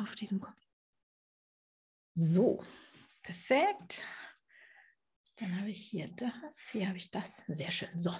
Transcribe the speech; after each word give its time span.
auf 0.00 0.14
diesem 0.14 0.40
Computer. 0.40 0.66
So, 2.14 2.64
perfekt. 3.22 4.04
Dann 5.36 5.58
habe 5.58 5.70
ich 5.70 5.86
hier 5.86 6.06
das, 6.16 6.68
hier 6.70 6.88
habe 6.88 6.96
ich 6.98 7.10
das. 7.10 7.44
Sehr 7.48 7.70
schön. 7.70 8.00
So. 8.00 8.12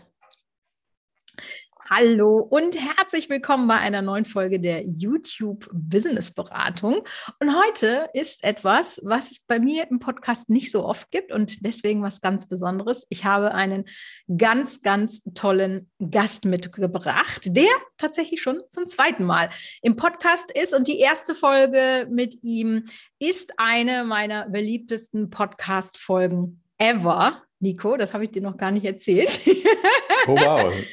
Hallo 1.93 2.39
und 2.39 2.77
herzlich 2.77 3.29
willkommen 3.29 3.67
bei 3.67 3.75
einer 3.75 4.01
neuen 4.01 4.25
Folge 4.25 4.61
der 4.61 4.87
YouTube 4.87 5.69
Business 5.73 6.31
Beratung. 6.31 7.03
Und 7.41 7.59
heute 7.59 8.09
ist 8.15 8.45
etwas, 8.45 9.01
was 9.03 9.33
es 9.33 9.41
bei 9.41 9.59
mir 9.59 9.91
im 9.91 9.99
Podcast 9.99 10.51
nicht 10.51 10.71
so 10.71 10.85
oft 10.85 11.11
gibt 11.11 11.33
und 11.33 11.67
deswegen 11.67 12.01
was 12.05 12.21
ganz 12.21 12.47
Besonderes. 12.47 13.09
Ich 13.09 13.25
habe 13.25 13.55
einen 13.55 13.87
ganz, 14.37 14.83
ganz 14.83 15.21
tollen 15.35 15.91
Gast 15.99 16.45
mitgebracht, 16.45 17.41
der 17.47 17.73
tatsächlich 17.99 18.41
schon 18.41 18.63
zum 18.71 18.87
zweiten 18.87 19.25
Mal 19.25 19.51
im 19.83 19.97
Podcast 19.97 20.53
ist. 20.57 20.73
Und 20.73 20.87
die 20.87 21.01
erste 21.01 21.35
Folge 21.35 22.07
mit 22.09 22.37
ihm 22.45 22.85
ist 23.19 23.55
eine 23.57 24.05
meiner 24.05 24.49
beliebtesten 24.49 25.29
Podcast-Folgen 25.29 26.63
ever. 26.79 27.43
Nico, 27.61 27.97
das 27.97 28.15
habe 28.15 28.25
ich 28.25 28.31
dir 28.31 28.43
noch 28.43 28.57
gar 28.57 28.71
nicht 28.71 28.85
erzählt. 28.85 29.41
Oh 30.27 30.35
wow. 30.35 30.75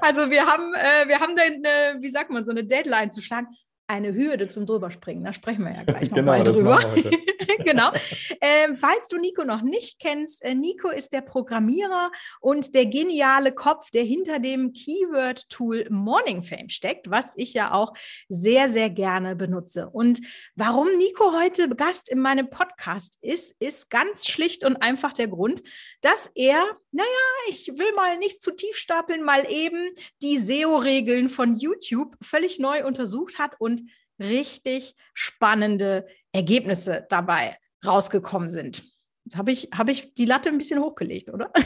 Also 0.00 0.30
wir 0.30 0.46
haben, 0.46 0.72
äh, 0.74 1.08
wir 1.08 1.18
haben 1.18 1.34
dann, 1.34 1.64
äh, 1.64 2.00
wie 2.00 2.08
sagt 2.08 2.30
man, 2.30 2.44
so 2.44 2.52
eine 2.52 2.62
Deadline 2.64 3.10
zu 3.10 3.20
schlagen 3.20 3.48
eine 3.88 4.14
Hürde 4.14 4.48
zum 4.48 4.66
Drüberspringen. 4.66 5.24
Da 5.24 5.32
sprechen 5.32 5.64
wir 5.64 5.74
ja 5.74 5.84
gleich 5.84 6.10
nochmal 6.10 6.42
genau, 6.42 6.52
drüber. 6.52 6.94
genau. 7.64 7.92
Ähm, 8.40 8.76
falls 8.76 9.08
du 9.08 9.16
Nico 9.16 9.44
noch 9.44 9.62
nicht 9.62 10.00
kennst, 10.00 10.44
äh, 10.44 10.54
Nico 10.54 10.88
ist 10.88 11.12
der 11.12 11.20
Programmierer 11.20 12.10
und 12.40 12.74
der 12.74 12.86
geniale 12.86 13.52
Kopf, 13.52 13.90
der 13.90 14.02
hinter 14.02 14.38
dem 14.38 14.72
Keyword-Tool 14.72 15.86
Morning 15.90 16.42
Fame 16.42 16.68
steckt, 16.68 17.10
was 17.10 17.36
ich 17.36 17.54
ja 17.54 17.72
auch 17.72 17.92
sehr, 18.28 18.68
sehr 18.68 18.90
gerne 18.90 19.36
benutze. 19.36 19.88
Und 19.88 20.20
warum 20.56 20.88
Nico 20.96 21.32
heute 21.38 21.68
Gast 21.68 22.08
in 22.08 22.20
meinem 22.20 22.50
Podcast 22.50 23.18
ist, 23.20 23.54
ist 23.60 23.88
ganz 23.88 24.26
schlicht 24.26 24.64
und 24.64 24.76
einfach 24.76 25.12
der 25.12 25.28
Grund, 25.28 25.62
dass 26.06 26.30
er, 26.36 26.64
naja, 26.92 27.08
ich 27.48 27.66
will 27.66 27.92
mal 27.96 28.16
nicht 28.16 28.40
zu 28.40 28.52
tief 28.52 28.76
stapeln, 28.76 29.24
mal 29.24 29.44
eben 29.50 29.92
die 30.22 30.38
SEO-Regeln 30.38 31.28
von 31.28 31.56
YouTube 31.56 32.16
völlig 32.22 32.60
neu 32.60 32.86
untersucht 32.86 33.40
hat 33.40 33.56
und 33.58 33.82
richtig 34.20 34.94
spannende 35.14 36.06
Ergebnisse 36.30 37.04
dabei 37.08 37.58
rausgekommen 37.84 38.50
sind. 38.50 38.84
Jetzt 39.24 39.36
habe 39.36 39.50
ich, 39.50 39.70
hab 39.76 39.88
ich 39.88 40.14
die 40.14 40.26
Latte 40.26 40.48
ein 40.48 40.58
bisschen 40.58 40.78
hochgelegt, 40.78 41.28
oder? 41.28 41.50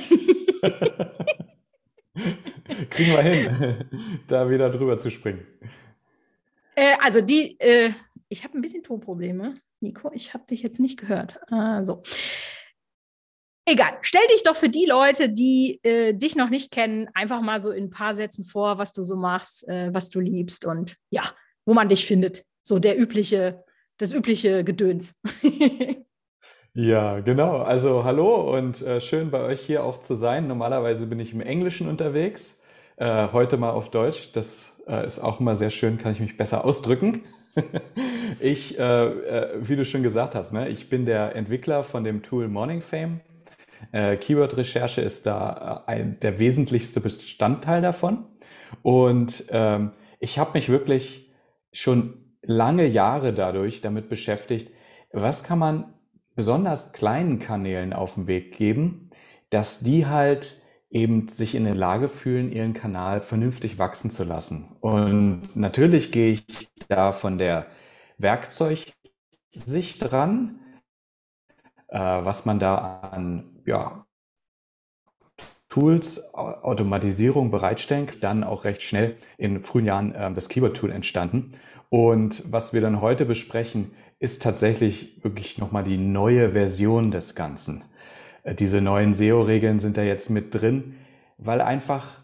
Kriegen 2.88 3.12
wir 3.12 3.22
hin, 3.22 3.90
da 4.26 4.48
wieder 4.48 4.70
drüber 4.70 4.96
zu 4.96 5.10
springen. 5.10 5.46
Äh, 6.76 6.94
also 7.02 7.20
die, 7.20 7.60
äh, 7.60 7.92
ich 8.30 8.42
habe 8.42 8.56
ein 8.56 8.62
bisschen 8.62 8.82
Tonprobleme. 8.82 9.60
Nico, 9.80 10.10
ich 10.14 10.32
habe 10.32 10.46
dich 10.46 10.62
jetzt 10.62 10.80
nicht 10.80 10.98
gehört. 10.98 11.38
Äh, 11.52 11.84
so. 11.84 12.00
Egal, 13.66 13.92
stell 14.00 14.26
dich 14.32 14.42
doch 14.42 14.56
für 14.56 14.68
die 14.68 14.86
Leute, 14.86 15.28
die 15.28 15.80
äh, 15.82 16.12
dich 16.12 16.34
noch 16.34 16.50
nicht 16.50 16.70
kennen, 16.70 17.08
einfach 17.14 17.40
mal 17.40 17.60
so 17.60 17.70
in 17.70 17.84
ein 17.84 17.90
paar 17.90 18.14
Sätzen 18.14 18.44
vor, 18.44 18.78
was 18.78 18.92
du 18.92 19.04
so 19.04 19.16
machst, 19.16 19.68
äh, 19.68 19.90
was 19.92 20.08
du 20.08 20.18
liebst 20.20 20.64
und 20.64 20.96
ja, 21.10 21.22
wo 21.66 21.74
man 21.74 21.88
dich 21.88 22.06
findet. 22.06 22.44
So 22.62 22.78
der 22.78 22.98
übliche, 22.98 23.64
das 23.98 24.12
übliche 24.12 24.64
Gedöns. 24.64 25.14
ja, 26.74 27.20
genau. 27.20 27.58
Also 27.58 28.04
hallo 28.04 28.56
und 28.56 28.82
äh, 28.82 29.00
schön 29.00 29.30
bei 29.30 29.40
euch 29.40 29.60
hier 29.60 29.84
auch 29.84 29.98
zu 29.98 30.14
sein. 30.14 30.46
Normalerweise 30.46 31.06
bin 31.06 31.20
ich 31.20 31.32
im 31.32 31.40
Englischen 31.40 31.88
unterwegs. 31.88 32.62
Äh, 32.96 33.28
heute 33.32 33.56
mal 33.56 33.70
auf 33.70 33.90
Deutsch. 33.90 34.32
Das 34.32 34.82
äh, 34.88 35.06
ist 35.06 35.20
auch 35.20 35.38
immer 35.40 35.54
sehr 35.54 35.70
schön, 35.70 35.98
kann 35.98 36.12
ich 36.12 36.20
mich 36.20 36.36
besser 36.36 36.64
ausdrücken. 36.64 37.22
ich, 38.40 38.78
äh, 38.78 38.82
äh, 38.82 39.48
wie 39.60 39.76
du 39.76 39.84
schon 39.84 40.02
gesagt 40.02 40.34
hast, 40.34 40.52
ne, 40.52 40.68
ich 40.68 40.88
bin 40.88 41.06
der 41.06 41.36
Entwickler 41.36 41.84
von 41.84 42.04
dem 42.04 42.22
Tool 42.22 42.48
Morning 42.48 42.82
Fame. 42.82 43.20
Äh, 43.92 44.16
Keyword-Recherche 44.16 45.00
ist 45.00 45.26
da 45.26 45.84
ein, 45.86 46.18
der 46.20 46.38
wesentlichste 46.38 47.00
Bestandteil 47.00 47.82
davon. 47.82 48.24
Und 48.82 49.44
ähm, 49.50 49.92
ich 50.18 50.38
habe 50.38 50.52
mich 50.54 50.68
wirklich 50.68 51.32
schon 51.72 52.36
lange 52.42 52.86
Jahre 52.86 53.32
dadurch 53.32 53.80
damit 53.80 54.08
beschäftigt, 54.08 54.72
was 55.12 55.44
kann 55.44 55.58
man 55.58 55.94
besonders 56.34 56.92
kleinen 56.92 57.38
Kanälen 57.38 57.92
auf 57.92 58.14
den 58.14 58.26
Weg 58.26 58.56
geben, 58.56 59.10
dass 59.50 59.80
die 59.80 60.06
halt 60.06 60.60
eben 60.90 61.28
sich 61.28 61.54
in 61.54 61.64
der 61.64 61.74
Lage 61.74 62.08
fühlen, 62.08 62.50
ihren 62.50 62.74
Kanal 62.74 63.20
vernünftig 63.20 63.78
wachsen 63.78 64.10
zu 64.10 64.24
lassen. 64.24 64.76
Und 64.80 65.54
natürlich 65.54 66.10
gehe 66.10 66.32
ich 66.32 66.70
da 66.88 67.12
von 67.12 67.38
der 67.38 67.66
Werkzeugsicht 68.18 68.94
dran, 69.98 70.60
äh, 71.88 71.98
was 71.98 72.46
man 72.46 72.58
da 72.58 73.00
an 73.12 73.49
ja, 73.66 74.06
Tools, 75.68 76.34
Automatisierung 76.34 77.52
bereitstellen, 77.52 78.08
dann 78.20 78.42
auch 78.42 78.64
recht 78.64 78.82
schnell 78.82 79.16
in 79.38 79.62
frühen 79.62 79.86
Jahren 79.86 80.12
äh, 80.14 80.32
das 80.34 80.48
Keyword-Tool 80.48 80.90
entstanden. 80.90 81.52
Und 81.88 82.44
was 82.50 82.72
wir 82.72 82.80
dann 82.80 83.00
heute 83.00 83.24
besprechen, 83.24 83.92
ist 84.18 84.42
tatsächlich 84.42 85.22
wirklich 85.24 85.58
nochmal 85.58 85.84
die 85.84 85.96
neue 85.96 86.52
Version 86.52 87.12
des 87.12 87.36
Ganzen. 87.36 87.84
Äh, 88.42 88.54
diese 88.54 88.80
neuen 88.80 89.14
SEO-Regeln 89.14 89.78
sind 89.78 89.96
da 89.96 90.02
jetzt 90.02 90.28
mit 90.28 90.54
drin, 90.54 90.96
weil 91.38 91.60
einfach 91.60 92.20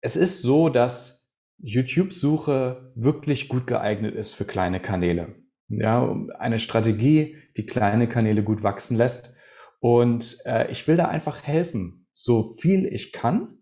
es 0.00 0.16
ist 0.16 0.42
so, 0.42 0.68
dass 0.68 1.28
YouTube-Suche 1.58 2.92
wirklich 2.94 3.48
gut 3.48 3.66
geeignet 3.66 4.14
ist 4.14 4.32
für 4.32 4.44
kleine 4.44 4.80
Kanäle. 4.80 5.34
Ja, 5.68 6.16
eine 6.38 6.60
Strategie, 6.60 7.36
die 7.56 7.66
kleine 7.66 8.08
Kanäle 8.08 8.44
gut 8.44 8.62
wachsen 8.62 8.96
lässt. 8.96 9.34
Und 9.80 10.38
äh, 10.44 10.70
ich 10.70 10.86
will 10.88 10.96
da 10.96 11.06
einfach 11.06 11.44
helfen, 11.44 12.06
so 12.12 12.54
viel 12.54 12.86
ich 12.86 13.12
kann. 13.12 13.58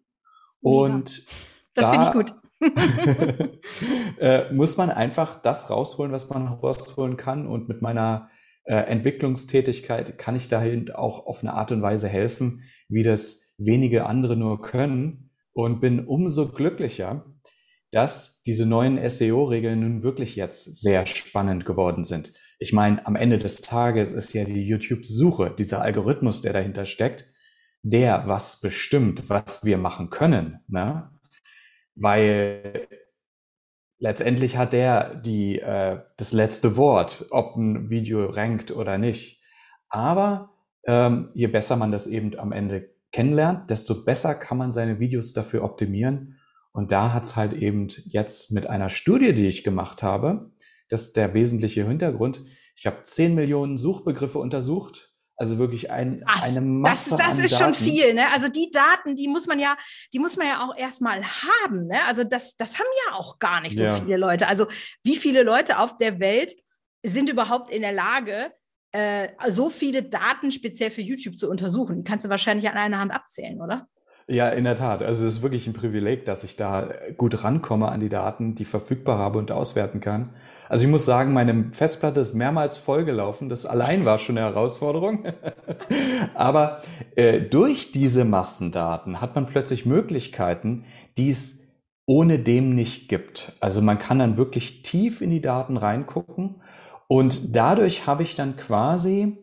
Und 0.60 1.18
ja, 1.18 1.24
das 1.74 1.90
da, 1.90 1.92
finde 1.92 2.06
ich 2.06 2.12
gut. 2.12 2.34
äh, 4.18 4.52
muss 4.52 4.76
man 4.76 4.90
einfach 4.90 5.40
das 5.42 5.68
rausholen, 5.68 6.12
was 6.12 6.28
man 6.30 6.48
rausholen 6.48 7.16
kann. 7.16 7.46
Und 7.46 7.68
mit 7.68 7.82
meiner 7.82 8.30
äh, 8.64 8.76
Entwicklungstätigkeit 8.76 10.16
kann 10.18 10.36
ich 10.36 10.48
dahin 10.48 10.90
auch 10.90 11.26
auf 11.26 11.42
eine 11.42 11.52
Art 11.52 11.72
und 11.72 11.82
Weise 11.82 12.08
helfen, 12.08 12.62
wie 12.88 13.02
das 13.02 13.52
wenige 13.58 14.06
andere 14.06 14.36
nur 14.36 14.62
können. 14.62 15.30
Und 15.52 15.80
bin 15.80 16.06
umso 16.06 16.48
glücklicher, 16.48 17.24
dass 17.90 18.42
diese 18.42 18.66
neuen 18.66 18.98
SEO-Regeln 19.08 19.80
nun 19.80 20.02
wirklich 20.02 20.36
jetzt 20.36 20.82
sehr 20.82 21.06
spannend 21.06 21.64
geworden 21.64 22.04
sind. 22.04 22.32
Ich 22.58 22.72
meine, 22.72 23.06
am 23.06 23.16
Ende 23.16 23.38
des 23.38 23.60
Tages 23.60 24.12
ist 24.12 24.32
ja 24.32 24.44
die 24.44 24.66
YouTube-Suche, 24.66 25.54
dieser 25.56 25.82
Algorithmus, 25.82 26.42
der 26.42 26.52
dahinter 26.52 26.86
steckt, 26.86 27.26
der 27.82 28.26
was 28.26 28.60
bestimmt, 28.60 29.28
was 29.28 29.64
wir 29.64 29.78
machen 29.78 30.10
können, 30.10 30.60
ne? 30.68 31.10
Weil 31.94 32.88
letztendlich 33.98 34.56
hat 34.56 34.72
der 34.72 35.14
die 35.14 35.60
äh, 35.60 36.00
das 36.16 36.32
letzte 36.32 36.76
Wort, 36.76 37.26
ob 37.30 37.56
ein 37.56 37.90
Video 37.90 38.26
rankt 38.26 38.70
oder 38.70 38.98
nicht. 38.98 39.42
Aber 39.88 40.50
ähm, 40.86 41.30
je 41.34 41.46
besser 41.46 41.76
man 41.76 41.92
das 41.92 42.06
eben 42.06 42.38
am 42.38 42.52
Ende 42.52 42.90
kennenlernt, 43.12 43.70
desto 43.70 44.04
besser 44.04 44.34
kann 44.34 44.58
man 44.58 44.72
seine 44.72 44.98
Videos 44.98 45.32
dafür 45.32 45.62
optimieren. 45.64 46.38
Und 46.72 46.92
da 46.92 47.12
hat's 47.12 47.36
halt 47.36 47.54
eben 47.54 47.88
jetzt 48.04 48.52
mit 48.52 48.66
einer 48.66 48.90
Studie, 48.90 49.32
die 49.32 49.48
ich 49.48 49.64
gemacht 49.64 50.02
habe, 50.02 50.50
das 50.88 51.02
ist 51.02 51.16
der 51.16 51.34
wesentliche 51.34 51.86
Hintergrund. 51.86 52.42
Ich 52.76 52.86
habe 52.86 53.02
10 53.02 53.34
Millionen 53.34 53.78
Suchbegriffe 53.78 54.38
untersucht 54.38 55.12
also 55.38 55.58
wirklich 55.58 55.90
ein, 55.90 56.22
Was? 56.26 56.44
eine 56.44 56.62
Masse. 56.62 57.10
Das, 57.10 57.18
das 57.18 57.38
ist 57.38 57.60
Daten. 57.60 57.74
schon 57.74 57.86
viel, 57.86 58.14
ne? 58.14 58.32
Also 58.32 58.48
die 58.48 58.70
Daten, 58.70 59.16
die 59.16 59.28
muss 59.28 59.46
man 59.46 59.58
ja, 59.58 59.76
die 60.14 60.18
muss 60.18 60.36
man 60.38 60.46
ja 60.46 60.66
auch 60.66 60.74
erstmal 60.76 61.22
haben, 61.22 61.86
ne? 61.86 61.98
Also 62.08 62.24
das, 62.24 62.56
das 62.56 62.78
haben 62.78 62.86
ja 63.06 63.16
auch 63.16 63.38
gar 63.38 63.60
nicht 63.60 63.76
so 63.76 63.84
ja. 63.84 63.96
viele 63.96 64.16
Leute. 64.16 64.48
Also 64.48 64.66
wie 65.04 65.16
viele 65.16 65.42
Leute 65.42 65.78
auf 65.78 65.98
der 65.98 66.20
Welt 66.20 66.54
sind 67.04 67.28
überhaupt 67.28 67.70
in 67.70 67.82
der 67.82 67.92
Lage, 67.92 68.50
äh, 68.92 69.28
so 69.48 69.68
viele 69.68 70.02
Daten 70.02 70.50
speziell 70.50 70.90
für 70.90 71.02
YouTube 71.02 71.36
zu 71.36 71.50
untersuchen? 71.50 71.98
Die 71.98 72.04
kannst 72.04 72.24
du 72.24 72.30
wahrscheinlich 72.30 72.68
an 72.70 72.78
einer 72.78 72.98
Hand 72.98 73.12
abzählen, 73.12 73.60
oder? 73.60 73.88
Ja, 74.28 74.48
in 74.48 74.64
der 74.64 74.74
Tat. 74.74 75.02
Also 75.02 75.26
es 75.26 75.36
ist 75.36 75.42
wirklich 75.42 75.66
ein 75.66 75.74
Privileg, 75.74 76.24
dass 76.24 76.44
ich 76.44 76.56
da 76.56 76.90
gut 77.16 77.44
rankomme 77.44 77.90
an 77.90 78.00
die 78.00 78.08
Daten, 78.08 78.54
die 78.54 78.64
verfügbar 78.64 79.18
habe 79.18 79.38
und 79.38 79.52
auswerten 79.52 80.00
kann. 80.00 80.34
Also 80.68 80.84
ich 80.84 80.90
muss 80.90 81.04
sagen, 81.04 81.32
meine 81.32 81.70
Festplatte 81.72 82.20
ist 82.20 82.34
mehrmals 82.34 82.76
vollgelaufen. 82.76 83.48
Das 83.48 83.66
allein 83.66 84.04
war 84.04 84.18
schon 84.18 84.38
eine 84.38 84.46
Herausforderung. 84.46 85.24
Aber 86.34 86.82
äh, 87.14 87.40
durch 87.40 87.92
diese 87.92 88.24
Massendaten 88.24 89.20
hat 89.20 89.34
man 89.34 89.46
plötzlich 89.46 89.86
Möglichkeiten, 89.86 90.84
die 91.18 91.30
es 91.30 91.66
ohne 92.06 92.38
dem 92.38 92.74
nicht 92.74 93.08
gibt. 93.08 93.56
Also 93.60 93.82
man 93.82 93.98
kann 93.98 94.18
dann 94.18 94.36
wirklich 94.36 94.82
tief 94.82 95.20
in 95.20 95.30
die 95.30 95.40
Daten 95.40 95.76
reingucken 95.76 96.62
und 97.08 97.54
dadurch 97.56 98.06
habe 98.06 98.22
ich 98.22 98.34
dann 98.34 98.56
quasi 98.56 99.38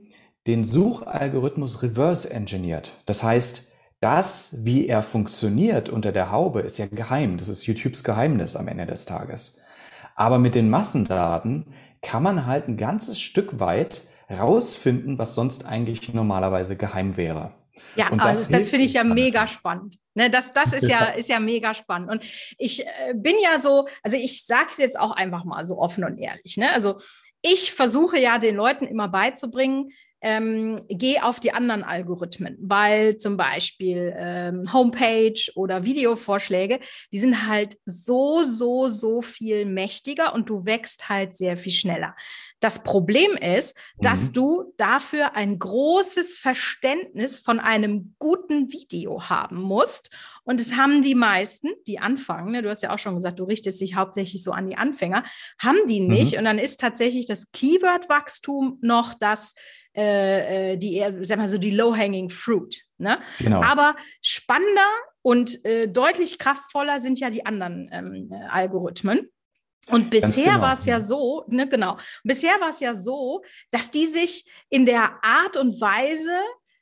den 0.48 0.64
Suchalgorithmus 0.64 1.84
reverse 1.84 2.30
engineert. 2.30 3.02
Das 3.06 3.24
heißt, 3.24 3.72
das, 4.02 4.66
wie 4.66 4.88
er 4.88 5.02
funktioniert 5.02 5.88
unter 5.88 6.12
der 6.12 6.32
Haube, 6.32 6.60
ist 6.62 6.78
ja 6.78 6.88
geheim. 6.88 7.38
Das 7.38 7.48
ist 7.48 7.66
YouTubes 7.66 8.04
Geheimnis 8.04 8.58
am 8.58 8.68
Ende 8.68 8.86
des 8.86 9.06
Tages. 9.06 9.62
Aber 10.16 10.40
mit 10.40 10.56
den 10.56 10.70
Massendaten, 10.70 11.74
kann 12.02 12.22
man 12.22 12.46
halt 12.46 12.68
ein 12.68 12.78
ganzes 12.78 13.20
Stück 13.20 13.60
weit 13.60 14.04
rausfinden, 14.30 15.18
was 15.18 15.36
sonst 15.36 15.66
eigentlich 15.66 16.14
normalerweise 16.14 16.76
geheim 16.76 17.18
wäre. 17.18 17.54
Ja, 17.96 18.10
und 18.10 18.20
das, 18.20 18.40
also 18.40 18.52
das 18.52 18.70
finde 18.70 18.86
ich 18.86 18.94
ja 18.94 19.04
mega 19.04 19.48
spannend. 19.48 19.98
Ne, 20.16 20.30
das 20.30 20.52
das 20.52 20.74
ist 20.74 20.88
ja, 20.88 21.06
ist 21.06 21.30
ja 21.30 21.40
mega 21.40 21.74
spannend. 21.74 22.12
Und 22.12 22.24
ich 22.58 22.86
äh, 22.86 23.14
bin 23.16 23.34
ja 23.42 23.60
so, 23.60 23.88
also 24.04 24.16
ich 24.16 24.46
sage 24.46 24.68
es 24.72 24.78
jetzt 24.78 25.00
auch 25.00 25.12
einfach 25.12 25.44
mal 25.44 25.66
so 25.66 25.80
offen 25.80 26.04
und 26.04 26.18
ehrlich. 26.18 26.58
Ne? 26.58 26.72
Also 26.72 26.98
ich 27.42 27.74
versuche 27.74 28.20
ja 28.20 28.38
den 28.38 28.56
Leuten 28.56 28.86
immer 28.86 29.08
beizubringen, 29.08 29.92
ähm, 30.24 30.80
geh 30.88 31.20
auf 31.20 31.40
die 31.40 31.54
anderen 31.54 31.84
Algorithmen, 31.84 32.58
weil 32.62 33.18
zum 33.18 33.36
Beispiel 33.36 34.14
ähm, 34.18 34.72
Homepage 34.72 35.52
oder 35.56 35.84
Videovorschläge, 35.84 36.80
die 37.12 37.20
sind 37.20 37.46
halt 37.46 37.78
so, 37.86 38.44
so, 38.44 38.88
so 38.88 39.22
viel 39.22 39.66
mächtiger 39.66 40.34
und 40.34 40.50
du 40.50 40.66
wächst 40.66 41.10
halt 41.10 41.36
sehr 41.36 41.58
viel 41.58 41.74
schneller. 41.74 42.16
Das 42.62 42.82
Problem 42.82 43.32
ist, 43.36 43.78
dass 43.98 44.30
mhm. 44.30 44.34
du 44.34 44.74
dafür 44.78 45.36
ein 45.36 45.60
großes 45.60 46.38
Verständnis 46.38 47.42
von 47.42 47.60
einem 47.60 48.16
guten 48.20 48.72
Video 48.72 49.30
haben 49.30 49.62
musst. 49.62 50.10
Und 50.46 50.62
es 50.62 50.76
haben 50.76 51.02
die 51.02 51.16
meisten, 51.16 51.70
die 51.88 52.00
anfangen, 52.00 52.54
ne, 52.54 52.62
du 52.62 52.70
hast 52.70 52.82
ja 52.82 52.94
auch 52.94 53.00
schon 53.00 53.16
gesagt, 53.16 53.40
du 53.40 53.44
richtest 53.44 53.82
dich 53.82 53.96
hauptsächlich 53.96 54.44
so 54.44 54.52
an 54.52 54.68
die 54.68 54.78
Anfänger, 54.78 55.26
haben 55.60 55.80
die 55.88 56.00
nicht. 56.00 56.34
Mhm. 56.34 56.40
Und 56.40 56.46
dann 56.46 56.60
ist 56.60 56.80
tatsächlich 56.80 57.26
das 57.26 57.52
Keyword-Wachstum 57.52 58.78
noch 58.82 59.14
das, 59.14 59.56
äh, 59.96 60.74
äh, 60.74 60.78
die, 60.78 61.04
sag 61.22 61.38
mal 61.38 61.50
so, 61.50 61.58
die 61.58 61.72
low-hanging 61.72 62.30
fruit. 62.30 62.84
Ne? 62.98 63.20
Genau. 63.40 63.62
Aber 63.62 63.96
spannender 64.22 64.90
und 65.22 65.64
äh, 65.66 65.88
deutlich 65.88 66.40
kraftvoller 66.40 67.00
sind 67.00 67.20
ja 67.20 67.30
die 67.30 67.46
anderen 67.46 67.90
ähm, 67.92 68.30
äh, 68.32 68.46
Algorithmen. 68.50 69.30
Und 69.88 70.10
bisher 70.10 70.54
genau. 70.54 70.62
war 70.62 70.74
es 70.74 70.86
ja 70.86 71.00
so, 71.00 71.44
ne, 71.48 71.68
genau, 71.68 71.98
bisher 72.24 72.60
war 72.62 72.70
es 72.70 72.80
ja 72.80 72.94
so, 72.94 73.44
dass 73.70 73.92
die 73.92 74.08
sich 74.08 74.46
in 74.70 74.86
der 74.86 75.24
Art 75.24 75.58
und 75.58 75.80
Weise, 75.82 76.40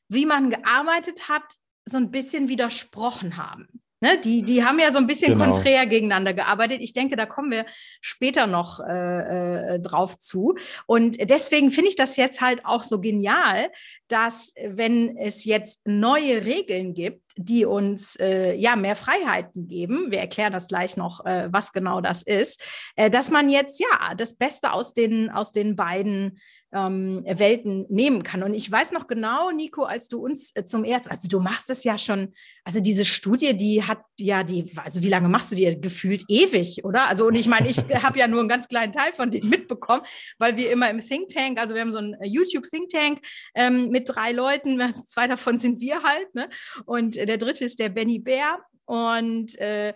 wie 0.08 0.28
man 0.28 0.52
gearbeitet 0.52 1.28
hat, 1.28 1.44
so 1.86 1.98
ein 1.98 2.12
bisschen 2.12 2.48
widersprochen 2.48 3.38
haben. 3.38 3.81
Ne, 4.04 4.18
die, 4.18 4.42
die 4.42 4.66
haben 4.66 4.80
ja 4.80 4.92
so 4.92 4.98
ein 4.98 5.06
bisschen 5.06 5.34
genau. 5.34 5.46
konträr 5.46 5.86
gegeneinander 5.86 6.34
gearbeitet. 6.34 6.82
Ich 6.82 6.94
denke, 6.94 7.16
da 7.16 7.28
kommen 7.28 7.52
wir 7.52 7.68
später 8.02 8.48
noch 8.48 8.80
äh, 8.80 9.76
äh, 9.76 9.80
drauf 9.80 10.18
zu. 10.18 10.56
Und 10.88 11.30
deswegen 11.30 11.70
finde 11.70 11.90
ich 11.90 11.96
das 11.96 12.18
jetzt 12.18 12.42
halt 12.42 12.66
auch 12.66 12.82
so 12.82 13.00
genial, 13.00 13.70
dass 14.08 14.56
wenn 14.66 15.18
es 15.18 15.46
jetzt 15.46 15.82
neue 15.86 16.44
Regeln 16.44 16.96
gibt, 16.96 17.22
die 17.38 17.64
uns 17.64 18.16
äh, 18.16 18.56
ja 18.56 18.76
mehr 18.76 18.96
Freiheiten 18.96 19.68
geben, 19.68 20.10
wir 20.10 20.20
erklären 20.20 20.52
das 20.52 20.68
gleich 20.68 20.98
noch, 20.98 21.24
äh, 21.26 21.50
was 21.52 21.72
genau 21.72 22.02
das 22.02 22.24
ist, 22.24 22.60
äh, 22.96 23.12
dass 23.12 23.30
man 23.30 23.52
jetzt 23.52 23.80
ja 23.80 24.16
das 24.16 24.34
Beste 24.34 24.74
aus 24.74 24.94
den, 24.94 25.30
aus 25.30 25.52
den 25.52 25.76
beiden 25.76 26.40
ähm, 26.74 27.24
Welten 27.26 27.86
nehmen 27.90 28.24
kann. 28.24 28.44
Und 28.44 28.54
ich 28.54 28.72
weiß 28.72 28.92
noch 28.92 29.08
genau, 29.08 29.52
Nico, 29.52 29.84
als 29.84 30.08
du 30.08 30.24
uns 30.24 30.56
äh, 30.56 30.64
zum 30.64 30.84
ersten, 30.84 31.10
also 31.10 31.28
du 31.28 31.40
machst 31.40 31.70
es 31.70 31.84
ja 31.84 31.98
schon, 31.98 32.34
also 32.64 32.80
diese 32.80 33.06
Studie, 33.06 33.56
die 33.56 33.84
hat 33.84 34.00
ja 34.18 34.44
die, 34.44 34.72
also 34.78 35.02
wie 35.02 35.10
lange 35.10 35.28
machst 35.28 35.52
du 35.52 35.56
die? 35.56 35.80
Gefühlt 35.82 36.24
ewig, 36.28 36.84
oder? 36.84 37.08
Also 37.08 37.26
und 37.26 37.36
ich 37.36 37.48
meine, 37.48 37.70
ich 37.70 37.78
habe 38.04 38.20
ja 38.20 38.28
nur 38.28 38.40
einen 38.40 38.50
ganz 38.50 38.68
kleinen 38.68 38.94
Teil 38.94 39.14
von 39.14 39.32
dem 39.32 39.50
mitbekommen, 39.50 40.04
weil 40.38 40.58
wir 40.58 40.72
immer 40.72 40.90
im 40.90 41.00
Think 41.00 41.30
Tank, 41.30 41.60
also 41.60 41.74
wir 41.74 41.82
haben 41.82 41.92
so 41.92 41.98
einen 41.98 42.14
äh, 42.16 42.28
YouTube 42.28 42.66
Think 42.70 42.90
Tank 42.90 43.20
ähm, 43.56 43.90
mit 43.90 44.08
drei 44.08 44.32
Leuten, 44.32 44.80
zwei 44.94 45.28
davon 45.28 45.58
sind 45.58 45.80
wir 45.82 46.04
halt, 46.04 46.34
ne? 46.36 46.50
Und 46.86 47.16
der 47.16 47.38
dritte 47.38 47.66
ist 47.66 47.80
der 47.80 47.90
Benny 47.90 48.20
Bär. 48.20 48.60
Und 48.86 49.58
äh, 49.60 49.94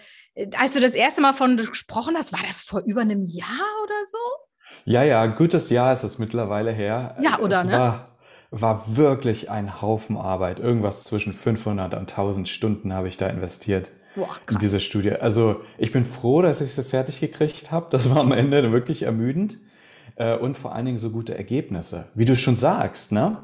als 0.57 0.73
du 0.73 0.79
das 0.79 0.93
erste 0.93 1.21
Mal 1.21 1.33
von 1.33 1.57
gesprochen 1.57 2.15
hast, 2.15 2.31
war 2.31 2.39
das 2.47 2.61
vor 2.61 2.81
über 2.85 3.01
einem 3.01 3.23
Jahr 3.23 3.83
oder 3.83 4.05
so? 4.09 4.44
Ja, 4.85 5.03
ja, 5.03 5.25
gutes 5.27 5.69
Jahr 5.69 5.93
ist 5.93 6.03
es 6.03 6.19
mittlerweile 6.19 6.71
her. 6.71 7.15
Ja, 7.21 7.39
oder? 7.39 7.59
Es 7.59 7.65
ne? 7.65 7.71
war, 7.71 8.09
war 8.51 8.83
wirklich 8.95 9.49
ein 9.49 9.81
Haufen 9.81 10.17
Arbeit. 10.17 10.59
Irgendwas 10.59 11.03
zwischen 11.03 11.33
500 11.33 11.93
und 11.93 11.99
1000 12.11 12.47
Stunden 12.47 12.93
habe 12.93 13.07
ich 13.07 13.17
da 13.17 13.27
investiert 13.27 13.91
Boah, 14.15 14.29
in 14.49 14.59
diese 14.59 14.79
Studie. 14.79 15.13
Also 15.13 15.61
ich 15.77 15.91
bin 15.91 16.05
froh, 16.05 16.41
dass 16.41 16.61
ich 16.61 16.73
sie 16.73 16.83
fertig 16.83 17.19
gekriegt 17.19 17.71
habe. 17.71 17.87
Das 17.89 18.09
war 18.09 18.17
am 18.17 18.31
Ende 18.31 18.71
wirklich 18.71 19.03
ermüdend. 19.03 19.57
Äh, 20.15 20.37
und 20.37 20.57
vor 20.57 20.73
allen 20.73 20.85
Dingen 20.85 20.99
so 20.99 21.09
gute 21.09 21.37
Ergebnisse. 21.37 22.09
Wie 22.13 22.25
du 22.25 22.35
schon 22.35 22.55
sagst, 22.55 23.11
ne? 23.11 23.37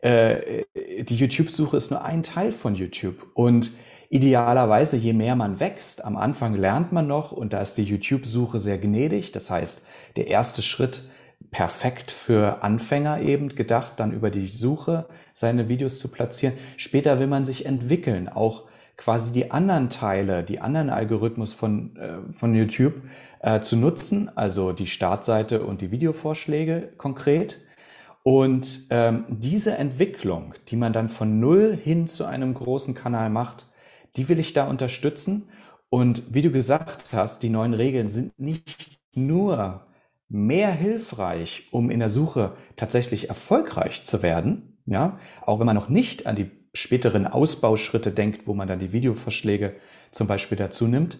Äh, 0.00 0.64
die 1.04 1.16
YouTube-Suche 1.16 1.76
ist 1.76 1.90
nur 1.90 2.04
ein 2.04 2.22
Teil 2.22 2.52
von 2.52 2.74
YouTube. 2.74 3.26
Und 3.34 3.72
idealerweise, 4.10 4.96
je 4.96 5.12
mehr 5.12 5.36
man 5.36 5.58
wächst, 5.58 6.04
am 6.04 6.16
Anfang 6.16 6.54
lernt 6.54 6.92
man 6.92 7.06
noch 7.06 7.32
und 7.32 7.52
da 7.52 7.60
ist 7.60 7.76
die 7.78 7.84
YouTube-Suche 7.84 8.58
sehr 8.58 8.78
gnädig. 8.78 9.32
Das 9.32 9.50
heißt, 9.50 9.86
der 10.16 10.28
erste 10.28 10.62
Schritt 10.62 11.02
perfekt 11.50 12.10
für 12.10 12.62
Anfänger 12.62 13.20
eben 13.20 13.50
gedacht, 13.50 13.94
dann 13.96 14.12
über 14.12 14.30
die 14.30 14.46
Suche 14.46 15.06
seine 15.34 15.68
Videos 15.68 15.98
zu 15.98 16.08
platzieren. 16.10 16.56
Später 16.76 17.18
will 17.18 17.26
man 17.26 17.44
sich 17.44 17.66
entwickeln, 17.66 18.28
auch 18.28 18.64
quasi 18.96 19.32
die 19.32 19.50
anderen 19.50 19.90
Teile, 19.90 20.44
die 20.44 20.60
anderen 20.60 20.90
Algorithmus 20.90 21.52
von, 21.52 21.96
äh, 21.96 22.38
von 22.38 22.54
YouTube 22.54 22.94
äh, 23.40 23.60
zu 23.60 23.76
nutzen, 23.76 24.30
also 24.34 24.72
die 24.72 24.86
Startseite 24.86 25.62
und 25.62 25.80
die 25.80 25.90
Videovorschläge 25.90 26.92
konkret. 26.96 27.58
Und 28.22 28.86
ähm, 28.90 29.24
diese 29.28 29.76
Entwicklung, 29.76 30.54
die 30.68 30.76
man 30.76 30.92
dann 30.92 31.08
von 31.08 31.40
null 31.40 31.76
hin 31.76 32.06
zu 32.06 32.24
einem 32.24 32.54
großen 32.54 32.94
Kanal 32.94 33.30
macht, 33.30 33.66
die 34.16 34.28
will 34.28 34.38
ich 34.38 34.52
da 34.52 34.68
unterstützen. 34.68 35.48
Und 35.90 36.22
wie 36.32 36.42
du 36.42 36.50
gesagt 36.50 37.12
hast, 37.12 37.42
die 37.42 37.50
neuen 37.50 37.74
Regeln 37.74 38.08
sind 38.08 38.38
nicht 38.38 39.00
nur 39.12 39.86
mehr 40.32 40.72
hilfreich, 40.72 41.68
um 41.70 41.90
in 41.90 42.00
der 42.00 42.08
Suche 42.08 42.56
tatsächlich 42.76 43.28
erfolgreich 43.28 44.02
zu 44.04 44.22
werden. 44.22 44.78
Ja, 44.86 45.20
auch 45.42 45.60
wenn 45.60 45.66
man 45.66 45.76
noch 45.76 45.88
nicht 45.88 46.26
an 46.26 46.34
die 46.34 46.50
späteren 46.74 47.26
Ausbauschritte 47.26 48.10
denkt, 48.10 48.46
wo 48.46 48.54
man 48.54 48.66
dann 48.66 48.80
die 48.80 48.92
Videovorschläge 48.92 49.76
zum 50.10 50.26
Beispiel 50.26 50.56
dazu 50.56 50.88
nimmt. 50.88 51.18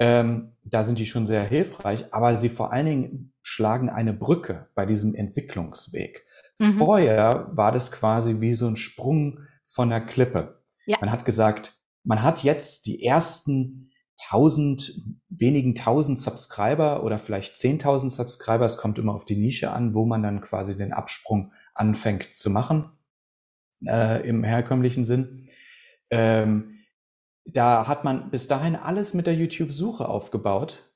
Ähm, 0.00 0.52
da 0.64 0.82
sind 0.82 0.98
die 0.98 1.06
schon 1.06 1.26
sehr 1.26 1.44
hilfreich, 1.44 2.12
aber 2.12 2.34
sie 2.34 2.48
vor 2.48 2.72
allen 2.72 2.86
Dingen 2.86 3.32
schlagen 3.42 3.88
eine 3.88 4.12
Brücke 4.12 4.68
bei 4.74 4.84
diesem 4.84 5.14
Entwicklungsweg. 5.14 6.26
Mhm. 6.58 6.72
Vorher 6.72 7.50
war 7.52 7.70
das 7.70 7.92
quasi 7.92 8.40
wie 8.40 8.52
so 8.52 8.66
ein 8.66 8.76
Sprung 8.76 9.40
von 9.64 9.90
der 9.90 10.00
Klippe. 10.00 10.60
Ja. 10.86 10.98
Man 11.00 11.12
hat 11.12 11.24
gesagt, 11.24 11.76
man 12.02 12.22
hat 12.22 12.42
jetzt 12.42 12.86
die 12.86 13.04
ersten 13.04 13.90
tausend, 14.28 15.02
wenigen 15.28 15.74
tausend 15.74 16.18
Subscriber 16.18 17.02
oder 17.02 17.18
vielleicht 17.18 17.56
zehntausend 17.56 18.12
Subscriber. 18.12 18.64
Es 18.64 18.76
kommt 18.76 18.98
immer 18.98 19.14
auf 19.14 19.24
die 19.24 19.36
Nische 19.36 19.72
an, 19.72 19.94
wo 19.94 20.04
man 20.04 20.22
dann 20.22 20.40
quasi 20.40 20.76
den 20.76 20.92
Absprung 20.92 21.52
anfängt 21.74 22.34
zu 22.34 22.50
machen, 22.50 22.90
äh, 23.86 24.26
im 24.26 24.44
herkömmlichen 24.44 25.04
Sinn. 25.04 25.48
Ähm, 26.10 26.80
da 27.44 27.86
hat 27.86 28.04
man 28.04 28.30
bis 28.30 28.48
dahin 28.48 28.76
alles 28.76 29.12
mit 29.14 29.26
der 29.26 29.34
YouTube-Suche 29.34 30.08
aufgebaut. 30.08 30.90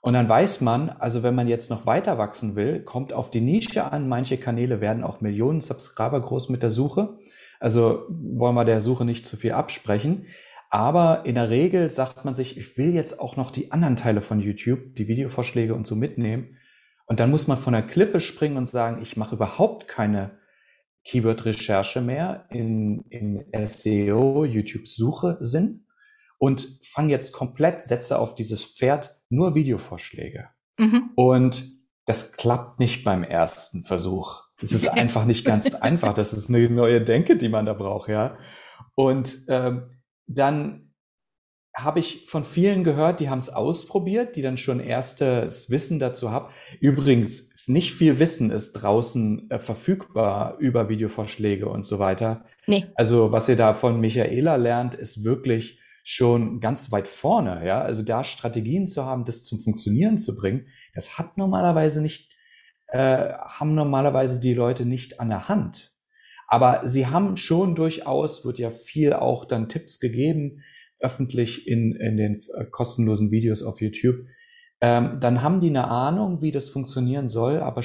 Und 0.00 0.14
dann 0.14 0.28
weiß 0.28 0.60
man, 0.60 0.90
also 0.90 1.22
wenn 1.22 1.34
man 1.34 1.48
jetzt 1.48 1.70
noch 1.70 1.86
weiter 1.86 2.18
wachsen 2.18 2.56
will, 2.56 2.82
kommt 2.82 3.12
auf 3.12 3.30
die 3.30 3.40
Nische 3.40 3.90
an. 3.90 4.08
Manche 4.08 4.36
Kanäle 4.36 4.80
werden 4.80 5.04
auch 5.04 5.20
Millionen 5.20 5.60
Subscriber 5.60 6.20
groß 6.20 6.48
mit 6.50 6.62
der 6.62 6.70
Suche. 6.70 7.18
Also 7.60 8.02
wollen 8.08 8.54
wir 8.54 8.64
der 8.64 8.80
Suche 8.80 9.04
nicht 9.04 9.24
zu 9.24 9.36
viel 9.36 9.52
absprechen. 9.52 10.26
Aber 10.74 11.24
in 11.24 11.36
der 11.36 11.50
Regel 11.50 11.88
sagt 11.88 12.24
man 12.24 12.34
sich, 12.34 12.56
ich 12.56 12.76
will 12.76 12.92
jetzt 12.92 13.20
auch 13.20 13.36
noch 13.36 13.52
die 13.52 13.70
anderen 13.70 13.96
Teile 13.96 14.20
von 14.20 14.40
YouTube, 14.40 14.96
die 14.96 15.06
Videovorschläge 15.06 15.72
und 15.72 15.86
so 15.86 15.94
mitnehmen. 15.94 16.56
Und 17.06 17.20
dann 17.20 17.30
muss 17.30 17.46
man 17.46 17.56
von 17.56 17.74
der 17.74 17.86
Klippe 17.86 18.20
springen 18.20 18.56
und 18.56 18.68
sagen, 18.68 19.00
ich 19.00 19.16
mache 19.16 19.36
überhaupt 19.36 19.86
keine 19.86 20.40
Keyword-Recherche 21.04 22.00
mehr 22.00 22.48
in, 22.50 23.04
in 23.08 23.44
SEO, 23.66 24.44
YouTube-Suche 24.44 25.38
Sinn 25.42 25.86
und 26.38 26.80
fange 26.82 27.12
jetzt 27.12 27.30
komplett, 27.30 27.80
setze 27.80 28.18
auf 28.18 28.34
dieses 28.34 28.64
Pferd 28.64 29.16
nur 29.28 29.54
Videovorschläge. 29.54 30.48
Mhm. 30.76 31.10
Und 31.14 31.70
das 32.04 32.32
klappt 32.32 32.80
nicht 32.80 33.04
beim 33.04 33.22
ersten 33.22 33.84
Versuch. 33.84 34.42
Es 34.60 34.72
ist 34.72 34.88
einfach 34.92 35.24
nicht 35.24 35.44
ganz 35.44 35.72
einfach. 35.72 36.14
Das 36.14 36.32
ist 36.32 36.48
eine 36.48 36.68
neue 36.68 37.00
Denke, 37.00 37.36
die 37.36 37.48
man 37.48 37.64
da 37.64 37.74
braucht, 37.74 38.08
ja. 38.08 38.36
Und 38.96 39.44
ähm, 39.46 39.94
dann 40.26 40.92
habe 41.76 41.98
ich 41.98 42.26
von 42.28 42.44
vielen 42.44 42.84
gehört, 42.84 43.18
die 43.20 43.28
haben 43.28 43.38
es 43.38 43.50
ausprobiert, 43.50 44.36
die 44.36 44.42
dann 44.42 44.56
schon 44.56 44.78
erstes 44.78 45.70
Wissen 45.70 45.98
dazu 45.98 46.30
haben. 46.30 46.48
Übrigens, 46.80 47.52
nicht 47.66 47.94
viel 47.94 48.18
Wissen 48.18 48.50
ist 48.50 48.74
draußen 48.74 49.50
äh, 49.50 49.58
verfügbar 49.58 50.56
über 50.58 50.88
Videovorschläge 50.88 51.68
und 51.68 51.84
so 51.84 51.98
weiter. 51.98 52.44
Nee. 52.66 52.86
Also 52.94 53.32
was 53.32 53.48
ihr 53.48 53.56
da 53.56 53.74
von 53.74 54.00
Michaela 54.00 54.56
lernt, 54.56 54.94
ist 54.94 55.24
wirklich 55.24 55.80
schon 56.04 56.60
ganz 56.60 56.92
weit 56.92 57.08
vorne. 57.08 57.66
Ja, 57.66 57.80
also 57.80 58.02
da 58.02 58.22
Strategien 58.22 58.86
zu 58.86 59.04
haben, 59.04 59.24
das 59.24 59.42
zum 59.42 59.58
Funktionieren 59.58 60.18
zu 60.18 60.36
bringen, 60.36 60.66
das 60.94 61.18
hat 61.18 61.36
normalerweise 61.38 62.02
nicht, 62.02 62.36
äh, 62.88 63.32
haben 63.32 63.74
normalerweise 63.74 64.40
die 64.40 64.54
Leute 64.54 64.84
nicht 64.84 65.18
an 65.18 65.30
der 65.30 65.48
Hand. 65.48 65.93
Aber 66.54 66.86
sie 66.86 67.08
haben 67.08 67.36
schon 67.36 67.74
durchaus, 67.74 68.44
wird 68.44 68.60
ja 68.60 68.70
viel 68.70 69.12
auch 69.12 69.44
dann 69.44 69.68
Tipps 69.68 69.98
gegeben, 69.98 70.62
öffentlich 71.00 71.66
in, 71.66 71.96
in 71.96 72.16
den 72.16 72.42
äh, 72.56 72.64
kostenlosen 72.66 73.32
Videos 73.32 73.64
auf 73.64 73.80
YouTube, 73.80 74.24
ähm, 74.80 75.18
dann 75.20 75.42
haben 75.42 75.58
die 75.58 75.68
eine 75.68 75.88
Ahnung, 75.88 76.42
wie 76.42 76.52
das 76.52 76.68
funktionieren 76.68 77.28
soll, 77.28 77.58
aber 77.58 77.82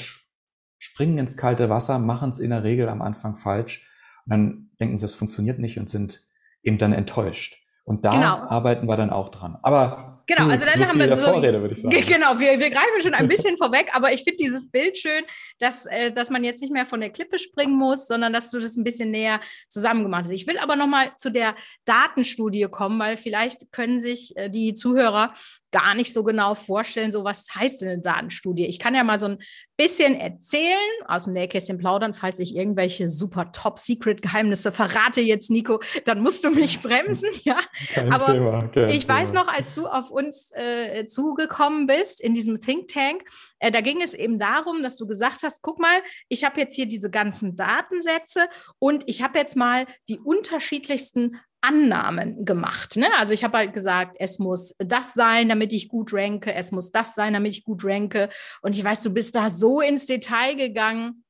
springen 0.78 1.18
ins 1.18 1.36
kalte 1.36 1.68
Wasser, 1.68 1.98
machen 1.98 2.30
es 2.30 2.38
in 2.38 2.52
der 2.52 2.64
Regel 2.64 2.90
am 2.90 3.02
Anfang 3.02 3.36
falsch 3.36 3.88
und 4.26 4.30
dann 4.30 4.70
denken 4.80 4.98
sie, 4.98 5.06
es 5.06 5.16
funktioniert 5.16 5.58
nicht 5.58 5.80
und 5.80 5.90
sind 5.90 6.22
eben 6.62 6.78
dann 6.78 6.94
enttäuscht. 6.94 7.66
Und 7.86 8.06
da 8.06 8.12
genau. 8.12 8.36
arbeiten 8.50 8.88
wir 8.88 8.98
dann 8.98 9.10
auch 9.10 9.30
dran. 9.30 9.58
Aber 9.64 10.19
Genau, 10.30 10.48
also 10.48 10.64
dann 10.64 10.76
so 10.76 10.86
haben 10.86 11.00
wir 11.00 11.16
so. 11.16 11.26
Vorrede, 11.26 11.60
würde 11.60 11.74
ich 11.74 11.82
sagen. 11.82 11.96
Genau, 12.08 12.40
wir, 12.40 12.60
wir 12.60 12.70
greifen 12.70 13.02
schon 13.02 13.16
ein 13.16 13.28
bisschen 13.28 13.58
vorweg, 13.58 13.90
aber 13.94 14.14
ich 14.14 14.24
finde 14.24 14.38
dieses 14.38 14.70
Bild 14.70 14.96
schön, 14.98 15.24
dass, 15.58 15.88
äh, 15.88 16.12
dass 16.12 16.30
man 16.30 16.44
jetzt 16.44 16.62
nicht 16.62 16.72
mehr 16.72 16.86
von 16.86 17.02
der 17.02 17.10
Klippe 17.10 17.40
springen 17.40 17.76
muss, 17.76 18.08
sondern 18.08 18.32
dass 18.32 18.52
du 18.52 18.60
das 18.60 18.78
ein 18.78 18.84
bisschen 18.84 19.10
näher 19.10 19.42
zusammen 19.70 20.04
gemacht 20.04 20.26
hast. 20.26 20.32
Ich 20.32 20.46
will 20.46 20.60
aber 20.60 20.76
nochmal 20.76 21.14
zu 21.18 21.32
der 21.32 21.56
Datenstudie 21.86 22.68
kommen, 22.70 23.00
weil 23.00 23.18
vielleicht 23.18 23.72
können 23.72 24.00
sich 24.00 24.38
äh, 24.38 24.50
die 24.50 24.76
Zuhörer 24.76 25.34
gar 25.72 25.94
nicht 25.94 26.14
so 26.14 26.24
genau 26.24 26.56
vorstellen, 26.56 27.12
so 27.12 27.24
was 27.24 27.48
heißt 27.54 27.82
denn 27.82 27.90
eine 27.90 28.02
Datenstudie. 28.02 28.66
Ich 28.66 28.80
kann 28.80 28.96
ja 28.96 29.04
mal 29.04 29.20
so 29.20 29.28
ein 29.28 29.38
bisschen 29.78 30.16
erzählen, 30.16 30.76
aus 31.08 31.26
dem 31.26 31.34
Nähkästchen 31.34 31.78
plaudern, 31.78 32.14
falls 32.14 32.40
ich 32.40 32.56
irgendwelche 32.56 33.08
super 33.08 33.52
Top-Secret-Geheimnisse 33.52 34.72
verrate 34.72 35.22
jetzt, 35.22 35.52
Nico, 35.52 35.80
dann 36.06 36.22
musst 36.22 36.44
du 36.44 36.50
mich 36.50 36.82
bremsen, 36.82 37.30
ja. 37.44 37.58
Kein 37.94 38.12
Aber 38.12 38.26
Thema, 38.34 38.90
ich 38.90 39.06
Thema. 39.06 39.20
weiß 39.20 39.34
noch, 39.34 39.48
als 39.48 39.74
du 39.74 39.88
auf 39.88 40.10
uns 40.20 40.52
äh, 40.54 41.06
zugekommen 41.06 41.88
bist 41.88 42.22
in 42.22 42.34
diesem 42.34 42.60
Think 42.60 42.90
Tank, 42.90 43.24
äh, 43.60 43.72
da 43.72 43.82
ging 43.82 44.02
es 44.02 44.14
eben 44.14 44.38
darum, 44.38 44.84
dass 44.84 44.98
du 44.98 45.08
gesagt 45.08 45.44
hast, 45.44 45.62
guck 45.62 45.80
mal, 45.80 46.02
ich 46.28 46.44
habe 46.44 46.60
jetzt 46.60 46.76
hier 46.76 46.86
diese 46.86 47.10
ganzen 47.10 47.56
Datensätze 47.56 48.48
und 48.80 49.04
ich 49.08 49.24
habe 49.24 49.40
jetzt 49.40 49.56
mal 49.56 49.88
die 50.08 50.20
unterschiedlichsten 50.20 51.40
Annahmen 51.62 52.46
gemacht. 52.46 52.96
Ne? 52.96 53.08
Also 53.18 53.34
ich 53.34 53.44
habe 53.44 53.58
halt 53.58 53.74
gesagt, 53.74 54.16
es 54.20 54.40
muss 54.40 54.76
das 54.80 55.14
sein, 55.14 55.50
damit 55.50 55.74
ich 55.74 55.90
gut 55.90 56.14
ranke, 56.14 56.54
es 56.54 56.72
muss 56.72 56.92
das 56.92 57.16
sein, 57.16 57.34
damit 57.34 57.54
ich 57.54 57.64
gut 57.64 57.84
ranke. 57.84 58.30
Und 58.62 58.76
ich 58.76 58.84
weiß, 58.84 59.02
du 59.02 59.10
bist 59.10 59.36
da 59.36 59.50
so 59.50 59.82
ins 59.82 60.06
Detail 60.06 60.56
gegangen 60.56 61.26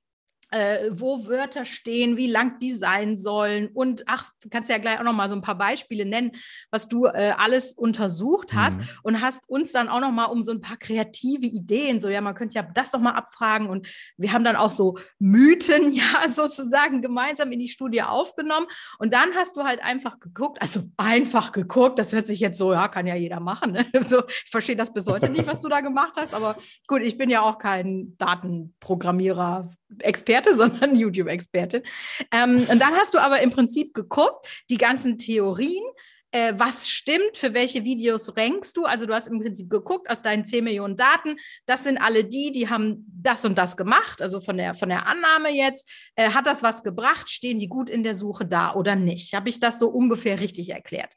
äh, 0.51 0.89
wo 0.91 1.27
Wörter 1.27 1.65
stehen, 1.65 2.17
wie 2.17 2.27
lang 2.27 2.59
die 2.59 2.71
sein 2.71 3.17
sollen. 3.17 3.69
Und 3.73 4.03
ach, 4.07 4.31
du 4.41 4.49
kannst 4.49 4.69
ja 4.69 4.77
gleich 4.77 4.99
auch 4.99 5.03
noch 5.03 5.13
mal 5.13 5.29
so 5.29 5.35
ein 5.35 5.41
paar 5.41 5.57
Beispiele 5.57 6.05
nennen, 6.05 6.31
was 6.71 6.87
du 6.87 7.05
äh, 7.05 7.33
alles 7.37 7.73
untersucht 7.73 8.53
hast 8.53 8.79
mhm. 8.79 8.87
und 9.03 9.21
hast 9.21 9.47
uns 9.47 9.71
dann 9.71 9.89
auch 9.89 9.99
noch 9.99 10.11
mal 10.11 10.25
um 10.25 10.43
so 10.43 10.51
ein 10.51 10.61
paar 10.61 10.77
kreative 10.77 11.45
Ideen, 11.45 11.99
so 11.99 12.09
ja, 12.09 12.21
man 12.21 12.35
könnte 12.35 12.55
ja 12.55 12.63
das 12.63 12.91
doch 12.91 12.99
mal 12.99 13.11
abfragen. 13.11 13.69
Und 13.69 13.87
wir 14.17 14.33
haben 14.33 14.43
dann 14.43 14.55
auch 14.55 14.71
so 14.71 14.97
Mythen, 15.19 15.93
ja, 15.93 16.29
sozusagen 16.29 17.01
gemeinsam 17.01 17.51
in 17.51 17.59
die 17.59 17.69
Studie 17.69 18.01
aufgenommen. 18.01 18.67
Und 18.97 19.13
dann 19.13 19.35
hast 19.35 19.55
du 19.55 19.63
halt 19.63 19.83
einfach 19.83 20.19
geguckt, 20.19 20.61
also 20.61 20.81
einfach 20.97 21.51
geguckt, 21.51 21.99
das 21.99 22.13
hört 22.13 22.27
sich 22.27 22.39
jetzt 22.39 22.57
so, 22.57 22.73
ja, 22.73 22.87
kann 22.87 23.07
ja 23.07 23.15
jeder 23.15 23.39
machen. 23.39 23.71
Ne? 23.71 23.85
So, 24.09 24.23
ich 24.27 24.49
verstehe 24.49 24.75
das 24.75 24.91
bis 24.91 25.05
heute 25.07 25.29
nicht, 25.29 25.45
was 25.45 25.61
du 25.61 25.69
da 25.69 25.81
gemacht 25.81 26.13
hast, 26.15 26.33
aber 26.33 26.55
gut, 26.87 27.01
ich 27.01 27.17
bin 27.17 27.29
ja 27.29 27.41
auch 27.41 27.59
kein 27.59 28.17
Datenprogrammierer, 28.17 29.69
Experte, 29.99 30.55
sondern 30.55 30.95
YouTube-Experte. 30.95 31.83
Ähm, 32.31 32.67
und 32.69 32.79
dann 32.79 32.93
hast 32.95 33.13
du 33.13 33.19
aber 33.19 33.41
im 33.41 33.51
Prinzip 33.51 33.93
geguckt, 33.93 34.47
die 34.69 34.77
ganzen 34.77 35.17
Theorien, 35.17 35.83
äh, 36.31 36.53
was 36.57 36.89
stimmt, 36.89 37.35
für 37.35 37.53
welche 37.53 37.83
Videos 37.83 38.37
rankst 38.37 38.77
du. 38.77 38.85
Also 38.85 39.05
du 39.05 39.13
hast 39.13 39.27
im 39.27 39.39
Prinzip 39.39 39.69
geguckt 39.69 40.09
aus 40.09 40.21
deinen 40.21 40.45
10 40.45 40.63
Millionen 40.63 40.95
Daten, 40.95 41.37
das 41.65 41.83
sind 41.83 41.97
alle 41.97 42.23
die, 42.23 42.51
die 42.51 42.69
haben 42.69 43.05
das 43.07 43.45
und 43.45 43.57
das 43.57 43.77
gemacht, 43.77 44.21
also 44.21 44.39
von 44.39 44.57
der, 44.57 44.75
von 44.75 44.89
der 44.89 45.07
Annahme 45.07 45.49
jetzt, 45.49 45.89
äh, 46.15 46.29
hat 46.29 46.45
das 46.45 46.61
was 46.61 46.83
gebracht, 46.83 47.29
stehen 47.29 47.59
die 47.59 47.67
gut 47.67 47.89
in 47.89 48.03
der 48.03 48.13
Suche 48.13 48.45
da 48.45 48.73
oder 48.73 48.95
nicht? 48.95 49.33
Habe 49.33 49.49
ich 49.49 49.59
das 49.59 49.79
so 49.79 49.89
ungefähr 49.89 50.39
richtig 50.39 50.69
erklärt? 50.69 51.11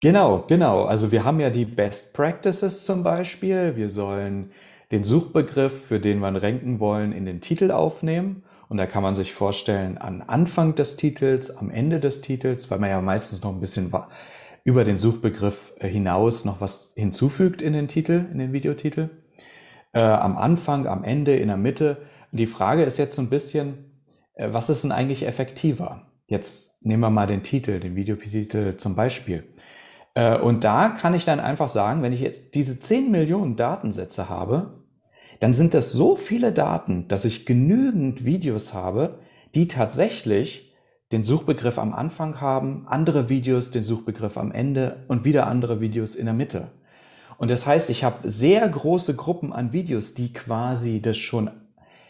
Genau, 0.00 0.44
genau. 0.46 0.84
Also 0.84 1.10
wir 1.10 1.24
haben 1.24 1.40
ja 1.40 1.50
die 1.50 1.64
Best 1.64 2.14
Practices 2.14 2.84
zum 2.84 3.02
Beispiel. 3.02 3.74
Wir 3.74 3.90
sollen 3.90 4.52
den 4.90 5.04
Suchbegriff, 5.04 5.86
für 5.86 6.00
den 6.00 6.18
wir 6.20 6.42
ranken 6.42 6.80
wollen, 6.80 7.12
in 7.12 7.26
den 7.26 7.40
Titel 7.40 7.70
aufnehmen. 7.70 8.44
Und 8.68 8.76
da 8.76 8.86
kann 8.86 9.02
man 9.02 9.14
sich 9.14 9.32
vorstellen, 9.32 9.98
an 9.98 10.22
Anfang 10.22 10.74
des 10.74 10.96
Titels, 10.96 11.56
am 11.56 11.70
Ende 11.70 12.00
des 12.00 12.20
Titels, 12.20 12.70
weil 12.70 12.78
man 12.78 12.90
ja 12.90 13.00
meistens 13.00 13.42
noch 13.42 13.52
ein 13.52 13.60
bisschen 13.60 13.92
über 14.64 14.84
den 14.84 14.98
Suchbegriff 14.98 15.72
äh, 15.78 15.88
hinaus 15.88 16.44
noch 16.44 16.60
was 16.60 16.92
hinzufügt 16.94 17.62
in 17.62 17.72
den 17.72 17.88
Titel, 17.88 18.26
in 18.30 18.38
den 18.38 18.52
Videotitel. 18.52 19.08
Äh, 19.92 20.00
am 20.00 20.36
Anfang, 20.36 20.86
am 20.86 21.04
Ende, 21.04 21.36
in 21.36 21.48
der 21.48 21.56
Mitte. 21.56 22.02
Und 22.30 22.38
die 22.38 22.46
Frage 22.46 22.82
ist 22.82 22.98
jetzt 22.98 23.16
so 23.16 23.22
ein 23.22 23.30
bisschen, 23.30 24.02
äh, 24.34 24.52
was 24.52 24.68
ist 24.68 24.84
denn 24.84 24.92
eigentlich 24.92 25.26
effektiver? 25.26 26.02
Jetzt 26.26 26.84
nehmen 26.84 27.00
wir 27.00 27.10
mal 27.10 27.26
den 27.26 27.42
Titel, 27.42 27.80
den 27.80 27.96
Videotitel 27.96 28.76
zum 28.76 28.94
Beispiel. 28.94 29.44
Äh, 30.14 30.38
und 30.38 30.64
da 30.64 30.90
kann 30.90 31.14
ich 31.14 31.24
dann 31.24 31.40
einfach 31.40 31.68
sagen, 31.68 32.02
wenn 32.02 32.12
ich 32.12 32.20
jetzt 32.20 32.54
diese 32.54 32.78
10 32.78 33.10
Millionen 33.10 33.56
Datensätze 33.56 34.28
habe, 34.28 34.77
dann 35.40 35.54
sind 35.54 35.74
das 35.74 35.92
so 35.92 36.16
viele 36.16 36.52
Daten, 36.52 37.06
dass 37.08 37.24
ich 37.24 37.46
genügend 37.46 38.24
Videos 38.24 38.74
habe, 38.74 39.18
die 39.54 39.68
tatsächlich 39.68 40.74
den 41.12 41.24
Suchbegriff 41.24 41.78
am 41.78 41.94
Anfang 41.94 42.40
haben, 42.40 42.86
andere 42.86 43.28
Videos 43.28 43.70
den 43.70 43.82
Suchbegriff 43.82 44.36
am 44.36 44.52
Ende 44.52 45.04
und 45.08 45.24
wieder 45.24 45.46
andere 45.46 45.80
Videos 45.80 46.14
in 46.14 46.26
der 46.26 46.34
Mitte. 46.34 46.70
Und 47.38 47.50
das 47.50 47.66
heißt, 47.66 47.88
ich 47.88 48.04
habe 48.04 48.28
sehr 48.28 48.68
große 48.68 49.14
Gruppen 49.14 49.52
an 49.52 49.72
Videos, 49.72 50.14
die 50.14 50.32
quasi 50.32 51.00
das 51.00 51.16
schon, 51.16 51.50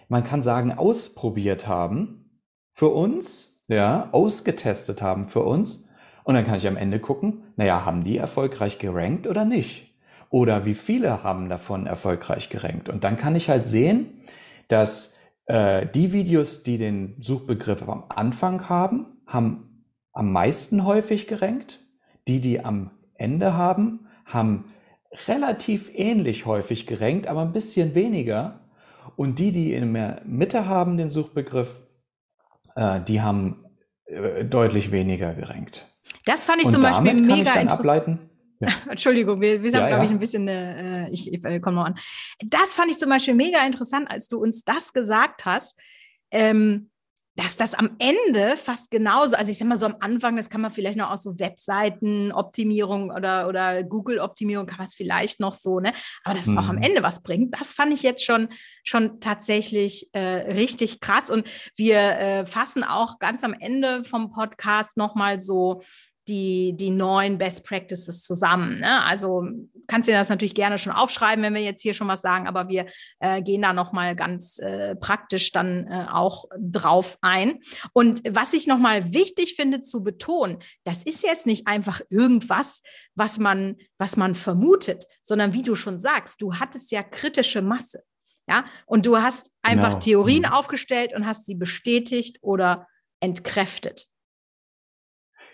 man 0.09 0.25
kann 0.25 0.43
sagen, 0.43 0.73
ausprobiert 0.73 1.69
haben 1.69 2.31
für 2.73 2.89
uns, 2.89 3.65
ja, 3.69 4.09
ausgetestet 4.13 5.03
haben 5.03 5.29
für 5.29 5.43
uns. 5.43 5.91
Und 6.25 6.35
dann 6.35 6.45
kann 6.45 6.57
ich 6.57 6.67
am 6.67 6.77
Ende 6.77 6.99
gucken, 6.99 7.43
naja, 7.57 7.85
haben 7.85 8.05
die 8.05 8.17
erfolgreich 8.17 8.79
gerankt 8.79 9.27
oder 9.27 9.45
nicht? 9.45 9.88
Oder 10.31 10.67
wie 10.67 10.75
viele 10.75 11.23
haben 11.23 11.49
davon 11.49 11.87
erfolgreich 11.87 12.51
gerankt? 12.51 12.89
Und 12.89 13.05
dann 13.05 13.17
kann 13.17 13.37
ich 13.37 13.49
halt 13.49 13.67
sehen, 13.67 14.21
dass 14.69 15.19
äh, 15.47 15.87
die 15.87 16.13
Videos, 16.13 16.63
die 16.63 16.79
den 16.79 17.17
Suchbegriff 17.21 17.89
am 17.89 18.05
Anfang 18.09 18.69
haben, 18.69 19.07
haben 19.27 19.85
am 20.13 20.33
meisten 20.33 20.85
häufig 20.85 21.27
gerankt. 21.27 21.81
Die, 22.27 22.41
die 22.41 22.65
am 22.65 22.91
Ende 23.15 23.55
haben, 23.55 24.09
haben 24.27 24.67
relativ 25.27 25.91
ähnlich 25.95 26.45
häufig 26.45 26.87
gerankt, 26.87 27.27
aber 27.27 27.43
ein 27.43 27.53
bisschen 27.53 27.95
weniger. 27.95 28.61
Und 29.17 29.39
die, 29.39 29.53
die 29.53 29.73
in 29.73 29.95
der 29.95 30.21
Mitte 30.27 30.67
haben, 30.67 30.99
den 30.99 31.09
Suchbegriff, 31.09 31.83
äh, 32.77 33.01
die 33.01 33.23
haben 33.23 33.65
äh, 34.05 34.45
deutlich 34.45 34.93
weniger 34.93 35.33
gerankt. 35.33 35.87
Das 36.27 36.45
fand 36.45 36.61
ich 36.61 36.67
Und 36.67 36.73
zum 36.73 36.83
Beispiel 36.83 37.15
mega 37.15 37.55
interessant. 37.55 38.19
Ja. 38.61 38.69
Entschuldigung, 38.91 39.41
wir, 39.41 39.63
wir 39.63 39.71
sind, 39.71 39.81
ja, 39.81 39.89
glaube 39.89 40.05
ich, 40.05 40.11
ein 40.11 40.19
bisschen, 40.19 40.49
äh, 40.49 41.09
ich, 41.11 41.33
ich 41.33 41.45
äh, 41.45 41.61
komme 41.61 41.77
noch 41.77 41.85
an. 41.87 41.99
Das 42.45 42.75
fand 42.75 42.91
ich 42.91 42.99
zum 42.99 43.09
Beispiel 43.09 43.35
mega 43.35 43.65
interessant, 43.65 44.11
als 44.11 44.29
du 44.29 44.39
uns 44.39 44.65
das 44.65 44.93
gesagt 44.93 45.45
hast. 45.45 45.79
Ähm, 46.31 46.91
dass 47.39 47.57
das 47.57 47.73
am 47.75 47.91
Ende 48.01 48.57
fast 48.57 48.91
genauso, 48.91 49.37
also 49.37 49.49
ich 49.53 49.59
sag 49.59 49.69
mal 49.69 49.77
so 49.77 49.87
am 49.87 49.95
Anfang, 50.01 50.37
das 50.37 50.51
kann 50.51 50.61
man 50.61 50.73
vielleicht 50.73 50.99
noch 50.99 51.11
aus 51.11 51.23
so 51.23 51.39
Webseitenoptimierung 51.39 53.13
oder, 53.13 53.47
oder 53.47 53.85
Google-Optimierung 53.85 54.67
kann 54.67 54.79
man 54.79 54.89
es 54.89 54.97
vielleicht 54.97 55.39
noch 55.39 55.53
so, 55.53 55.79
ne? 55.79 55.93
Aber 56.25 56.35
dass 56.35 56.49
mhm. 56.49 56.59
es 56.59 56.65
auch 56.65 56.69
am 56.69 56.77
mhm. 56.77 56.83
Ende 56.83 57.05
was 57.05 57.23
bringt, 57.23 57.55
das 57.55 57.75
fand 57.75 57.93
ich 57.93 58.03
jetzt 58.03 58.25
schon, 58.25 58.49
schon 58.83 59.21
tatsächlich 59.21 60.09
äh, 60.15 60.51
richtig 60.53 60.99
krass. 60.99 61.31
Und 61.31 61.47
wir 61.77 62.01
äh, 62.01 62.45
fassen 62.45 62.83
auch 62.83 63.21
ganz 63.21 63.45
am 63.45 63.55
Ende 63.55 64.03
vom 64.03 64.33
Podcast 64.33 64.97
nochmal 64.97 65.41
so 65.41 65.81
die, 66.29 66.75
die 66.77 66.91
neuen 66.91 67.39
Best 67.39 67.65
Practices 67.65 68.23
zusammen. 68.23 68.81
Ne? 68.81 69.03
Also 69.05 69.49
kannst 69.87 70.09
du 70.09 70.13
das 70.13 70.29
natürlich 70.29 70.55
gerne 70.55 70.79
schon 70.79 70.93
aufschreiben, 70.93 71.43
wenn 71.43 71.55
wir 71.55 71.63
jetzt 71.63 71.83
hier 71.83 71.95
schon 71.95 72.09
was 72.09 72.21
sagen, 72.21 72.47
aber 72.47 72.69
wir 72.69 72.87
äh, 73.21 73.43
gehen 73.43 73.63
da 73.63 73.73
nochmal 73.73 74.15
ganz 74.15 74.59
äh, 74.59 74.95
praktisch 74.97 75.51
dann 75.53 75.87
äh, 75.87 76.07
auch 76.13 76.45
drauf 76.59 77.19
ein. 77.23 77.61
Und 77.93 78.21
was 78.29 78.53
ich 78.53 78.67
nochmal 78.67 79.13
wichtig 79.15 79.55
finde 79.57 79.81
zu 79.81 80.03
betonen, 80.03 80.59
das 80.85 81.03
ist 81.03 81.23
jetzt 81.23 81.47
nicht 81.47 81.67
einfach 81.67 82.01
irgendwas, 82.11 82.83
was 83.15 83.39
man, 83.39 83.77
was 83.97 84.17
man 84.17 84.35
vermutet, 84.35 85.07
sondern 85.23 85.53
wie 85.53 85.63
du 85.63 85.75
schon 85.75 85.99
sagst, 85.99 86.43
du 86.43 86.55
hattest 86.55 86.93
ja 86.93 87.03
kritische 87.03 87.63
Masse. 87.63 88.03
Ja, 88.49 88.65
und 88.87 89.05
du 89.05 89.19
hast 89.19 89.51
einfach 89.61 89.91
genau. 89.91 89.99
Theorien 90.01 90.43
mhm. 90.45 90.53
aufgestellt 90.53 91.15
und 91.15 91.27
hast 91.27 91.45
sie 91.45 91.55
bestätigt 91.55 92.39
oder 92.41 92.87
entkräftet. 93.21 94.09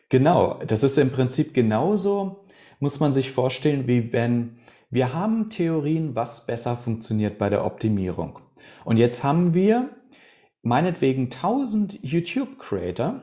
Genau, 0.09 0.61
das 0.67 0.83
ist 0.83 0.99
im 0.99 1.11
Prinzip 1.11 1.55
genauso, 1.55 2.45
muss 2.79 3.01
man 3.01 3.13
sich 3.13 3.31
vorstellen, 3.31 3.87
wie 3.87 4.13
wenn 4.13 4.59
wir 4.91 5.13
haben 5.13 5.51
Theorien, 5.51 6.15
was 6.15 6.47
besser 6.47 6.77
funktioniert 6.77 7.39
bei 7.39 7.51
der 7.51 7.65
Optimierung. 7.65 8.39
Und 8.85 8.97
jetzt 8.97 9.25
haben 9.25 9.55
wir 9.55 9.89
meinetwegen 10.63 11.25
1000 11.25 11.99
YouTube-Creator 12.03 13.23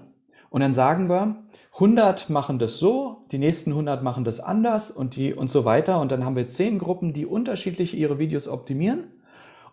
und 0.50 0.62
dann 0.62 0.74
sagen 0.74 1.08
wir, 1.10 1.44
100 1.76 2.30
machen 2.30 2.60
das 2.60 2.78
so, 2.80 3.26
die 3.32 3.38
nächsten 3.38 3.72
100 3.72 4.04
machen 4.04 4.26
das 4.26 4.42
anders 4.42 4.92
und 4.92 5.16
die 5.16 5.34
und 5.34 5.50
so 5.50 5.64
weiter. 5.64 6.02
Und 6.02 6.12
dann 6.12 6.26
haben 6.26 6.36
wir 6.36 6.50
10 6.50 6.80
Gruppen, 6.80 7.14
die 7.14 7.26
unterschiedlich 7.26 7.98
ihre 7.98 8.20
Videos 8.20 8.50
optimieren. 8.50 9.06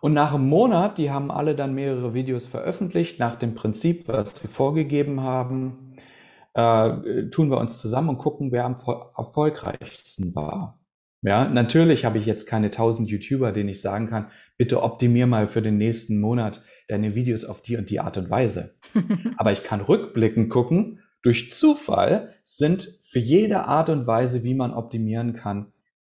Und 0.00 0.12
nach 0.12 0.32
einem 0.32 0.48
Monat, 0.48 0.98
die 0.98 1.10
haben 1.10 1.32
alle 1.32 1.56
dann 1.56 1.74
mehrere 1.74 2.14
Videos 2.14 2.46
veröffentlicht, 2.46 3.18
nach 3.18 3.34
dem 3.34 3.56
Prinzip, 3.56 4.06
was 4.06 4.40
wir 4.40 4.48
vorgegeben 4.48 5.22
haben 5.22 5.87
äh, 6.58 7.30
tun 7.30 7.50
wir 7.50 7.58
uns 7.58 7.80
zusammen 7.80 8.08
und 8.08 8.18
gucken, 8.18 8.50
wer 8.50 8.64
am 8.64 8.76
erfolgreichsten 9.16 10.34
war. 10.34 10.80
Ja, 11.22 11.48
natürlich 11.48 12.04
habe 12.04 12.18
ich 12.18 12.26
jetzt 12.26 12.46
keine 12.46 12.66
1000 12.66 13.10
YouTuber, 13.10 13.52
denen 13.52 13.68
ich 13.68 13.80
sagen 13.80 14.08
kann, 14.08 14.30
bitte 14.56 14.82
optimier 14.82 15.26
mal 15.26 15.48
für 15.48 15.62
den 15.62 15.76
nächsten 15.76 16.20
Monat 16.20 16.62
deine 16.88 17.14
Videos 17.14 17.44
auf 17.44 17.62
die 17.62 17.76
und 17.76 17.90
die 17.90 18.00
Art 18.00 18.16
und 18.16 18.30
Weise. 18.30 18.76
Aber 19.36 19.52
ich 19.52 19.62
kann 19.62 19.80
rückblickend 19.80 20.50
gucken, 20.50 21.00
durch 21.22 21.50
Zufall 21.50 22.34
sind 22.42 22.98
für 23.02 23.18
jede 23.18 23.64
Art 23.64 23.88
und 23.88 24.06
Weise, 24.06 24.42
wie 24.42 24.54
man 24.54 24.72
optimieren 24.72 25.34
kann, 25.34 25.72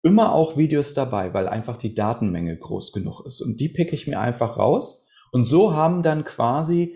immer 0.03 0.33
auch 0.33 0.57
Videos 0.57 0.93
dabei, 0.93 1.33
weil 1.33 1.47
einfach 1.47 1.77
die 1.77 1.93
Datenmenge 1.93 2.57
groß 2.57 2.93
genug 2.93 3.25
ist. 3.25 3.41
Und 3.41 3.59
die 3.59 3.69
picke 3.69 3.95
ich 3.95 4.07
mir 4.07 4.19
einfach 4.19 4.57
raus. 4.57 5.05
Und 5.31 5.47
so 5.47 5.73
haben 5.73 6.03
dann 6.03 6.23
quasi 6.23 6.95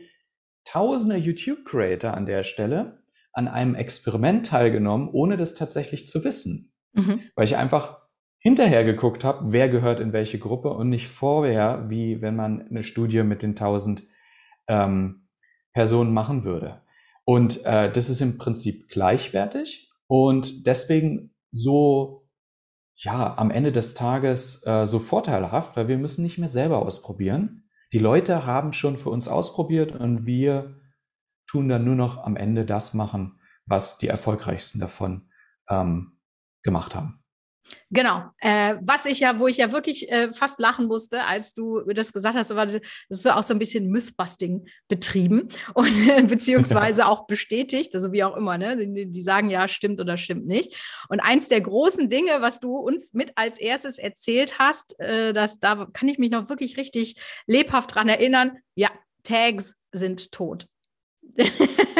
tausende 0.65 1.17
YouTube-Creator 1.17 2.13
an 2.13 2.25
der 2.25 2.43
Stelle 2.43 3.02
an 3.33 3.47
einem 3.47 3.75
Experiment 3.75 4.47
teilgenommen, 4.47 5.09
ohne 5.11 5.37
das 5.37 5.55
tatsächlich 5.55 6.07
zu 6.07 6.23
wissen. 6.23 6.71
Mhm. 6.93 7.19
Weil 7.35 7.45
ich 7.45 7.57
einfach 7.57 8.03
hinterher 8.39 8.83
geguckt 8.83 9.23
habe, 9.23 9.51
wer 9.51 9.69
gehört 9.69 9.99
in 9.99 10.13
welche 10.13 10.37
Gruppe 10.37 10.69
und 10.69 10.89
nicht 10.89 11.07
vorher, 11.07 11.89
wie 11.89 12.21
wenn 12.21 12.35
man 12.35 12.67
eine 12.67 12.83
Studie 12.83 13.23
mit 13.23 13.41
den 13.41 13.55
tausend 13.55 14.03
ähm, 14.67 15.27
Personen 15.73 16.13
machen 16.13 16.43
würde. 16.43 16.81
Und 17.25 17.65
äh, 17.65 17.91
das 17.91 18.09
ist 18.09 18.21
im 18.21 18.37
Prinzip 18.37 18.89
gleichwertig 18.89 19.91
und 20.07 20.67
deswegen 20.67 21.33
so, 21.51 22.27
ja, 22.95 23.37
am 23.37 23.49
Ende 23.49 23.71
des 23.71 23.93
Tages 23.93 24.65
äh, 24.65 24.85
so 24.85 24.99
vorteilhaft, 24.99 25.77
weil 25.77 25.87
wir 25.87 25.97
müssen 25.97 26.23
nicht 26.23 26.37
mehr 26.37 26.49
selber 26.49 26.79
ausprobieren. 26.79 27.69
Die 27.93 27.99
Leute 27.99 28.45
haben 28.45 28.73
schon 28.73 28.97
für 28.97 29.09
uns 29.09 29.27
ausprobiert 29.27 29.95
und 29.95 30.25
wir 30.25 30.81
tun 31.53 31.69
dann 31.69 31.85
nur 31.85 31.93
noch 31.93 32.23
am 32.23 32.35
Ende 32.35 32.65
das 32.65 32.95
machen, 32.95 33.39
was 33.67 33.99
die 33.99 34.07
erfolgreichsten 34.07 34.79
davon 34.79 35.29
ähm, 35.69 36.17
gemacht 36.63 36.95
haben. 36.95 37.23
Genau. 37.91 38.23
Äh, 38.39 38.77
was 38.81 39.05
ich 39.05 39.19
ja, 39.19 39.37
wo 39.37 39.47
ich 39.47 39.57
ja 39.57 39.71
wirklich 39.71 40.11
äh, 40.11 40.33
fast 40.33 40.59
lachen 40.59 40.87
musste, 40.87 41.25
als 41.25 41.53
du 41.53 41.81
das 41.93 42.11
gesagt 42.11 42.35
hast, 42.35 42.55
war 42.55 42.65
das 42.65 42.81
ist 43.07 43.27
auch 43.27 43.43
so 43.43 43.53
ein 43.53 43.59
bisschen 43.59 43.87
Mythbusting 43.89 44.65
betrieben 44.87 45.47
und 45.75 46.09
äh, 46.09 46.23
beziehungsweise 46.23 47.05
auch 47.07 47.27
bestätigt, 47.27 47.93
also 47.93 48.11
wie 48.11 48.23
auch 48.23 48.35
immer, 48.35 48.57
ne? 48.57 48.75
Die, 48.75 49.11
die, 49.11 49.21
sagen 49.21 49.51
ja, 49.51 49.67
stimmt 49.67 50.01
oder 50.01 50.17
stimmt 50.17 50.47
nicht. 50.47 50.75
Und 51.07 51.19
eins 51.19 51.49
der 51.49 51.61
großen 51.61 52.09
Dinge, 52.09 52.41
was 52.41 52.59
du 52.59 52.77
uns 52.77 53.13
mit 53.13 53.31
als 53.35 53.59
erstes 53.59 53.99
erzählt 53.99 54.57
hast, 54.57 54.99
äh, 54.99 55.33
dass 55.33 55.59
da 55.59 55.87
kann 55.93 56.09
ich 56.09 56.17
mich 56.17 56.31
noch 56.31 56.49
wirklich 56.49 56.77
richtig 56.77 57.15
lebhaft 57.45 57.93
dran 57.93 58.09
erinnern. 58.09 58.57
Ja, 58.73 58.89
Tags 59.21 59.75
sind 59.91 60.31
tot. 60.31 60.67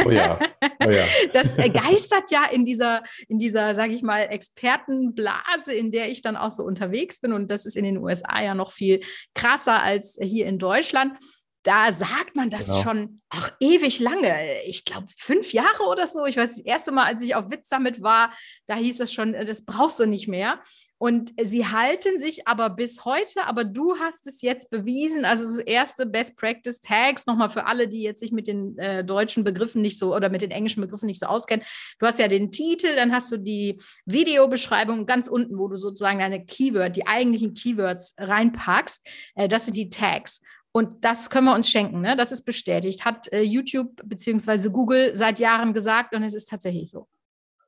Oh 0.05 0.11
ja. 0.11 0.39
Oh 0.85 0.89
ja. 0.89 1.03
Das 1.33 1.57
geistert 1.57 2.29
ja 2.29 2.45
in 2.51 2.65
dieser, 2.65 3.03
in 3.27 3.37
dieser, 3.37 3.75
sage 3.75 3.93
ich 3.93 4.03
mal, 4.03 4.21
Expertenblase, 4.21 5.73
in 5.73 5.91
der 5.91 6.09
ich 6.09 6.21
dann 6.21 6.35
auch 6.35 6.51
so 6.51 6.63
unterwegs 6.63 7.19
bin. 7.19 7.33
Und 7.33 7.49
das 7.49 7.65
ist 7.65 7.75
in 7.75 7.83
den 7.83 7.97
USA 7.97 8.41
ja 8.41 8.55
noch 8.55 8.71
viel 8.71 9.01
krasser 9.33 9.81
als 9.81 10.17
hier 10.21 10.45
in 10.47 10.59
Deutschland. 10.59 11.17
Da 11.63 11.91
sagt 11.93 12.35
man 12.35 12.49
das 12.49 12.67
genau. 12.67 12.83
schon 12.83 13.15
auch 13.29 13.49
ewig 13.59 13.99
lange. 13.99 14.61
Ich 14.65 14.83
glaube, 14.83 15.07
fünf 15.15 15.53
Jahre 15.53 15.83
oder 15.89 16.07
so. 16.07 16.25
Ich 16.25 16.35
weiß, 16.35 16.57
das 16.57 16.65
erste 16.65 16.91
Mal, 16.91 17.05
als 17.05 17.23
ich 17.23 17.35
auf 17.35 17.49
Witz 17.49 17.69
Summit 17.69 18.03
war, 18.03 18.33
da 18.67 18.75
hieß 18.75 18.99
es 18.99 19.13
schon, 19.13 19.33
das 19.33 19.63
brauchst 19.63 19.99
du 19.99 20.05
nicht 20.05 20.27
mehr. 20.27 20.61
Und 21.03 21.33
sie 21.41 21.67
halten 21.67 22.17
sich 22.17 22.47
aber 22.47 22.69
bis 22.69 23.03
heute, 23.03 23.45
aber 23.45 23.65
du 23.65 23.97
hast 23.99 24.25
es 24.25 24.41
jetzt 24.41 24.69
bewiesen, 24.69 25.25
also 25.25 25.43
das 25.43 25.59
erste 25.65 26.05
Best 26.05 26.37
Practice 26.37 26.79
Tags, 26.79 27.25
nochmal 27.25 27.49
für 27.49 27.65
alle, 27.65 27.89
die 27.89 28.03
jetzt 28.03 28.21
sich 28.21 28.31
mit 28.31 28.47
den 28.47 28.77
äh, 28.77 29.03
deutschen 29.03 29.43
Begriffen 29.43 29.81
nicht 29.81 29.99
so 29.99 30.15
oder 30.15 30.29
mit 30.29 30.41
den 30.41 30.51
englischen 30.51 30.79
Begriffen 30.79 31.07
nicht 31.07 31.19
so 31.19 31.27
auskennen. 31.27 31.65
Du 31.99 32.05
hast 32.05 32.19
ja 32.19 32.29
den 32.29 32.51
Titel, 32.51 32.95
dann 32.95 33.11
hast 33.11 33.29
du 33.33 33.37
die 33.37 33.81
Videobeschreibung 34.05 35.05
ganz 35.05 35.27
unten, 35.27 35.57
wo 35.57 35.67
du 35.67 35.75
sozusagen 35.75 36.19
deine 36.19 36.45
Keyword, 36.45 36.95
die 36.95 37.05
eigentlichen 37.05 37.53
Keywords 37.53 38.15
reinpackst. 38.17 39.05
Äh, 39.35 39.49
das 39.49 39.65
sind 39.65 39.75
die 39.75 39.89
Tags. 39.89 40.39
Und 40.73 41.05
das 41.05 41.29
können 41.29 41.45
wir 41.45 41.53
uns 41.53 41.69
schenken, 41.69 42.01
ne? 42.01 42.17
das 42.17 42.31
ist 42.31 42.45
bestätigt, 42.45 43.05
hat 43.05 43.31
äh, 43.31 43.43
YouTube 43.43 44.01
bzw. 44.05 44.69
Google 44.69 45.15
seit 45.15 45.39
Jahren 45.39 45.73
gesagt 45.73 46.15
und 46.15 46.23
es 46.23 46.33
ist 46.33 46.49
tatsächlich 46.49 46.89
so. 46.89 47.07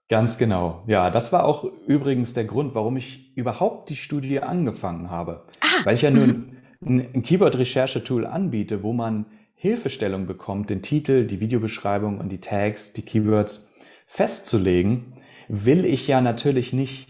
Ganz 0.10 0.40
genau. 0.40 0.84
Ja, 0.88 1.12
das 1.12 1.32
war 1.32 1.46
auch 1.46 1.66
übrigens 1.88 2.34
der 2.34 2.46
Grund, 2.46 2.74
warum 2.74 2.98
ich 2.98 3.36
überhaupt 3.38 3.90
die 3.90 3.96
Studie 3.96 4.40
angefangen 4.40 5.12
habe. 5.12 5.46
Ah. 5.62 5.68
Weil 5.84 5.94
ich 5.94 6.02
ja 6.02 6.10
nun 6.10 6.58
ein, 6.82 7.08
ein 7.14 7.24
Keyword-Recherche-Tool 7.24 8.26
anbiete, 8.26 8.82
wo 8.82 8.92
man 8.92 9.28
Hilfestellung 9.54 10.26
bekommt, 10.26 10.72
den 10.72 10.82
Titel, 10.82 11.28
die 11.28 11.40
Videobeschreibung 11.40 12.20
und 12.20 12.30
die 12.30 12.42
Tags, 12.42 12.94
die 12.94 13.04
Keywords 13.04 13.72
festzulegen, 14.08 15.14
will 15.48 15.86
ich 15.86 16.08
ja 16.08 16.22
natürlich 16.22 16.74
nicht 16.74 17.08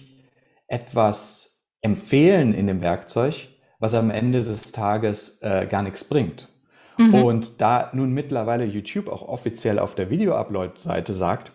etwas 0.67 1.65
empfehlen 1.81 2.53
in 2.53 2.67
dem 2.67 2.81
Werkzeug, 2.81 3.49
was 3.85 3.93
am 3.93 4.09
Ende 4.09 4.41
des 4.41 4.71
Tages 4.71 5.43
äh, 5.43 5.67
gar 5.67 5.83
nichts 5.83 6.03
bringt. 6.03 6.49
Mhm. 6.97 7.13
Und 7.13 7.61
da 7.61 7.91
nun 7.93 8.13
mittlerweile 8.13 8.65
YouTube 8.65 9.09
auch 9.09 9.21
offiziell 9.27 9.77
auf 9.77 9.93
der 9.93 10.09
Video-Upload-Seite 10.09 11.13
sagt, 11.13 11.51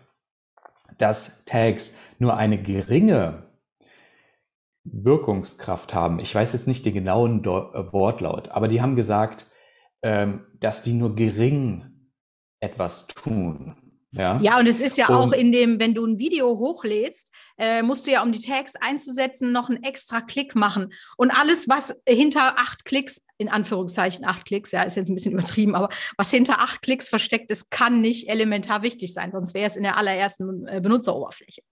dass 0.98 1.44
Tags 1.44 1.98
nur 2.20 2.36
eine 2.36 2.62
geringe 2.62 3.48
Wirkungskraft 4.84 5.92
haben. 5.92 6.20
Ich 6.20 6.32
weiß 6.32 6.52
jetzt 6.52 6.68
nicht 6.68 6.86
den 6.86 6.94
genauen 6.94 7.42
Do 7.42 7.72
äh, 7.72 7.92
Wortlaut, 7.92 8.50
aber 8.50 8.68
die 8.68 8.80
haben 8.80 8.94
gesagt, 8.94 9.50
ähm, 10.02 10.46
dass 10.60 10.82
die 10.82 10.92
nur 10.92 11.16
gering 11.16 12.12
etwas 12.60 13.08
tun. 13.08 13.74
Ja, 14.12 14.38
ja 14.40 14.58
und 14.58 14.66
es 14.66 14.80
ist 14.80 14.98
ja 14.98 15.08
und, 15.08 15.14
auch 15.14 15.32
in 15.32 15.52
dem, 15.52 15.78
wenn 15.78 15.94
du 15.94 16.04
ein 16.04 16.18
Video 16.18 16.58
hochlädst, 16.58 17.32
äh, 17.58 17.82
musst 17.82 18.06
du 18.06 18.10
ja, 18.10 18.22
um 18.22 18.32
die 18.32 18.40
Tags 18.40 18.74
einzusetzen, 18.76 19.52
noch 19.52 19.68
einen 19.68 19.82
extra 19.82 20.20
Klick 20.20 20.54
machen. 20.56 20.92
Und 21.16 21.30
alles, 21.30 21.68
was 21.68 21.94
hinter 22.08 22.58
acht 22.58 22.84
Klicks, 22.84 23.20
in 23.38 23.48
Anführungszeichen 23.48 24.24
acht 24.24 24.46
Klicks, 24.46 24.72
ja, 24.72 24.82
ist 24.82 24.96
jetzt 24.96 25.08
ein 25.08 25.14
bisschen 25.14 25.32
übertrieben, 25.32 25.74
aber 25.74 25.88
was 26.16 26.30
hinter 26.30 26.60
acht 26.60 26.82
Klicks 26.82 27.08
versteckt 27.08 27.50
ist, 27.50 27.70
kann 27.70 28.00
nicht 28.00 28.28
elementar 28.28 28.82
wichtig 28.82 29.14
sein, 29.14 29.30
sonst 29.32 29.54
wäre 29.54 29.66
es 29.66 29.76
in 29.76 29.84
der 29.84 29.96
allerersten 29.96 30.66
äh, 30.66 30.80
Benutzeroberfläche. 30.80 31.62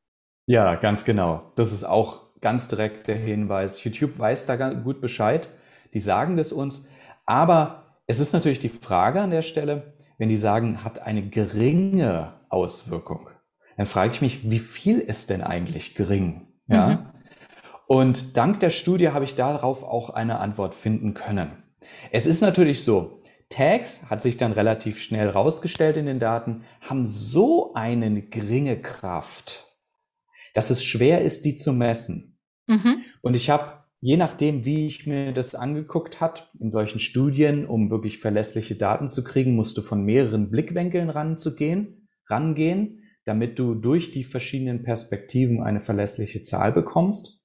Ja, 0.46 0.76
ganz 0.76 1.04
genau. 1.04 1.52
Das 1.56 1.72
ist 1.72 1.84
auch 1.84 2.28
ganz 2.40 2.68
direkt 2.68 3.08
der 3.08 3.16
Hinweis. 3.16 3.82
YouTube 3.82 4.18
weiß 4.18 4.46
da 4.46 4.56
gut 4.70 5.00
Bescheid. 5.00 5.48
Die 5.92 6.00
sagen 6.00 6.36
das 6.36 6.52
uns. 6.52 6.88
Aber 7.26 8.00
es 8.06 8.20
ist 8.20 8.32
natürlich 8.32 8.58
die 8.58 8.70
Frage 8.70 9.20
an 9.20 9.30
der 9.30 9.42
Stelle, 9.42 9.92
wenn 10.18 10.28
die 10.28 10.36
sagen, 10.36 10.84
hat 10.84 11.00
eine 11.00 11.28
geringe 11.28 12.34
Auswirkung, 12.48 13.28
dann 13.76 13.86
frage 13.86 14.12
ich 14.12 14.20
mich, 14.20 14.50
wie 14.50 14.58
viel 14.58 14.98
ist 14.98 15.30
denn 15.30 15.42
eigentlich 15.42 15.94
gering? 15.94 16.48
Ja. 16.66 16.88
Mhm. 16.88 16.98
Und 17.86 18.36
dank 18.36 18.60
der 18.60 18.70
Studie 18.70 19.10
habe 19.10 19.24
ich 19.24 19.36
darauf 19.36 19.82
auch 19.82 20.10
eine 20.10 20.40
Antwort 20.40 20.74
finden 20.74 21.14
können. 21.14 21.62
Es 22.10 22.26
ist 22.26 22.42
natürlich 22.42 22.84
so, 22.84 23.22
Tags 23.48 24.10
hat 24.10 24.20
sich 24.20 24.36
dann 24.36 24.52
relativ 24.52 25.00
schnell 25.00 25.30
rausgestellt 25.30 25.96
in 25.96 26.04
den 26.04 26.20
Daten, 26.20 26.64
haben 26.82 27.06
so 27.06 27.72
eine 27.72 28.20
geringe 28.22 28.80
Kraft, 28.82 29.64
dass 30.52 30.70
es 30.70 30.84
schwer 30.84 31.22
ist, 31.22 31.44
die 31.44 31.56
zu 31.56 31.72
messen. 31.72 32.38
Mhm. 32.66 33.04
Und 33.22 33.34
ich 33.34 33.48
habe 33.48 33.77
je 34.00 34.16
nachdem, 34.16 34.64
wie 34.64 34.86
ich 34.86 35.06
mir 35.06 35.32
das 35.32 35.54
angeguckt 35.54 36.20
hat, 36.20 36.50
in 36.60 36.70
solchen 36.70 36.98
Studien, 36.98 37.66
um 37.66 37.90
wirklich 37.90 38.18
verlässliche 38.18 38.76
Daten 38.76 39.08
zu 39.08 39.24
kriegen, 39.24 39.56
musst 39.56 39.76
du 39.76 39.82
von 39.82 40.04
mehreren 40.04 40.50
Blickwinkeln 40.50 41.10
ranzugehen, 41.10 42.08
rangehen, 42.28 43.02
damit 43.24 43.58
du 43.58 43.74
durch 43.74 44.10
die 44.12 44.24
verschiedenen 44.24 44.82
Perspektiven 44.82 45.62
eine 45.62 45.80
verlässliche 45.80 46.42
Zahl 46.42 46.72
bekommst. 46.72 47.42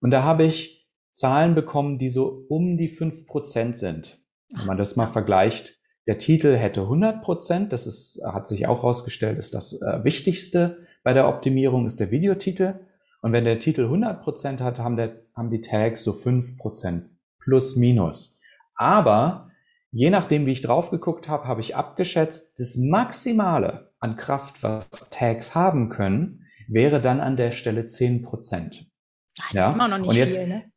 Und 0.00 0.10
da 0.10 0.22
habe 0.22 0.44
ich 0.44 0.88
Zahlen 1.10 1.54
bekommen, 1.54 1.98
die 1.98 2.08
so 2.08 2.46
um 2.48 2.78
die 2.78 2.88
fünf 2.88 3.26
Prozent 3.26 3.76
sind. 3.76 4.22
Wenn 4.56 4.66
man 4.66 4.78
das 4.78 4.96
mal 4.96 5.06
vergleicht, 5.06 5.78
der 6.06 6.18
Titel 6.18 6.56
hätte 6.56 6.82
100 6.82 7.22
Prozent, 7.22 7.72
das 7.72 7.86
ist, 7.86 8.22
hat 8.24 8.46
sich 8.46 8.66
auch 8.66 8.82
herausgestellt, 8.82 9.38
ist 9.38 9.52
das 9.52 9.82
äh, 9.82 10.04
Wichtigste 10.04 10.86
bei 11.02 11.12
der 11.12 11.28
Optimierung, 11.28 11.86
ist 11.86 12.00
der 12.00 12.10
Videotitel. 12.10 12.80
Und 13.20 13.32
wenn 13.32 13.44
der 13.44 13.60
Titel 13.60 13.84
100% 13.84 14.60
hat, 14.60 14.78
haben, 14.78 14.96
der, 14.96 15.22
haben 15.36 15.50
die 15.50 15.60
Tags 15.60 16.04
so 16.04 16.12
5% 16.12 17.02
plus 17.40 17.76
minus. 17.76 18.40
Aber 18.74 19.50
je 19.90 20.10
nachdem, 20.10 20.46
wie 20.46 20.52
ich 20.52 20.62
drauf 20.62 20.90
geguckt 20.90 21.28
habe, 21.28 21.46
habe 21.46 21.60
ich 21.60 21.74
abgeschätzt, 21.76 22.60
das 22.60 22.76
Maximale 22.76 23.92
an 23.98 24.16
Kraft, 24.16 24.62
was 24.62 24.88
Tags 25.10 25.54
haben 25.54 25.88
können, 25.88 26.46
wäre 26.68 27.00
dann 27.00 27.20
an 27.20 27.36
der 27.36 27.52
Stelle 27.52 27.82
10%. 27.82 28.86
Ach, 29.40 29.46
das 29.46 29.54
ja? 29.54 29.68
ist 29.68 29.74
immer 29.74 29.88
noch 29.88 29.98
nicht 29.98 30.10
Und 30.10 30.16
jetzt, 30.16 30.36
viel, 30.36 30.46
ne? 30.46 30.70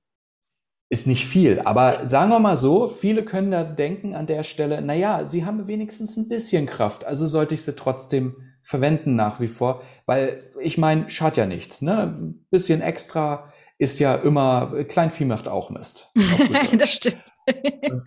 Ist 0.89 1.07
nicht 1.07 1.25
viel, 1.25 1.59
aber 1.61 2.05
sagen 2.05 2.31
wir 2.31 2.39
mal 2.39 2.57
so, 2.57 2.89
viele 2.89 3.23
können 3.23 3.51
da 3.51 3.63
denken 3.63 4.13
an 4.13 4.27
der 4.27 4.43
Stelle, 4.43 4.81
naja, 4.81 5.23
sie 5.23 5.45
haben 5.45 5.67
wenigstens 5.67 6.17
ein 6.17 6.27
bisschen 6.27 6.65
Kraft, 6.65 7.05
also 7.05 7.27
sollte 7.27 7.53
ich 7.53 7.63
sie 7.63 7.77
trotzdem 7.77 8.35
verwenden 8.61 9.15
nach 9.15 9.39
wie 9.39 9.47
vor, 9.47 9.83
weil 10.05 10.51
ich 10.61 10.77
meine, 10.77 11.09
schadet 11.09 11.37
ja 11.37 11.45
nichts. 11.45 11.81
Ne? 11.81 12.03
Ein 12.03 12.45
bisschen 12.49 12.81
extra 12.81 13.51
ist 13.77 13.99
ja 13.99 14.15
immer, 14.15 14.83
Kleinvieh 14.83 15.25
macht 15.25 15.47
auch 15.47 15.69
Mist. 15.71 16.11
das 16.77 16.91
stimmt. 16.91 17.23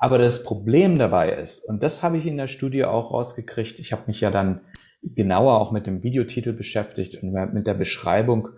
Aber 0.00 0.18
das 0.18 0.44
Problem 0.44 0.96
dabei 0.96 1.32
ist, 1.32 1.68
und 1.68 1.82
das 1.82 2.02
habe 2.02 2.18
ich 2.18 2.26
in 2.26 2.38
der 2.38 2.48
Studie 2.48 2.84
auch 2.84 3.12
rausgekriegt, 3.12 3.78
ich 3.78 3.92
habe 3.92 4.04
mich 4.06 4.20
ja 4.20 4.30
dann 4.30 4.62
genauer 5.16 5.60
auch 5.60 5.72
mit 5.72 5.86
dem 5.86 6.02
Videotitel 6.02 6.52
beschäftigt 6.52 7.22
und 7.22 7.32
mit 7.52 7.66
der 7.66 7.74
Beschreibung, 7.74 8.48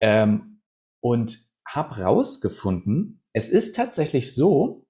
Ähm, 0.00 0.60
und 1.00 1.38
habe 1.66 2.02
rausgefunden, 2.02 3.20
es 3.32 3.48
ist 3.48 3.76
tatsächlich 3.76 4.34
so, 4.34 4.86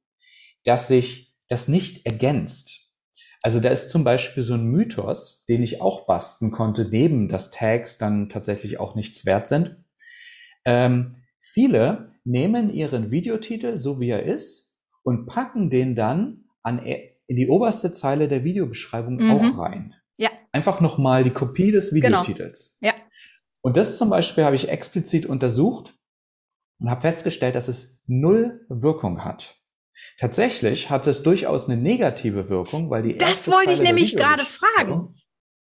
dass 0.65 0.89
sich 0.89 1.35
das 1.49 1.69
nicht 1.69 2.07
ergänzt. 2.07 2.78
Also 3.49 3.61
da 3.61 3.71
ist 3.71 3.89
zum 3.89 4.05
Beispiel 4.05 4.43
so 4.43 4.53
ein 4.53 4.67
Mythos, 4.67 5.47
den 5.49 5.63
ich 5.63 5.81
auch 5.81 6.05
basteln 6.05 6.53
konnte, 6.53 6.87
neben 6.87 7.31
dass 7.31 7.51
Tags 7.51 7.97
dann 7.97 8.29
tatsächlich 8.29 8.79
auch 8.79 8.95
nichts 8.95 9.25
wert 9.25 9.49
sind. 9.49 9.75
Ähm, 10.67 11.25
viele 11.41 12.13
nehmen 12.25 12.69
ihren 12.69 13.11
Videotitel, 13.11 13.79
so 13.79 14.01
wie 14.01 14.11
er 14.11 14.25
ist, 14.25 14.77
und 15.03 15.25
packen 15.25 15.71
den 15.71 15.97
dann 15.97 16.45
an, 16.63 16.85
e, 16.85 17.17
in 17.27 17.37
die 17.37 17.49
oberste 17.49 17.91
Zeile 17.91 18.29
der 18.29 18.45
Videobeschreibung 18.45 19.17
mhm. 19.17 19.31
auch 19.31 19.59
rein. 19.59 19.95
Ja. 20.19 20.29
Einfach 20.53 20.83
nochmal 20.83 21.25
die 21.25 21.31
Kopie 21.31 21.73
des 21.73 21.89
genau. 21.89 22.21
Videotitels. 22.21 22.77
Genau. 22.83 22.93
Ja. 22.93 23.01
Und 23.63 23.79
das 23.79 23.97
zum 23.97 24.11
Beispiel 24.11 24.45
habe 24.45 24.57
ich 24.57 24.69
explizit 24.69 25.25
untersucht 25.25 25.95
und 26.81 26.91
habe 26.91 27.01
festgestellt, 27.01 27.55
dass 27.55 27.69
es 27.69 28.05
null 28.07 28.67
Wirkung 28.69 29.25
hat. 29.25 29.58
Tatsächlich 30.19 30.91
hat 30.91 31.07
es 31.07 31.23
durchaus 31.23 31.69
eine 31.69 31.81
negative 31.81 32.49
Wirkung, 32.49 32.91
weil 32.91 33.03
die 33.03 33.17
Das 33.17 33.51
wollte 33.51 33.73
ich 33.73 33.81
nämlich 33.81 34.17
gerade 34.17 34.45
fragen. 34.45 35.15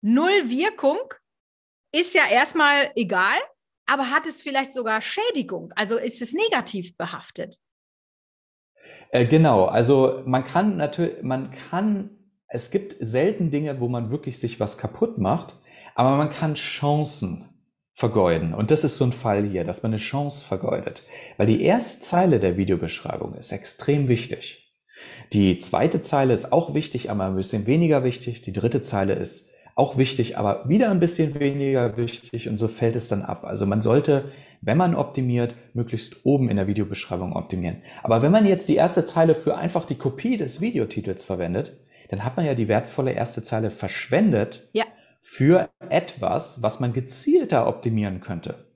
Null 0.01 0.49
Wirkung 0.49 0.99
ist 1.93 2.15
ja 2.15 2.23
erstmal 2.31 2.91
egal, 2.97 3.39
aber 3.87 4.11
hat 4.11 4.27
es 4.27 4.43
vielleicht 4.43 4.73
sogar 4.73 5.01
Schädigung? 5.01 5.73
Also 5.77 5.97
ist 5.97 6.21
es 6.23 6.33
negativ 6.33 6.97
behaftet? 6.97 7.59
Äh, 9.11 9.27
genau, 9.27 9.67
also 9.67 10.23
man 10.27 10.45
kann 10.45 10.77
natürlich, 10.77 11.23
man 11.23 11.53
kann, 11.53 12.11
es 12.49 12.71
gibt 12.71 12.97
selten 13.01 13.51
Dinge, 13.51 13.81
wo 13.81 13.89
man 13.89 14.11
wirklich 14.11 14.39
sich 14.39 14.61
was 14.61 14.77
kaputt 14.79 15.19
macht, 15.19 15.55
aber 15.95 16.17
man 16.17 16.31
kann 16.31 16.55
Chancen 16.55 17.49
vergeuden. 17.95 18.55
Und 18.55 18.73
das 18.73 18.83
ist 18.83 18.97
so 18.97 19.05
ein 19.05 19.13
Fall 19.13 19.45
hier, 19.45 19.63
dass 19.63 19.85
man 19.85 19.93
eine 19.93 20.01
Chance 20.01 20.45
vergeudet. 20.45 21.05
Weil 21.37 21.47
die 21.47 21.63
erste 21.63 22.01
Zeile 22.01 22.41
der 22.41 22.57
Videobeschreibung 22.57 23.35
ist 23.35 23.53
extrem 23.53 24.09
wichtig. 24.09 24.75
Die 25.33 25.59
zweite 25.59 26.01
Zeile 26.01 26.35
ist 26.35 26.53
auch 26.53 26.75
wichtig, 26.75 27.11
aber 27.11 27.25
ein 27.25 27.37
bisschen 27.37 27.67
weniger 27.67 28.03
wichtig. 28.03 28.43
Die 28.43 28.53
dritte 28.53 28.83
Zeile 28.83 29.15
ist 29.15 29.53
auch 29.77 29.97
wichtig, 29.97 30.37
aber 30.37 30.69
wieder 30.69 30.91
ein 30.91 30.99
bisschen 30.99 31.39
weniger 31.39 31.97
wichtig 31.97 32.49
und 32.49 32.59
so 32.59 32.67
fällt 32.69 32.97
es 32.97 33.09
dann 33.09 33.23
ab. 33.23 33.45
Also 33.45 33.65
man 33.65 33.81
sollte, 33.81 34.33
wenn 34.61 34.79
man 34.79 34.97
optimiert, 34.97 35.55
möglichst 35.73 36.25
oben 36.27 36.49
in 36.49 36.57
der 36.57 36.67
Videobeschreibung 36.67 37.35
optimieren. 37.35 37.83
Aber 38.03 38.23
wenn 38.23 38.33
man 38.33 38.47
jetzt 38.47 38.69
die 38.69 38.77
erste 38.77 39.05
Zeile 39.05 39.37
für 39.37 39.57
einfach 39.57 39.85
die 39.85 39.97
Kopie 39.97 40.37
des 40.37 40.61
Videotitels 40.61 41.23
verwendet, 41.23 41.77
dann 42.09 42.25
hat 42.25 42.37
man 42.37 42.47
ja 42.47 42.55
die 42.55 42.69
wertvolle 42.69 43.13
erste 43.13 43.43
Zeile 43.43 43.71
verschwendet. 43.71 44.69
Ja 44.73 44.85
für 45.27 45.71
etwas, 45.89 46.63
was 46.63 46.81
man 46.81 46.93
gezielter 46.93 47.67
optimieren 47.67 48.21
könnte. 48.21 48.67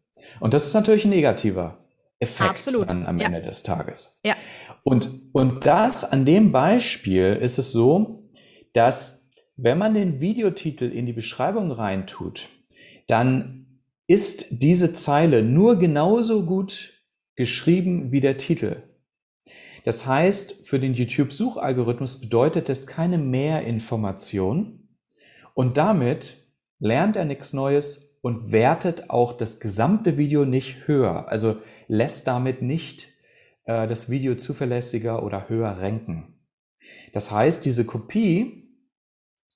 Und 0.41 0.55
das 0.55 0.67
ist 0.67 0.73
natürlich 0.73 1.05
ein 1.05 1.11
negativer 1.11 1.85
Effekt 2.21 2.51
Absolut. 2.51 2.89
dann 2.89 3.05
am 3.05 3.19
ja. 3.19 3.27
Ende 3.27 3.43
des 3.43 3.63
Tages. 3.63 4.19
Ja. 4.25 4.35
Und, 4.83 5.11
und 5.33 5.67
das 5.67 6.11
an 6.11 6.25
dem 6.25 6.51
Beispiel 6.51 7.39
ist 7.41 7.59
es 7.59 7.71
so, 7.71 8.31
dass 8.73 9.31
wenn 9.57 9.77
man 9.77 9.93
den 9.93 10.23
Videotitel 10.23 10.85
in 10.85 11.05
die 11.05 11.13
Beschreibung 11.13 11.71
reintut, 11.71 12.49
dann 13.09 13.83
ist 14.07 14.47
diese 14.63 14.95
Zeile 14.95 15.43
nur 15.43 15.79
genauso 15.79 16.47
gut 16.47 16.95
geschrieben 17.37 18.11
wie 18.11 18.23
der 18.23 18.39
Titel. 18.39 18.83
Das 19.85 20.07
heißt, 20.07 20.67
für 20.67 20.81
den 20.81 20.95
YouTube-Suchalgorithmus 20.95 22.23
bedeutet 22.23 22.71
das 22.71 22.87
keine 22.87 23.19
Mehrinformation, 23.19 24.78
und 25.59 25.77
damit 25.77 26.37
lernt 26.79 27.16
er 27.16 27.25
nichts 27.25 27.53
Neues 27.53 28.16
und 28.23 28.53
wertet 28.53 29.11
auch 29.11 29.33
das 29.33 29.59
gesamte 29.59 30.16
Video 30.16 30.44
nicht 30.44 30.87
höher. 30.87 31.29
Also 31.29 31.57
lässt 31.88 32.29
damit 32.29 32.62
nicht 32.62 33.09
äh, 33.64 33.88
das 33.88 34.09
Video 34.09 34.37
zuverlässiger 34.37 35.21
oder 35.25 35.49
höher 35.49 35.71
ranken. 35.71 36.38
Das 37.12 37.33
heißt, 37.33 37.64
diese 37.64 37.85
Kopie 37.87 38.73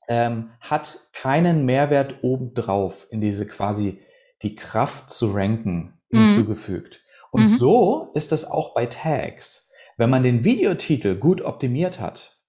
ähm, 0.08 0.50
hat 0.60 1.08
keinen 1.12 1.66
Mehrwert 1.66 2.24
obendrauf 2.24 3.06
in 3.12 3.20
diese 3.20 3.46
quasi 3.46 4.00
die 4.42 4.56
Kraft 4.56 5.08
zu 5.08 5.30
ranken 5.30 6.00
mhm. 6.10 6.18
hinzugefügt. 6.18 7.00
Und 7.30 7.42
mhm. 7.42 7.56
so 7.58 8.10
ist 8.14 8.32
das 8.32 8.44
auch 8.44 8.74
bei 8.74 8.86
Tags. 8.86 9.70
Wenn 9.98 10.10
man 10.10 10.24
den 10.24 10.42
Videotitel 10.42 11.14
gut 11.14 11.42
optimiert 11.42 12.00
hat, 12.00 12.42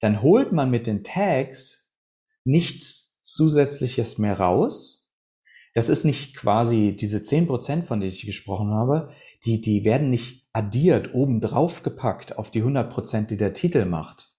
dann 0.00 0.20
holt 0.20 0.50
man 0.50 0.68
mit 0.68 0.88
den 0.88 1.04
Tags 1.04 1.87
nichts 2.48 3.20
Zusätzliches 3.22 4.18
mehr 4.18 4.40
raus. 4.40 5.10
Das 5.74 5.88
ist 5.88 6.04
nicht 6.04 6.34
quasi 6.34 6.96
diese 6.98 7.22
zehn 7.22 7.46
Prozent, 7.46 7.84
von 7.84 8.00
denen 8.00 8.12
ich 8.12 8.26
gesprochen 8.26 8.70
habe, 8.70 9.12
die, 9.44 9.60
die 9.60 9.84
werden 9.84 10.10
nicht 10.10 10.48
addiert, 10.52 11.14
obendrauf 11.14 11.82
gepackt 11.82 12.38
auf 12.38 12.50
die 12.50 12.64
100%, 12.64 12.84
Prozent, 12.84 13.30
die 13.30 13.36
der 13.36 13.54
Titel 13.54 13.84
macht, 13.84 14.32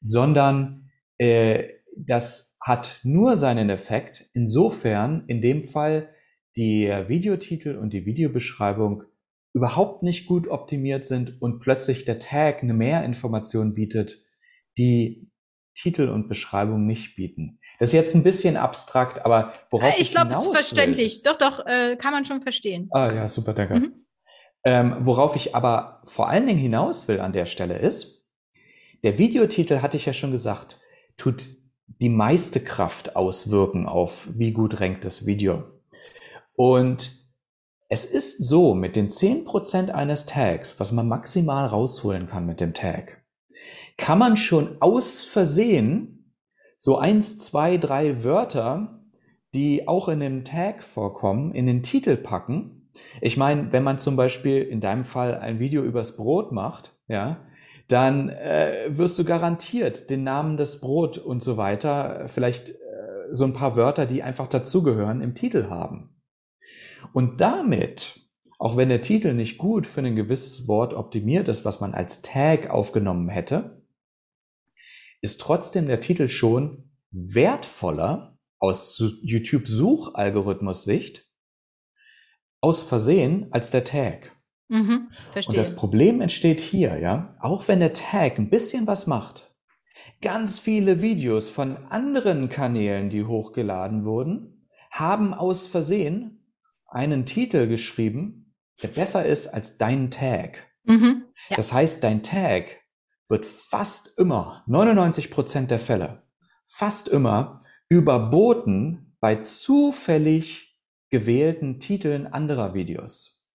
sondern 0.00 0.90
äh, 1.16 1.68
das 1.96 2.58
hat 2.60 3.00
nur 3.04 3.36
seinen 3.36 3.70
Effekt, 3.70 4.28
insofern 4.34 5.24
in 5.28 5.40
dem 5.40 5.62
Fall 5.62 6.10
die 6.56 6.88
Videotitel 7.06 7.76
und 7.76 7.92
die 7.92 8.04
Videobeschreibung 8.04 9.04
überhaupt 9.54 10.02
nicht 10.02 10.26
gut 10.26 10.48
optimiert 10.48 11.06
sind 11.06 11.40
und 11.40 11.60
plötzlich 11.60 12.04
der 12.04 12.18
Tag 12.18 12.62
eine 12.62 12.74
Mehrinformation 12.74 13.74
bietet, 13.74 14.24
die 14.76 15.30
Titel 15.74 16.08
und 16.08 16.28
Beschreibung 16.28 16.86
nicht 16.86 17.16
bieten. 17.16 17.58
Das 17.78 17.90
ist 17.90 17.94
jetzt 17.94 18.14
ein 18.14 18.22
bisschen 18.22 18.56
abstrakt, 18.56 19.24
aber 19.24 19.52
worauf 19.70 19.94
ich, 19.94 20.02
ich 20.02 20.10
glaube, 20.12 20.32
es 20.32 20.46
ist 20.46 20.52
verständlich. 20.52 21.24
Will, 21.24 21.32
doch, 21.32 21.38
doch, 21.38 21.66
äh, 21.66 21.96
kann 21.96 22.12
man 22.12 22.24
schon 22.24 22.40
verstehen. 22.40 22.88
Ah 22.92 23.12
ja, 23.12 23.28
super, 23.28 23.54
danke. 23.54 23.74
Mhm. 23.74 24.06
Ähm, 24.64 24.96
worauf 25.00 25.36
ich 25.36 25.54
aber 25.54 26.02
vor 26.04 26.28
allen 26.28 26.46
Dingen 26.46 26.58
hinaus 26.58 27.08
will 27.08 27.20
an 27.20 27.32
der 27.32 27.46
Stelle 27.46 27.78
ist, 27.78 28.24
der 29.02 29.18
Videotitel, 29.18 29.82
hatte 29.82 29.98
ich 29.98 30.06
ja 30.06 30.14
schon 30.14 30.32
gesagt, 30.32 30.80
tut 31.16 31.48
die 31.86 32.08
meiste 32.08 32.60
Kraft 32.60 33.16
auswirken 33.16 33.86
auf, 33.86 34.28
wie 34.34 34.52
gut 34.52 34.80
rankt 34.80 35.04
das 35.04 35.26
Video. 35.26 35.64
Und 36.54 37.12
es 37.88 38.06
ist 38.06 38.42
so, 38.44 38.74
mit 38.74 38.96
den 38.96 39.10
zehn 39.10 39.44
Prozent 39.44 39.90
eines 39.90 40.24
Tags, 40.24 40.80
was 40.80 40.92
man 40.92 41.06
maximal 41.06 41.66
rausholen 41.66 42.26
kann 42.26 42.46
mit 42.46 42.60
dem 42.60 42.72
Tag, 42.72 43.23
kann 43.96 44.18
man 44.18 44.36
schon 44.36 44.76
aus 44.80 45.24
Versehen 45.24 46.32
so 46.76 46.98
eins, 46.98 47.38
zwei, 47.38 47.76
drei 47.76 48.24
Wörter, 48.24 49.00
die 49.54 49.88
auch 49.88 50.08
in 50.08 50.20
dem 50.20 50.44
Tag 50.44 50.84
vorkommen, 50.84 51.54
in 51.54 51.66
den 51.66 51.82
Titel 51.82 52.16
packen. 52.16 52.90
Ich 53.20 53.36
meine, 53.36 53.72
wenn 53.72 53.82
man 53.82 53.98
zum 53.98 54.16
Beispiel 54.16 54.62
in 54.62 54.80
deinem 54.80 55.04
Fall 55.04 55.38
ein 55.38 55.58
Video 55.58 55.82
übers 55.82 56.16
Brot 56.16 56.52
macht, 56.52 56.92
ja, 57.08 57.38
dann 57.88 58.28
äh, 58.28 58.86
wirst 58.88 59.18
du 59.18 59.24
garantiert 59.24 60.10
den 60.10 60.24
Namen 60.24 60.56
des 60.56 60.80
Brot 60.80 61.18
und 61.18 61.42
so 61.42 61.56
weiter, 61.56 62.24
vielleicht 62.28 62.70
äh, 62.70 62.74
so 63.32 63.44
ein 63.44 63.52
paar 63.52 63.76
Wörter, 63.76 64.06
die 64.06 64.22
einfach 64.22 64.48
dazugehören, 64.48 65.20
im 65.20 65.34
Titel 65.34 65.68
haben. 65.70 66.14
Und 67.12 67.40
damit, 67.40 68.20
auch 68.58 68.76
wenn 68.76 68.88
der 68.88 69.02
Titel 69.02 69.34
nicht 69.34 69.58
gut 69.58 69.86
für 69.86 70.00
ein 70.00 70.16
gewisses 70.16 70.66
Wort 70.66 70.94
optimiert 70.94 71.48
ist, 71.48 71.64
was 71.64 71.80
man 71.80 71.94
als 71.94 72.22
Tag 72.22 72.70
aufgenommen 72.70 73.28
hätte, 73.28 73.83
ist 75.24 75.40
trotzdem 75.40 75.86
der 75.86 76.02
Titel 76.02 76.28
schon 76.28 76.90
wertvoller 77.10 78.38
aus 78.58 79.02
YouTube-Suchalgorithmus-Sicht 79.22 81.26
aus 82.60 82.82
Versehen 82.82 83.46
als 83.50 83.70
der 83.70 83.84
Tag. 83.84 84.36
Mhm, 84.68 85.08
Und 85.46 85.56
das 85.56 85.76
Problem 85.76 86.20
entsteht 86.20 86.60
hier, 86.60 86.98
ja, 86.98 87.34
auch 87.40 87.68
wenn 87.68 87.80
der 87.80 87.94
Tag 87.94 88.38
ein 88.38 88.50
bisschen 88.50 88.86
was 88.86 89.06
macht. 89.06 89.54
Ganz 90.20 90.58
viele 90.58 91.00
Videos 91.00 91.48
von 91.48 91.78
anderen 91.86 92.50
Kanälen, 92.50 93.08
die 93.08 93.24
hochgeladen 93.24 94.04
wurden, 94.04 94.68
haben 94.90 95.32
aus 95.32 95.66
Versehen 95.66 96.52
einen 96.86 97.24
Titel 97.24 97.66
geschrieben, 97.66 98.54
der 98.82 98.88
besser 98.88 99.24
ist 99.24 99.46
als 99.48 99.78
dein 99.78 100.10
Tag. 100.10 100.70
Mhm, 100.82 101.24
ja. 101.48 101.56
Das 101.56 101.72
heißt, 101.72 102.04
dein 102.04 102.22
Tag 102.22 102.83
wird 103.28 103.46
fast 103.46 104.18
immer, 104.18 104.62
99 104.66 105.30
Prozent 105.30 105.70
der 105.70 105.80
Fälle, 105.80 106.22
fast 106.64 107.08
immer 107.08 107.62
überboten 107.88 109.16
bei 109.20 109.36
zufällig 109.36 110.78
gewählten 111.10 111.80
Titeln 111.80 112.26
anderer 112.26 112.74
Videos. 112.74 113.46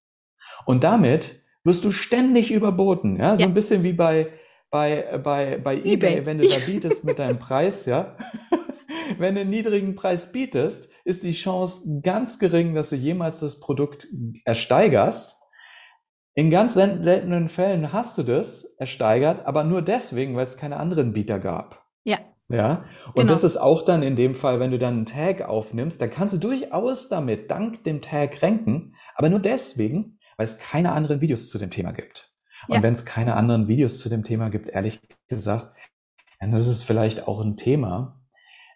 Und 0.65 0.84
damit 0.84 1.43
wirst 1.63 1.86
du 1.86 1.91
ständig 1.91 2.51
überboten, 2.51 3.17
ja, 3.17 3.36
so 3.36 3.41
ja. 3.41 3.47
ein 3.47 3.53
bisschen 3.53 3.84
wie 3.84 3.93
bei, 3.93 4.32
bei, 4.71 5.19
bei, 5.23 5.58
bei 5.58 5.77
eBay, 5.77 5.93
eBay, 5.93 6.25
wenn 6.25 6.38
du 6.38 6.47
da 6.47 6.58
bietest 6.65 7.03
mit 7.03 7.19
deinem 7.19 7.39
Preis, 7.39 7.86
ja. 7.86 8.15
wenn 9.17 9.36
du 9.36 9.41
einen 9.41 9.49
niedrigen 9.49 9.95
Preis 9.95 10.32
bietest, 10.32 10.89
ist 11.03 11.23
die 11.23 11.34
Chance 11.34 12.01
ganz 12.01 12.39
gering, 12.39 12.75
dass 12.75 12.89
du 12.89 12.95
jemals 12.95 13.39
das 13.39 13.60
Produkt 13.60 14.08
ersteigerst. 14.45 15.36
In 16.39 16.49
ganz 16.49 16.75
seltenen 16.75 17.49
Fällen 17.49 17.91
hast 17.91 18.17
du 18.17 18.23
das 18.23 18.63
ersteigert, 18.78 19.45
aber 19.45 19.65
nur 19.65 19.82
deswegen, 19.82 20.38
weil 20.38 20.45
es 20.45 20.56
keine 20.56 20.78
anderen 20.78 21.12
Bieter 21.12 21.38
gab. 21.38 21.86
Ja. 22.06 22.17
Ja, 22.47 22.86
und 23.08 23.15
genau. 23.15 23.28
das 23.28 23.43
ist 23.43 23.58
auch 23.58 23.82
dann 23.82 24.04
in 24.04 24.15
dem 24.15 24.36
Fall, 24.36 24.62
wenn 24.62 24.71
du 24.71 24.80
dann 24.80 24.93
einen 24.93 25.06
Tag 25.06 25.41
aufnimmst, 25.41 26.02
dann 26.02 26.10
kannst 26.10 26.34
du 26.34 26.38
durchaus 26.38 27.10
damit 27.10 27.52
dank 27.52 27.84
dem 27.84 28.02
Tag 28.02 28.41
ranken, 28.41 28.95
aber 29.15 29.30
nur 29.30 29.41
deswegen, 29.41 30.17
weil 30.38 30.47
es 30.47 30.58
keine 30.60 30.93
anderen 30.93 31.19
Videos 31.19 31.49
zu 31.49 31.58
dem 31.58 31.71
Thema 31.71 31.91
gibt. 31.91 32.34
Und 32.69 32.75
ja. 32.75 32.84
wenn 32.84 32.93
es 32.93 33.04
keine 33.04 33.36
anderen 33.36 33.67
Videos 33.67 33.99
zu 33.99 34.08
dem 34.08 34.23
Thema 34.23 34.47
gibt, 34.47 34.69
ehrlich 34.69 35.02
gesagt, 35.28 35.75
dann 36.39 36.54
ist 36.54 36.67
es 36.67 36.84
vielleicht 36.84 37.28
auch 37.28 37.41
ein 37.41 37.58
Thema, 37.58 38.23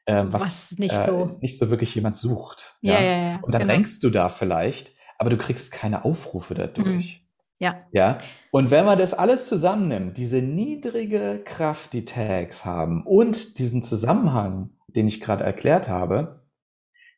äh, 0.03 0.25
was, 0.27 0.71
was 0.71 0.79
nicht, 0.79 0.93
äh, 0.93 1.05
so. 1.05 1.37
nicht 1.39 1.57
so 1.57 1.71
wirklich 1.71 1.95
jemand 1.95 2.17
sucht. 2.17 2.77
Ja, 2.81 2.99
ja, 2.99 3.17
ja, 3.17 3.39
Und 3.41 3.55
dann 3.55 3.61
genau. 3.61 3.73
rankst 3.75 4.03
du 4.03 4.09
da 4.09 4.27
vielleicht, 4.27 4.91
aber 5.17 5.29
du 5.29 5.37
kriegst 5.37 5.71
keine 5.71 6.03
Aufrufe 6.03 6.55
dadurch. 6.55 7.19
Mhm. 7.19 7.22
Ja. 7.63 7.87
Ja. 7.93 8.19
Und 8.51 8.71
wenn 8.71 8.85
man 8.85 8.99
das 8.99 9.13
alles 9.13 9.47
zusammennimmt, 9.47 10.17
diese 10.17 10.41
niedrige 10.41 11.41
Kraft, 11.45 11.93
die 11.93 12.03
Tags 12.03 12.65
haben 12.65 13.05
und 13.05 13.57
diesen 13.57 13.81
Zusammenhang, 13.83 14.71
den 14.87 15.07
ich 15.07 15.21
gerade 15.21 15.45
erklärt 15.45 15.87
habe, 15.87 16.45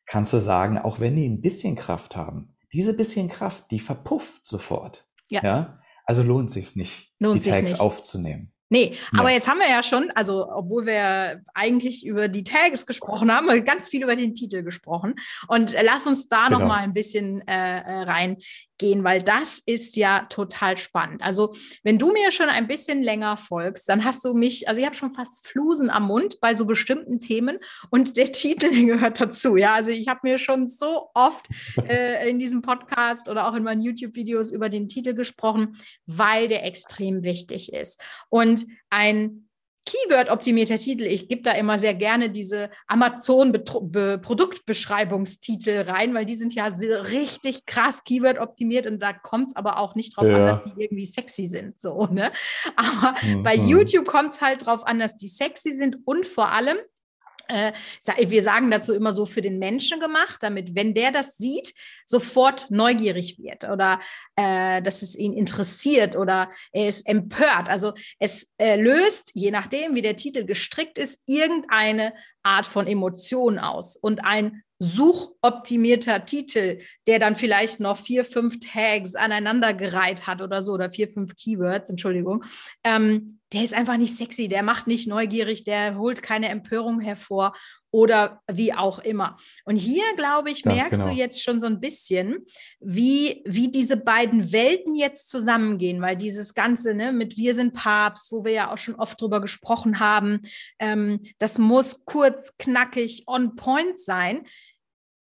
kannst 0.06 0.32
du 0.32 0.38
sagen, 0.38 0.78
auch 0.78 1.00
wenn 1.00 1.16
die 1.16 1.28
ein 1.28 1.40
bisschen 1.40 1.74
Kraft 1.74 2.14
haben, 2.14 2.56
diese 2.72 2.94
bisschen 2.94 3.28
Kraft, 3.28 3.72
die 3.72 3.80
verpufft 3.80 4.46
sofort. 4.46 5.08
Ja. 5.30 5.42
ja? 5.42 5.80
Also 6.04 6.22
lohnt 6.22 6.52
sich's 6.52 6.76
nicht, 6.76 7.12
lohnt 7.20 7.44
die 7.44 7.50
Tags 7.50 7.72
nicht. 7.72 7.80
aufzunehmen. 7.80 8.52
Nee, 8.68 8.96
ja. 9.12 9.20
aber 9.20 9.30
jetzt 9.30 9.48
haben 9.48 9.58
wir 9.58 9.68
ja 9.68 9.82
schon, 9.82 10.10
also 10.14 10.48
obwohl 10.50 10.86
wir 10.86 11.42
eigentlich 11.54 12.04
über 12.04 12.26
die 12.26 12.42
Tags 12.42 12.84
gesprochen 12.84 13.32
haben, 13.32 13.46
ganz 13.64 13.88
viel 13.88 14.02
über 14.02 14.16
den 14.16 14.34
Titel 14.34 14.62
gesprochen. 14.64 15.14
Und 15.46 15.74
lass 15.84 16.06
uns 16.06 16.28
da 16.28 16.46
genau. 16.46 16.58
noch 16.58 16.66
mal 16.66 16.78
ein 16.78 16.92
bisschen 16.92 17.46
äh, 17.46 17.80
äh 17.80 18.02
rein 18.02 18.38
gehen, 18.78 19.04
weil 19.04 19.22
das 19.22 19.60
ist 19.66 19.96
ja 19.96 20.26
total 20.28 20.76
spannend. 20.76 21.22
Also, 21.22 21.54
wenn 21.82 21.98
du 21.98 22.12
mir 22.12 22.30
schon 22.30 22.48
ein 22.48 22.66
bisschen 22.66 23.02
länger 23.02 23.36
folgst, 23.36 23.88
dann 23.88 24.04
hast 24.04 24.24
du 24.24 24.34
mich, 24.34 24.68
also 24.68 24.80
ich 24.80 24.86
habe 24.86 24.96
schon 24.96 25.10
fast 25.10 25.46
Flusen 25.46 25.90
am 25.90 26.06
Mund 26.06 26.40
bei 26.40 26.54
so 26.54 26.66
bestimmten 26.66 27.20
Themen 27.20 27.58
und 27.90 28.16
der 28.16 28.32
Titel 28.32 28.86
gehört 28.86 29.20
dazu. 29.20 29.56
Ja, 29.56 29.74
also 29.74 29.90
ich 29.90 30.08
habe 30.08 30.20
mir 30.22 30.38
schon 30.38 30.68
so 30.68 31.10
oft 31.14 31.46
äh, 31.88 32.28
in 32.28 32.38
diesem 32.38 32.62
Podcast 32.62 33.28
oder 33.28 33.48
auch 33.48 33.54
in 33.54 33.62
meinen 33.62 33.82
YouTube-Videos 33.82 34.52
über 34.52 34.68
den 34.68 34.88
Titel 34.88 35.14
gesprochen, 35.14 35.78
weil 36.06 36.48
der 36.48 36.64
extrem 36.64 37.22
wichtig 37.22 37.72
ist. 37.72 38.02
Und 38.28 38.66
ein 38.90 39.45
Keyword-optimierter 39.86 40.76
Titel. 40.78 41.04
Ich 41.04 41.28
gebe 41.28 41.42
da 41.42 41.52
immer 41.52 41.78
sehr 41.78 41.94
gerne 41.94 42.30
diese 42.30 42.70
Amazon-Produktbeschreibungstitel 42.88 45.82
rein, 45.82 46.12
weil 46.12 46.26
die 46.26 46.34
sind 46.34 46.52
ja 46.54 46.66
richtig 46.66 47.66
krass 47.66 48.02
Keyword-optimiert 48.04 48.86
und 48.86 49.00
da 49.00 49.12
kommt 49.12 49.50
es 49.50 49.56
aber 49.56 49.78
auch 49.78 49.94
nicht 49.94 50.16
drauf 50.16 50.26
ja. 50.26 50.36
an, 50.36 50.42
dass 50.42 50.62
die 50.62 50.72
irgendwie 50.82 51.06
sexy 51.06 51.46
sind. 51.46 51.80
So, 51.80 52.06
ne? 52.06 52.32
Aber 52.76 53.14
mhm. 53.22 53.42
bei 53.42 53.54
YouTube 53.54 54.06
kommt 54.06 54.32
es 54.32 54.42
halt 54.42 54.66
drauf 54.66 54.86
an, 54.86 54.98
dass 54.98 55.16
die 55.16 55.28
sexy 55.28 55.72
sind 55.72 55.98
und 56.04 56.26
vor 56.26 56.50
allem, 56.50 56.78
äh, 57.48 57.72
wir 58.28 58.42
sagen 58.42 58.70
dazu 58.70 58.94
immer 58.94 59.12
so 59.12 59.26
für 59.26 59.42
den 59.42 59.58
Menschen 59.58 60.00
gemacht, 60.00 60.42
damit, 60.42 60.74
wenn 60.74 60.94
der 60.94 61.12
das 61.12 61.36
sieht, 61.36 61.74
sofort 62.04 62.70
neugierig 62.70 63.38
wird 63.38 63.64
oder 63.64 64.00
äh, 64.36 64.82
dass 64.82 65.02
es 65.02 65.16
ihn 65.16 65.32
interessiert 65.32 66.16
oder 66.16 66.50
er 66.72 66.88
ist 66.88 67.06
empört. 67.08 67.68
Also 67.68 67.92
es 68.18 68.52
äh, 68.58 68.76
löst, 68.80 69.32
je 69.34 69.50
nachdem, 69.50 69.94
wie 69.94 70.02
der 70.02 70.16
Titel 70.16 70.44
gestrickt 70.44 70.98
ist, 70.98 71.20
irgendeine 71.26 72.14
Art 72.42 72.66
von 72.66 72.86
Emotion 72.86 73.58
aus. 73.58 73.96
Und 73.96 74.24
ein 74.24 74.62
suchoptimierter 74.78 76.24
Titel, 76.26 76.80
der 77.06 77.18
dann 77.18 77.34
vielleicht 77.34 77.80
noch 77.80 77.96
vier, 77.96 78.24
fünf 78.24 78.58
Tags 78.60 79.14
aneinandergereiht 79.14 80.26
hat 80.26 80.42
oder 80.42 80.62
so, 80.62 80.72
oder 80.72 80.90
vier, 80.90 81.08
fünf 81.08 81.34
Keywords, 81.34 81.88
Entschuldigung, 81.88 82.44
ähm, 82.84 83.40
der 83.52 83.62
ist 83.62 83.74
einfach 83.74 83.96
nicht 83.96 84.16
sexy, 84.16 84.48
der 84.48 84.62
macht 84.62 84.86
nicht 84.86 85.06
neugierig, 85.06 85.64
der 85.64 85.96
holt 85.96 86.22
keine 86.22 86.48
Empörung 86.48 87.00
hervor 87.00 87.54
oder 87.92 88.42
wie 88.50 88.74
auch 88.74 88.98
immer. 88.98 89.36
Und 89.64 89.76
hier, 89.76 90.04
glaube 90.16 90.50
ich, 90.50 90.64
Ganz 90.64 90.76
merkst 90.76 91.00
genau. 91.00 91.08
du 91.08 91.14
jetzt 91.14 91.42
schon 91.42 91.60
so 91.60 91.66
ein 91.66 91.80
bisschen, 91.80 92.44
wie, 92.80 93.42
wie 93.46 93.70
diese 93.70 93.96
beiden 93.96 94.52
Welten 94.52 94.94
jetzt 94.94 95.30
zusammengehen, 95.30 96.02
weil 96.02 96.16
dieses 96.16 96.54
Ganze 96.54 96.94
ne, 96.94 97.12
mit 97.12 97.36
Wir 97.36 97.54
sind 97.54 97.72
Papst, 97.72 98.32
wo 98.32 98.44
wir 98.44 98.52
ja 98.52 98.72
auch 98.72 98.78
schon 98.78 98.96
oft 98.96 99.20
drüber 99.20 99.40
gesprochen 99.40 100.00
haben, 100.00 100.40
ähm, 100.78 101.22
das 101.38 101.58
muss 101.58 102.04
kurz, 102.04 102.52
knackig, 102.58 103.24
on 103.26 103.54
point 103.54 103.98
sein, 103.98 104.44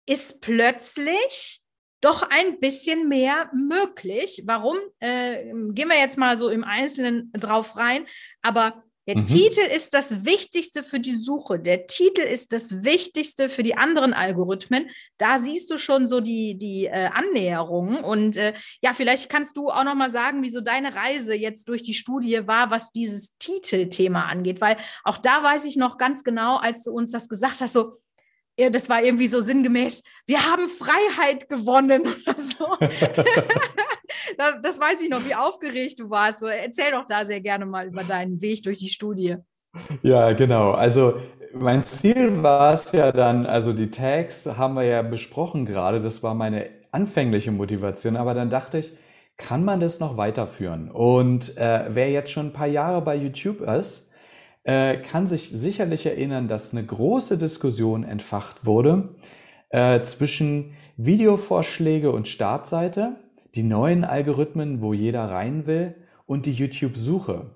ist 0.07 0.41
plötzlich 0.41 1.61
doch 2.05 2.21
ein 2.29 2.59
bisschen 2.59 3.09
mehr 3.09 3.49
möglich. 3.53 4.43
Warum? 4.45 4.77
Äh, 4.99 5.45
gehen 5.71 5.89
wir 5.89 5.97
jetzt 5.97 6.17
mal 6.17 6.37
so 6.37 6.49
im 6.49 6.63
Einzelnen 6.63 7.31
drauf 7.33 7.77
rein. 7.77 8.05
Aber 8.43 8.83
der 9.07 9.17
mhm. 9.17 9.25
Titel 9.25 9.61
ist 9.61 9.93
das 9.93 10.25
Wichtigste 10.25 10.83
für 10.83 10.99
die 10.99 11.15
Suche. 11.15 11.59
Der 11.59 11.85
Titel 11.85 12.21
ist 12.21 12.53
das 12.53 12.83
Wichtigste 12.83 13.49
für 13.49 13.61
die 13.61 13.75
anderen 13.75 14.13
Algorithmen. 14.13 14.89
Da 15.17 15.39
siehst 15.39 15.69
du 15.69 15.77
schon 15.77 16.07
so 16.07 16.21
die, 16.21 16.57
die 16.57 16.85
äh, 16.85 17.09
Annäherungen. 17.13 18.03
Und 18.03 18.35
äh, 18.35 18.53
ja, 18.81 18.93
vielleicht 18.93 19.29
kannst 19.29 19.57
du 19.57 19.69
auch 19.69 19.83
noch 19.83 19.95
mal 19.95 20.09
sagen, 20.09 20.41
wieso 20.41 20.61
deine 20.61 20.95
Reise 20.95 21.35
jetzt 21.35 21.69
durch 21.69 21.83
die 21.83 21.93
Studie 21.93 22.47
war, 22.47 22.71
was 22.71 22.91
dieses 22.91 23.35
Titelthema 23.37 24.23
angeht. 24.23 24.59
Weil 24.59 24.77
auch 25.03 25.17
da 25.17 25.43
weiß 25.43 25.65
ich 25.65 25.75
noch 25.75 25.97
ganz 25.97 26.23
genau, 26.23 26.57
als 26.57 26.83
du 26.83 26.91
uns 26.91 27.11
das 27.11 27.29
gesagt 27.29 27.61
hast, 27.61 27.73
so, 27.73 27.99
das 28.57 28.89
war 28.89 29.03
irgendwie 29.03 29.27
so 29.27 29.41
sinngemäß, 29.41 30.01
wir 30.25 30.39
haben 30.39 30.69
Freiheit 30.69 31.49
gewonnen 31.49 32.03
oder 32.03 32.35
so. 32.37 32.67
das 34.61 34.79
weiß 34.79 35.01
ich 35.01 35.09
noch, 35.09 35.25
wie 35.25 35.35
aufgeregt 35.35 35.99
du 35.99 36.09
warst. 36.09 36.41
Erzähl 36.41 36.91
doch 36.91 37.05
da 37.07 37.25
sehr 37.25 37.41
gerne 37.41 37.65
mal 37.65 37.87
über 37.87 38.03
deinen 38.03 38.41
Weg 38.41 38.63
durch 38.63 38.77
die 38.77 38.89
Studie. 38.89 39.37
Ja, 40.03 40.31
genau. 40.33 40.71
Also 40.71 41.19
mein 41.53 41.83
Ziel 41.83 42.43
war 42.43 42.73
es 42.73 42.91
ja 42.91 43.11
dann, 43.11 43.45
also 43.45 43.73
die 43.73 43.91
Tags 43.91 44.45
haben 44.45 44.75
wir 44.75 44.83
ja 44.83 45.01
besprochen 45.01 45.65
gerade, 45.65 45.99
das 45.99 46.23
war 46.23 46.33
meine 46.33 46.69
anfängliche 46.91 47.51
Motivation, 47.51 48.15
aber 48.15 48.33
dann 48.33 48.49
dachte 48.49 48.77
ich, 48.77 48.93
kann 49.37 49.65
man 49.65 49.81
das 49.81 49.99
noch 49.99 50.17
weiterführen? 50.17 50.89
Und 50.89 51.57
äh, 51.57 51.85
wer 51.89 52.09
jetzt 52.09 52.31
schon 52.31 52.47
ein 52.47 52.53
paar 52.53 52.67
Jahre 52.67 53.01
bei 53.01 53.15
YouTube 53.15 53.61
ist, 53.61 54.04
äh, 54.65 54.97
kann 54.97 55.27
sich 55.27 55.49
sicherlich 55.51 56.05
erinnern, 56.05 56.47
dass 56.47 56.73
eine 56.73 56.83
große 56.83 57.37
Diskussion 57.37 58.03
entfacht 58.03 58.65
wurde 58.65 59.15
äh, 59.69 60.01
zwischen 60.01 60.73
Videovorschläge 60.97 62.11
und 62.11 62.27
Startseite, 62.27 63.15
die 63.53 63.63
neuen 63.63 64.03
Algorithmen, 64.03 64.81
wo 64.81 64.93
jeder 64.93 65.29
rein 65.29 65.67
will, 65.67 65.95
und 66.25 66.47
die 66.47 66.53
YouTube-Suche. 66.53 67.51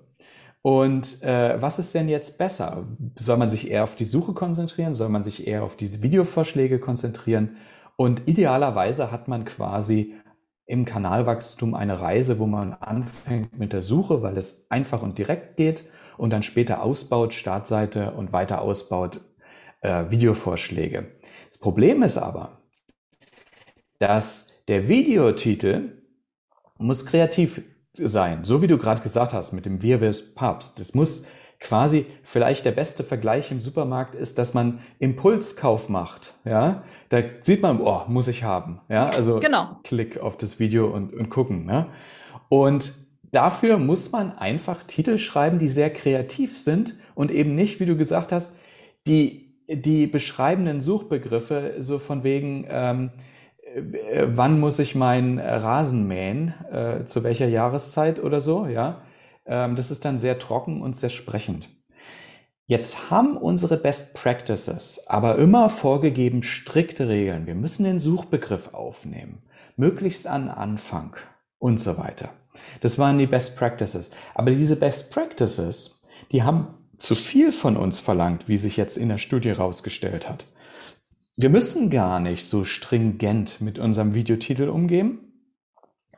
Und 0.62 1.22
äh, 1.22 1.60
was 1.60 1.78
ist 1.80 1.94
denn 1.94 2.08
jetzt 2.08 2.38
besser? 2.38 2.86
Soll 3.16 3.38
man 3.38 3.48
sich 3.48 3.70
eher 3.70 3.82
auf 3.82 3.96
die 3.96 4.04
Suche 4.04 4.32
konzentrieren? 4.32 4.94
Soll 4.94 5.08
man 5.08 5.24
sich 5.24 5.48
eher 5.48 5.64
auf 5.64 5.76
diese 5.76 6.02
Videovorschläge 6.02 6.78
konzentrieren? 6.78 7.56
Und 7.96 8.28
idealerweise 8.28 9.10
hat 9.10 9.26
man 9.26 9.44
quasi 9.44 10.14
im 10.66 10.84
Kanalwachstum 10.84 11.74
eine 11.74 11.98
Reise, 11.98 12.38
wo 12.38 12.46
man 12.46 12.74
anfängt 12.74 13.58
mit 13.58 13.72
der 13.72 13.82
Suche, 13.82 14.22
weil 14.22 14.36
es 14.36 14.70
einfach 14.70 15.02
und 15.02 15.18
direkt 15.18 15.56
geht 15.56 15.90
und 16.20 16.30
dann 16.30 16.42
später 16.42 16.82
ausbaut, 16.82 17.32
Startseite 17.32 18.12
und 18.12 18.32
weiter 18.32 18.60
ausbaut, 18.60 19.22
äh, 19.80 20.10
Videovorschläge. 20.10 21.12
Das 21.48 21.58
Problem 21.58 22.02
ist 22.02 22.18
aber, 22.18 22.60
dass 23.98 24.64
der 24.68 24.88
Videotitel 24.88 26.02
muss 26.78 27.06
kreativ 27.06 27.62
sein, 27.94 28.44
so 28.44 28.62
wie 28.62 28.66
du 28.66 28.78
gerade 28.78 29.02
gesagt 29.02 29.32
hast 29.32 29.52
mit 29.52 29.64
dem 29.64 29.82
Wir 29.82 30.00
wir's 30.00 30.34
Papst. 30.34 30.78
Das 30.78 30.94
muss 30.94 31.26
quasi 31.58 32.06
vielleicht 32.22 32.64
der 32.64 32.72
beste 32.72 33.02
Vergleich 33.02 33.50
im 33.50 33.60
Supermarkt 33.60 34.14
ist, 34.14 34.38
dass 34.38 34.54
man 34.54 34.80
Impulskauf 34.98 35.88
macht. 35.88 36.38
Ja, 36.44 36.84
da 37.08 37.18
sieht 37.42 37.62
man, 37.62 37.80
oh, 37.80 38.02
muss 38.08 38.28
ich 38.28 38.44
haben. 38.44 38.80
Ja, 38.88 39.08
also 39.10 39.40
genau. 39.40 39.78
Klick 39.84 40.18
auf 40.18 40.36
das 40.36 40.60
Video 40.60 40.86
und, 40.86 41.12
und 41.12 41.30
gucken. 41.30 41.64
Ne? 41.64 41.88
Und 42.48 42.92
dafür 43.32 43.78
muss 43.78 44.12
man 44.12 44.36
einfach 44.36 44.82
Titel 44.82 45.18
schreiben, 45.18 45.58
die 45.58 45.68
sehr 45.68 45.90
kreativ 45.90 46.58
sind 46.58 46.96
und 47.14 47.30
eben 47.30 47.54
nicht, 47.54 47.80
wie 47.80 47.86
du 47.86 47.96
gesagt 47.96 48.32
hast, 48.32 48.58
die, 49.06 49.56
die 49.68 50.06
beschreibenden 50.06 50.80
Suchbegriffe 50.80 51.74
so 51.78 51.98
von 51.98 52.24
wegen, 52.24 52.66
ähm, 52.68 53.10
äh, 53.74 54.26
wann 54.28 54.60
muss 54.60 54.78
ich 54.78 54.94
meinen 54.94 55.38
Rasen 55.38 56.06
mähen, 56.06 56.54
äh, 56.70 57.04
zu 57.04 57.22
welcher 57.24 57.48
Jahreszeit 57.48 58.22
oder 58.22 58.40
so, 58.40 58.66
ja. 58.66 59.02
Ähm, 59.46 59.76
das 59.76 59.90
ist 59.90 60.04
dann 60.04 60.18
sehr 60.18 60.38
trocken 60.38 60.82
und 60.82 60.96
sehr 60.96 61.10
sprechend. 61.10 61.68
Jetzt 62.66 63.10
haben 63.10 63.36
unsere 63.36 63.76
Best 63.76 64.14
Practices 64.14 65.08
aber 65.08 65.38
immer 65.38 65.68
vorgegeben 65.68 66.44
strikte 66.44 67.08
Regeln. 67.08 67.46
Wir 67.46 67.56
müssen 67.56 67.82
den 67.82 67.98
Suchbegriff 67.98 68.74
aufnehmen, 68.74 69.42
möglichst 69.76 70.28
an 70.28 70.48
Anfang 70.48 71.16
und 71.58 71.80
so 71.80 71.98
weiter. 71.98 72.28
Das 72.80 72.98
waren 72.98 73.18
die 73.18 73.26
Best 73.26 73.56
Practices. 73.56 74.10
Aber 74.34 74.50
diese 74.50 74.76
Best 74.76 75.12
Practices, 75.12 76.06
die 76.32 76.42
haben 76.42 76.78
zu 76.96 77.14
viel 77.14 77.52
von 77.52 77.76
uns 77.76 78.00
verlangt, 78.00 78.48
wie 78.48 78.58
sich 78.58 78.76
jetzt 78.76 78.96
in 78.96 79.08
der 79.08 79.18
Studie 79.18 79.50
herausgestellt 79.50 80.28
hat. 80.28 80.46
Wir 81.36 81.48
müssen 81.48 81.88
gar 81.88 82.20
nicht 82.20 82.46
so 82.46 82.64
stringent 82.64 83.60
mit 83.60 83.78
unserem 83.78 84.14
Videotitel 84.14 84.68
umgehen. 84.68 85.32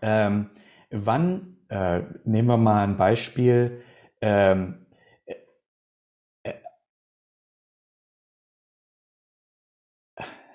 Ähm, 0.01 0.51
wann, 0.91 1.59
äh, 1.69 2.03
nehmen 2.25 2.49
wir 2.49 2.57
mal 2.57 2.83
ein 2.83 2.97
Beispiel, 2.97 3.85
ähm, 4.21 4.87
äh, 5.25 5.35
äh, 6.43 6.55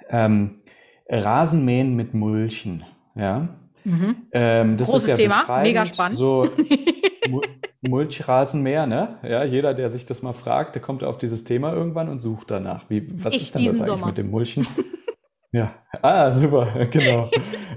ähm, 0.10 0.62
Rasenmähen 1.08 1.96
mit 1.96 2.14
Mulchen, 2.14 2.84
ja. 3.16 3.48
Mhm. 3.84 4.16
Ähm, 4.32 4.78
Großes 4.78 5.10
ja 5.10 5.16
Thema, 5.16 5.62
mega 5.62 5.86
spannend. 5.86 6.18
So 6.18 6.50
Mulchrasenmäher, 7.82 8.88
ne? 8.88 9.18
Ja, 9.24 9.44
jeder, 9.44 9.74
der 9.74 9.90
sich 9.90 10.06
das 10.06 10.22
mal 10.22 10.34
fragt, 10.34 10.76
der 10.76 10.82
kommt 10.82 11.04
auf 11.04 11.18
dieses 11.18 11.44
Thema 11.44 11.74
irgendwann 11.74 12.10
und 12.10 12.20
sucht 12.20 12.52
danach. 12.52 12.90
Wie, 12.90 13.08
was 13.24 13.34
ich 13.34 13.44
ist 13.44 13.56
denn 13.56 13.66
das 13.66 13.76
eigentlich 13.76 13.88
Sommer. 13.88 14.08
mit 14.08 14.18
dem 14.18 14.32
Mulchen? 14.32 14.66
ja, 15.52 15.74
ah, 16.02 16.32
super, 16.32 16.68
genau. 16.92 17.30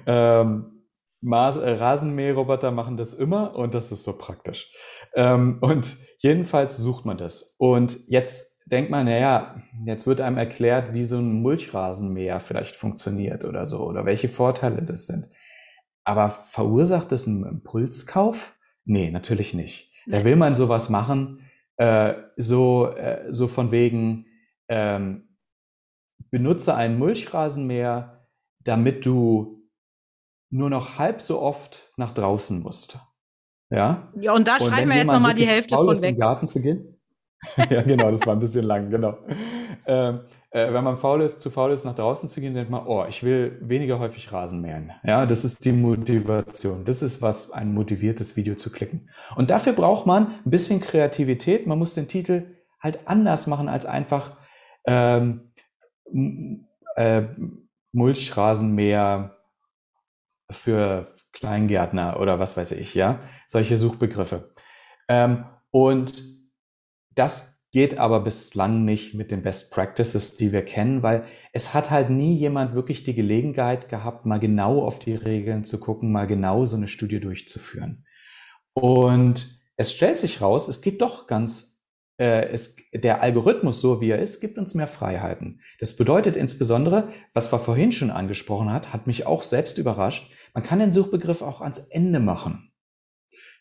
ähm, 0.06 0.80
Mas 1.22 1.58
äh, 1.58 1.70
Rasenmäherroboter 1.72 2.70
machen 2.70 2.96
das 2.96 3.12
immer 3.12 3.54
und 3.54 3.74
das 3.74 3.92
ist 3.92 4.04
so 4.04 4.16
praktisch. 4.16 4.72
Ähm, 5.14 5.58
und 5.60 5.98
jedenfalls 6.18 6.78
sucht 6.78 7.04
man 7.04 7.18
das. 7.18 7.56
Und 7.58 8.00
jetzt 8.08 8.58
denkt 8.64 8.90
man, 8.90 9.04
naja, 9.04 9.56
jetzt 9.84 10.06
wird 10.06 10.22
einem 10.22 10.38
erklärt, 10.38 10.94
wie 10.94 11.04
so 11.04 11.18
ein 11.18 11.42
Mulchrasenmäher 11.42 12.40
vielleicht 12.40 12.74
funktioniert 12.74 13.44
oder 13.44 13.66
so 13.66 13.80
oder 13.84 14.06
welche 14.06 14.28
Vorteile 14.28 14.82
das 14.82 15.06
sind. 15.06 15.28
Aber 16.10 16.30
verursacht 16.30 17.12
das 17.12 17.28
einen 17.28 17.44
Impulskauf? 17.44 18.58
Nee, 18.84 19.12
natürlich 19.12 19.54
nicht. 19.54 19.92
Da 20.06 20.24
will 20.24 20.34
man 20.34 20.56
sowas 20.56 20.90
machen, 20.90 21.48
äh, 21.76 22.14
so, 22.36 22.88
äh, 22.96 23.32
so 23.32 23.46
von 23.46 23.70
wegen, 23.70 24.26
ähm, 24.66 25.36
benutze 26.32 26.74
einen 26.74 26.98
Mulchrasenmäher, 26.98 28.26
damit 28.58 29.06
du 29.06 29.62
nur 30.50 30.68
noch 30.68 30.98
halb 30.98 31.20
so 31.20 31.40
oft 31.40 31.92
nach 31.96 32.12
draußen 32.12 32.60
musst. 32.60 32.98
Ja? 33.70 34.12
Ja, 34.20 34.34
und 34.34 34.48
da 34.48 34.54
und 34.54 34.62
schreiben 34.62 34.90
wir 34.90 34.96
jetzt 34.96 35.12
nochmal 35.12 35.34
die 35.34 35.46
Hälfte 35.46 35.76
von 35.76 36.02
weg. 36.02 36.14
Im 36.14 36.18
Garten 36.18 36.48
zu 36.48 36.60
gehen, 36.60 36.99
ja, 37.70 37.82
genau, 37.82 38.10
das 38.10 38.26
war 38.26 38.34
ein 38.34 38.40
bisschen 38.40 38.64
lang, 38.64 38.90
genau. 38.90 39.18
Ähm, 39.86 40.20
äh, 40.50 40.72
wenn 40.72 40.84
man 40.84 40.96
faul 40.96 41.22
ist, 41.22 41.40
zu 41.40 41.50
faul 41.50 41.72
ist, 41.72 41.84
nach 41.84 41.94
draußen 41.94 42.28
zu 42.28 42.40
gehen, 42.40 42.54
denkt 42.54 42.70
man, 42.70 42.86
oh, 42.86 43.04
ich 43.08 43.22
will 43.22 43.58
weniger 43.62 43.98
häufig 43.98 44.30
Rasen 44.32 44.60
mähen. 44.60 44.92
Ja, 45.04 45.24
das 45.24 45.44
ist 45.44 45.64
die 45.64 45.72
Motivation. 45.72 46.84
Das 46.84 47.02
ist 47.02 47.22
was, 47.22 47.50
ein 47.50 47.72
motiviertes 47.72 48.36
Video 48.36 48.56
zu 48.56 48.70
klicken. 48.70 49.08
Und 49.36 49.50
dafür 49.50 49.72
braucht 49.72 50.06
man 50.06 50.34
ein 50.44 50.50
bisschen 50.50 50.80
Kreativität. 50.80 51.66
Man 51.66 51.78
muss 51.78 51.94
den 51.94 52.08
Titel 52.08 52.56
halt 52.80 53.00
anders 53.06 53.46
machen 53.46 53.68
als 53.68 53.86
einfach 53.86 54.36
ähm, 54.86 55.52
äh, 56.96 57.22
Mulchrasenmäher 57.92 59.36
für 60.50 61.06
Kleingärtner 61.32 62.18
oder 62.20 62.38
was 62.38 62.56
weiß 62.56 62.72
ich, 62.72 62.94
ja, 62.94 63.20
solche 63.46 63.76
Suchbegriffe. 63.76 64.52
Ähm, 65.08 65.44
und 65.70 66.39
das 67.14 67.60
geht 67.72 67.98
aber 67.98 68.20
bislang 68.20 68.84
nicht 68.84 69.14
mit 69.14 69.30
den 69.30 69.42
Best 69.42 69.72
Practices, 69.72 70.36
die 70.36 70.52
wir 70.52 70.64
kennen, 70.64 71.02
weil 71.02 71.24
es 71.52 71.72
hat 71.72 71.90
halt 71.90 72.10
nie 72.10 72.34
jemand 72.34 72.74
wirklich 72.74 73.04
die 73.04 73.14
Gelegenheit 73.14 73.88
gehabt, 73.88 74.26
mal 74.26 74.40
genau 74.40 74.84
auf 74.84 74.98
die 74.98 75.14
Regeln 75.14 75.64
zu 75.64 75.78
gucken, 75.78 76.10
mal 76.10 76.26
genau 76.26 76.66
so 76.66 76.76
eine 76.76 76.88
Studie 76.88 77.20
durchzuführen. 77.20 78.04
Und 78.72 79.60
es 79.76 79.92
stellt 79.92 80.18
sich 80.18 80.40
raus, 80.40 80.68
es 80.68 80.80
geht 80.80 81.00
doch 81.00 81.28
ganz, 81.28 81.84
äh, 82.18 82.48
es, 82.48 82.76
der 82.92 83.22
Algorithmus, 83.22 83.80
so 83.80 84.00
wie 84.00 84.10
er 84.10 84.18
ist, 84.18 84.40
gibt 84.40 84.58
uns 84.58 84.74
mehr 84.74 84.88
Freiheiten. 84.88 85.60
Das 85.78 85.96
bedeutet 85.96 86.36
insbesondere, 86.36 87.10
was 87.34 87.52
wir 87.52 87.58
vorhin 87.60 87.92
schon 87.92 88.10
angesprochen 88.10 88.72
hat, 88.72 88.92
hat 88.92 89.06
mich 89.06 89.26
auch 89.26 89.44
selbst 89.44 89.78
überrascht, 89.78 90.32
man 90.54 90.64
kann 90.64 90.80
den 90.80 90.92
Suchbegriff 90.92 91.42
auch 91.42 91.60
ans 91.60 91.78
Ende 91.78 92.18
machen. 92.18 92.72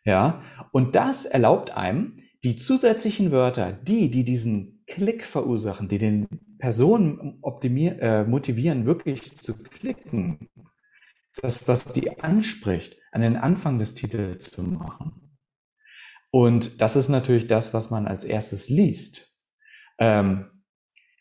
Ja, 0.03 0.41
und 0.71 0.95
das 0.95 1.25
erlaubt 1.25 1.77
einem, 1.77 2.19
die 2.43 2.55
zusätzlichen 2.55 3.31
Wörter, 3.31 3.73
die, 3.73 4.11
die 4.11 4.23
diesen 4.23 4.83
Klick 4.87 5.23
verursachen, 5.23 5.87
die 5.89 5.97
den 5.97 6.27
Personen 6.57 7.39
optimier, 7.41 8.01
äh, 8.01 8.23
motivieren, 8.23 8.85
wirklich 8.85 9.35
zu 9.35 9.57
klicken, 9.57 10.49
das, 11.41 11.67
was 11.67 11.85
die 11.85 12.19
anspricht, 12.19 12.97
an 13.11 13.21
den 13.21 13.35
Anfang 13.35 13.79
des 13.79 13.95
Titels 13.95 14.51
zu 14.51 14.63
machen. 14.63 15.37
Und 16.31 16.81
das 16.81 16.95
ist 16.95 17.09
natürlich 17.09 17.47
das, 17.47 17.73
was 17.73 17.89
man 17.89 18.07
als 18.07 18.23
erstes 18.23 18.69
liest. 18.69 19.39
Ähm, 19.99 20.63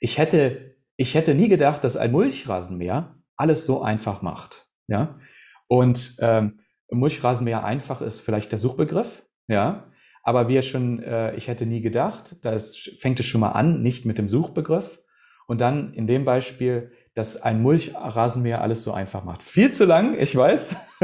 ich 0.00 0.18
hätte, 0.18 0.76
ich 0.96 1.14
hätte 1.14 1.34
nie 1.34 1.48
gedacht, 1.48 1.82
dass 1.82 1.96
ein 1.96 2.12
Mulchrasenmäher 2.12 3.16
alles 3.36 3.66
so 3.66 3.82
einfach 3.82 4.22
macht. 4.22 4.66
Ja, 4.86 5.18
und 5.66 6.16
ähm, 6.20 6.60
Mulchrasenmäher 6.90 7.64
einfach 7.64 8.00
ist 8.00 8.20
vielleicht 8.20 8.52
der 8.52 8.58
Suchbegriff. 8.58 9.24
Ja, 9.48 9.90
aber 10.28 10.46
wie 10.46 10.60
schon, 10.60 11.02
äh, 11.02 11.34
ich 11.36 11.48
hätte 11.48 11.64
nie 11.64 11.80
gedacht, 11.80 12.36
da 12.42 12.52
ist, 12.52 13.00
fängt 13.00 13.18
es 13.18 13.24
schon 13.24 13.40
mal 13.40 13.52
an, 13.52 13.80
nicht 13.80 14.04
mit 14.04 14.18
dem 14.18 14.28
Suchbegriff. 14.28 15.00
Und 15.46 15.62
dann 15.62 15.94
in 15.94 16.06
dem 16.06 16.26
Beispiel, 16.26 16.92
dass 17.14 17.40
ein 17.40 17.62
Mulchrasenmäher 17.62 18.60
alles 18.60 18.84
so 18.84 18.92
einfach 18.92 19.24
macht. 19.24 19.42
Viel 19.42 19.72
zu 19.72 19.86
lang, 19.86 20.18
ich 20.18 20.36
weiß. 20.36 20.76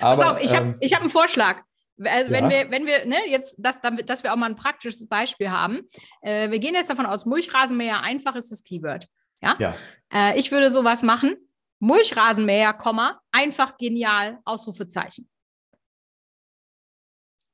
aber 0.00 0.22
Pass 0.22 0.30
auf, 0.30 0.42
ich 0.42 0.56
habe 0.56 0.78
ähm, 0.80 0.90
hab 0.90 1.00
einen 1.02 1.10
Vorschlag. 1.10 1.60
Also 2.02 2.30
wenn 2.30 2.44
ja. 2.44 2.50
wir, 2.50 2.70
wenn 2.70 2.86
wir, 2.86 3.04
ne, 3.04 3.16
jetzt, 3.28 3.56
dass, 3.58 3.82
dass 4.06 4.22
wir 4.22 4.32
auch 4.32 4.38
mal 4.38 4.48
ein 4.48 4.56
praktisches 4.56 5.06
Beispiel 5.06 5.50
haben. 5.50 5.82
Äh, 6.22 6.50
wir 6.50 6.58
gehen 6.58 6.72
jetzt 6.72 6.88
davon 6.88 7.04
aus, 7.04 7.26
Mulchrasenmäher 7.26 8.00
einfach 8.00 8.34
ist 8.34 8.50
das 8.50 8.62
Keyword. 8.62 9.08
Ja. 9.42 9.56
ja. 9.58 9.74
Äh, 10.10 10.38
ich 10.38 10.50
würde 10.52 10.70
sowas 10.70 11.02
machen. 11.02 11.36
Mulchrasenmäher, 11.80 12.72
Komma, 12.72 13.20
einfach 13.30 13.76
genial, 13.76 14.38
Ausrufezeichen 14.46 15.28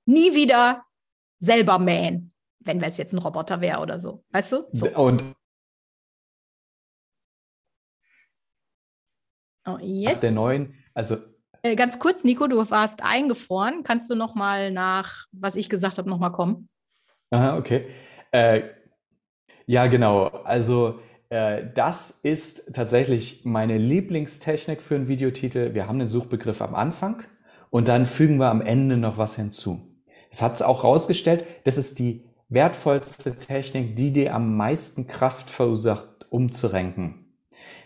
nie 0.07 0.35
wieder 0.35 0.85
selber 1.40 1.79
mähen, 1.79 2.33
wenn 2.61 2.83
es 2.83 2.97
jetzt 2.97 3.12
ein 3.12 3.19
Roboter 3.19 3.61
wäre 3.61 3.81
oder 3.81 3.99
so. 3.99 4.25
Weißt 4.31 4.53
du? 4.53 4.64
So. 4.73 4.87
Und 4.97 5.25
oh, 9.67 9.79
jetzt. 9.81 10.23
der 10.23 10.33
neuen, 10.33 10.75
also 10.95 11.17
äh, 11.64 11.77
ganz 11.77 11.99
kurz, 11.99 12.25
Nico, 12.25 12.47
du 12.47 12.71
warst 12.71 13.03
eingefroren. 13.03 13.85
Kannst 13.85 14.11
du 14.11 14.14
noch 14.14 14.35
mal 14.35 14.71
nach, 14.71 15.25
was 15.33 15.57
ich 15.57 15.71
gesagt 15.71 15.97
habe, 15.97 16.11
noch 16.11 16.19
mal 16.19 16.31
kommen? 16.31 16.69
Aha, 17.31 17.57
okay. 17.57 17.87
Äh, 18.33 18.64
ja, 19.64 19.87
genau. 19.87 20.27
Also 20.27 21.01
äh, 21.31 21.64
das 21.75 22.11
ist 22.11 22.75
tatsächlich 22.75 23.47
meine 23.47 23.79
Lieblingstechnik 23.79 24.83
für 24.83 24.95
einen 24.95 25.09
Videotitel. 25.09 25.73
Wir 25.73 25.88
haben 25.88 25.99
den 25.99 26.09
Suchbegriff 26.09 26.61
am 26.61 26.75
Anfang 26.75 27.23
und 27.71 27.88
dann 27.88 28.05
fügen 28.05 28.37
wir 28.37 28.51
am 28.51 28.61
Ende 28.61 28.99
noch 28.99 29.17
was 29.17 29.37
hinzu. 29.37 29.93
Es 30.35 30.42
hat 30.42 30.61
auch 30.64 30.83
herausgestellt, 30.83 31.44
das 31.62 31.79
ist 31.79 32.01
die 32.01 32.25
wertvollste 32.49 33.37
Technik, 33.37 33.94
die 33.94 34.12
dir 34.12 34.35
am 34.35 34.57
meisten 34.57 35.07
Kraft 35.07 35.49
verursacht, 35.49 36.27
umzurenken. 36.29 37.37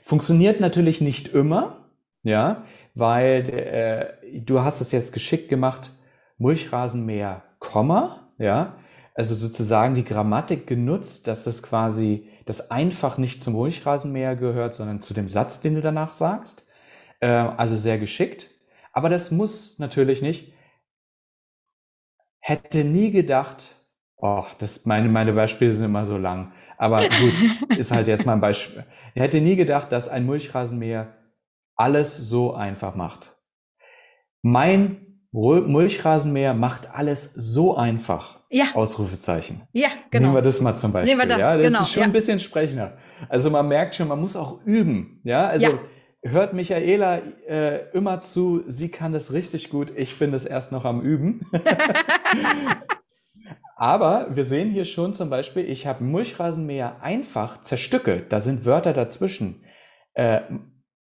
Funktioniert 0.00 0.58
natürlich 0.58 1.02
nicht 1.02 1.28
immer, 1.28 1.90
ja, 2.22 2.64
weil 2.94 3.50
äh, 3.50 4.40
du 4.40 4.62
hast 4.62 4.80
es 4.80 4.92
jetzt 4.92 5.12
geschickt 5.12 5.50
gemacht, 5.50 5.92
Mulchrasenmäher, 6.38 7.42
Komma, 7.58 8.30
ja, 8.38 8.78
also 9.14 9.34
sozusagen 9.34 9.94
die 9.94 10.04
Grammatik 10.04 10.66
genutzt, 10.66 11.28
dass 11.28 11.44
das 11.44 11.62
quasi 11.62 12.30
das 12.46 12.70
einfach 12.70 13.18
nicht 13.18 13.42
zum 13.42 13.52
Mulchrasenmäher 13.52 14.36
gehört, 14.36 14.72
sondern 14.72 15.02
zu 15.02 15.12
dem 15.12 15.28
Satz, 15.28 15.60
den 15.60 15.74
du 15.74 15.82
danach 15.82 16.14
sagst. 16.14 16.66
Äh, 17.20 17.28
also 17.28 17.76
sehr 17.76 17.98
geschickt. 17.98 18.52
Aber 18.94 19.10
das 19.10 19.32
muss 19.32 19.78
natürlich 19.78 20.22
nicht 20.22 20.54
hätte 22.48 22.82
nie 22.82 23.10
gedacht, 23.10 23.76
oh, 24.16 24.44
das 24.58 24.86
meine, 24.86 25.08
meine 25.08 25.32
Beispiele 25.32 25.70
sind 25.70 25.84
immer 25.84 26.04
so 26.04 26.16
lang. 26.16 26.52
Aber 26.78 26.96
gut, 26.96 27.76
ist 27.78 27.90
halt 27.90 28.08
jetzt 28.08 28.24
mal 28.24 28.34
ein 28.34 28.40
Beispiel. 28.40 28.84
Ich 29.14 29.22
hätte 29.22 29.40
nie 29.40 29.56
gedacht, 29.56 29.92
dass 29.92 30.08
ein 30.08 30.24
Mulchrasenmäher 30.24 31.14
alles 31.76 32.16
so 32.16 32.54
einfach 32.54 32.94
macht. 32.94 33.36
Mein 34.42 35.20
Mulchrasenmäher 35.32 36.54
macht 36.54 36.90
alles 36.94 37.34
so 37.34 37.76
einfach. 37.76 38.38
Ja. 38.50 38.66
Ausrufezeichen. 38.72 39.62
Ja, 39.72 39.88
genau. 40.10 40.28
Nehmen 40.28 40.36
wir 40.36 40.42
das 40.42 40.62
mal 40.62 40.74
zum 40.74 40.92
Beispiel. 40.92 41.14
Nehmen 41.14 41.28
wir 41.28 41.36
das, 41.36 41.40
ja, 41.40 41.56
das 41.58 41.66
genau, 41.66 41.82
ist 41.82 41.92
schon 41.92 42.00
ja. 42.00 42.06
ein 42.06 42.12
bisschen 42.12 42.40
sprechender. 42.40 42.96
Also 43.28 43.50
man 43.50 43.68
merkt 43.68 43.94
schon, 43.94 44.08
man 44.08 44.20
muss 44.20 44.36
auch 44.36 44.64
üben. 44.64 45.20
Ja, 45.22 45.48
also 45.48 45.66
ja 45.66 45.78
hört 46.22 46.52
Michaela 46.52 47.18
äh, 47.48 47.90
immer 47.92 48.20
zu, 48.20 48.64
sie 48.66 48.90
kann 48.90 49.12
das 49.12 49.32
richtig 49.32 49.70
gut, 49.70 49.92
ich 49.96 50.18
bin 50.18 50.32
das 50.32 50.44
erst 50.44 50.72
noch 50.72 50.84
am 50.84 51.00
Üben. 51.00 51.46
Aber 53.76 54.34
wir 54.34 54.44
sehen 54.44 54.70
hier 54.70 54.84
schon 54.84 55.14
zum 55.14 55.30
Beispiel, 55.30 55.68
ich 55.68 55.86
habe 55.86 56.02
Mulchrasenmäher 56.02 57.00
einfach 57.00 57.60
zerstückelt, 57.60 58.32
da 58.32 58.40
sind 58.40 58.66
Wörter 58.66 58.92
dazwischen. 58.92 59.64
Äh, 60.14 60.40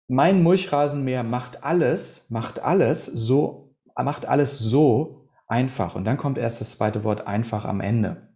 mein 0.06 0.42
Mulchrasenmäher 0.42 1.24
macht 1.24 1.64
alles, 1.64 2.26
macht 2.30 2.62
alles 2.62 3.06
so, 3.06 3.74
macht 3.96 4.26
alles 4.26 4.58
so 4.58 5.28
einfach. 5.48 5.96
Und 5.96 6.04
dann 6.04 6.16
kommt 6.16 6.38
erst 6.38 6.60
das 6.60 6.78
zweite 6.78 7.02
Wort 7.02 7.26
einfach 7.26 7.64
am 7.64 7.80
Ende. 7.80 8.28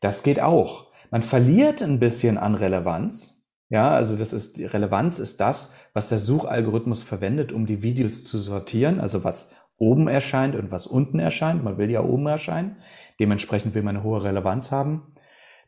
Das 0.00 0.22
geht 0.22 0.40
auch. 0.40 0.92
Man 1.10 1.22
verliert 1.22 1.82
ein 1.82 1.98
bisschen 1.98 2.38
an 2.38 2.54
Relevanz, 2.54 3.39
ja, 3.70 3.90
also 3.90 4.16
das 4.16 4.32
ist, 4.32 4.58
die 4.58 4.64
Relevanz 4.64 5.20
ist 5.20 5.40
das, 5.40 5.76
was 5.94 6.08
der 6.08 6.18
Suchalgorithmus 6.18 7.04
verwendet, 7.04 7.52
um 7.52 7.66
die 7.66 7.82
Videos 7.82 8.24
zu 8.24 8.38
sortieren, 8.38 8.98
also 8.98 9.22
was 9.22 9.54
oben 9.76 10.08
erscheint 10.08 10.56
und 10.56 10.72
was 10.72 10.88
unten 10.88 11.20
erscheint. 11.20 11.62
Man 11.62 11.78
will 11.78 11.88
ja 11.88 12.02
oben 12.02 12.26
erscheinen. 12.26 12.76
Dementsprechend 13.20 13.74
will 13.74 13.82
man 13.82 13.96
eine 13.96 14.04
hohe 14.04 14.24
Relevanz 14.24 14.72
haben. 14.72 15.14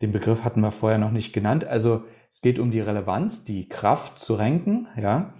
Den 0.02 0.10
Begriff 0.10 0.42
hatten 0.42 0.60
wir 0.60 0.72
vorher 0.72 0.98
noch 0.98 1.12
nicht 1.12 1.32
genannt. 1.32 1.64
Also 1.64 2.02
es 2.28 2.40
geht 2.40 2.58
um 2.58 2.72
die 2.72 2.80
Relevanz, 2.80 3.44
die 3.44 3.68
Kraft 3.68 4.18
zu 4.18 4.34
ranken. 4.34 4.88
Ja, 5.00 5.34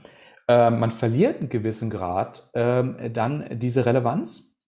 äh, 0.46 0.70
man 0.70 0.92
verliert 0.92 1.40
einen 1.40 1.48
gewissen 1.48 1.90
Grad 1.90 2.48
äh, 2.54 3.10
dann 3.10 3.58
diese 3.58 3.86
Relevanz, 3.86 4.60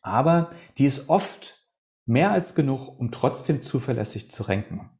aber 0.00 0.50
die 0.78 0.86
ist 0.86 1.08
oft 1.10 1.66
mehr 2.04 2.30
als 2.30 2.54
genug, 2.54 3.00
um 3.00 3.10
trotzdem 3.10 3.64
zuverlässig 3.64 4.30
zu 4.30 4.44
ranken. 4.44 4.95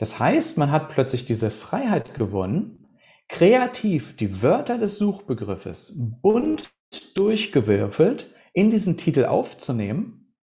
Das 0.00 0.18
heißt, 0.18 0.56
man 0.56 0.72
hat 0.72 0.88
plötzlich 0.88 1.26
diese 1.26 1.50
Freiheit 1.50 2.14
gewonnen, 2.14 2.88
kreativ 3.28 4.16
die 4.16 4.42
Wörter 4.42 4.78
des 4.78 4.96
Suchbegriffes 4.96 5.94
bunt 6.22 6.70
durchgewürfelt 7.16 8.34
in 8.54 8.70
diesen 8.70 8.96
Titel 8.96 9.26
aufzunehmen 9.26 10.34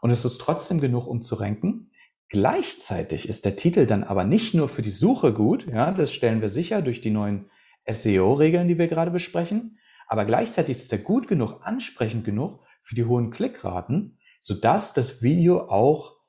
und 0.00 0.10
es 0.10 0.24
ist 0.24 0.38
trotzdem 0.38 0.80
genug, 0.80 1.06
um 1.06 1.20
zu 1.20 1.34
ranken. 1.34 1.90
Gleichzeitig 2.30 3.28
ist 3.28 3.44
der 3.44 3.56
Titel 3.56 3.84
dann 3.84 4.02
aber 4.02 4.24
nicht 4.24 4.54
nur 4.54 4.66
für 4.66 4.80
die 4.80 4.88
Suche 4.88 5.34
gut, 5.34 5.66
ja, 5.70 5.92
das 5.92 6.10
stellen 6.10 6.40
wir 6.40 6.48
sicher 6.48 6.80
durch 6.80 7.02
die 7.02 7.10
neuen 7.10 7.50
SEO-Regeln, 7.86 8.66
die 8.66 8.78
wir 8.78 8.88
gerade 8.88 9.10
besprechen, 9.10 9.78
aber 10.08 10.24
gleichzeitig 10.24 10.78
ist 10.78 10.90
er 10.90 11.00
gut 11.00 11.28
genug, 11.28 11.60
ansprechend 11.62 12.24
genug 12.24 12.60
für 12.80 12.94
die 12.94 13.04
hohen 13.04 13.30
Klickraten, 13.30 14.18
sodass 14.40 14.94
das 14.94 15.22
Video 15.22 15.68
auch 15.68 16.21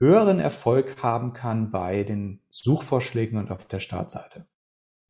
höheren 0.00 0.40
Erfolg 0.40 1.02
haben 1.02 1.32
kann 1.32 1.70
bei 1.70 2.04
den 2.04 2.42
Suchvorschlägen 2.48 3.38
und 3.38 3.50
auf 3.50 3.66
der 3.66 3.80
Startseite. 3.80 4.46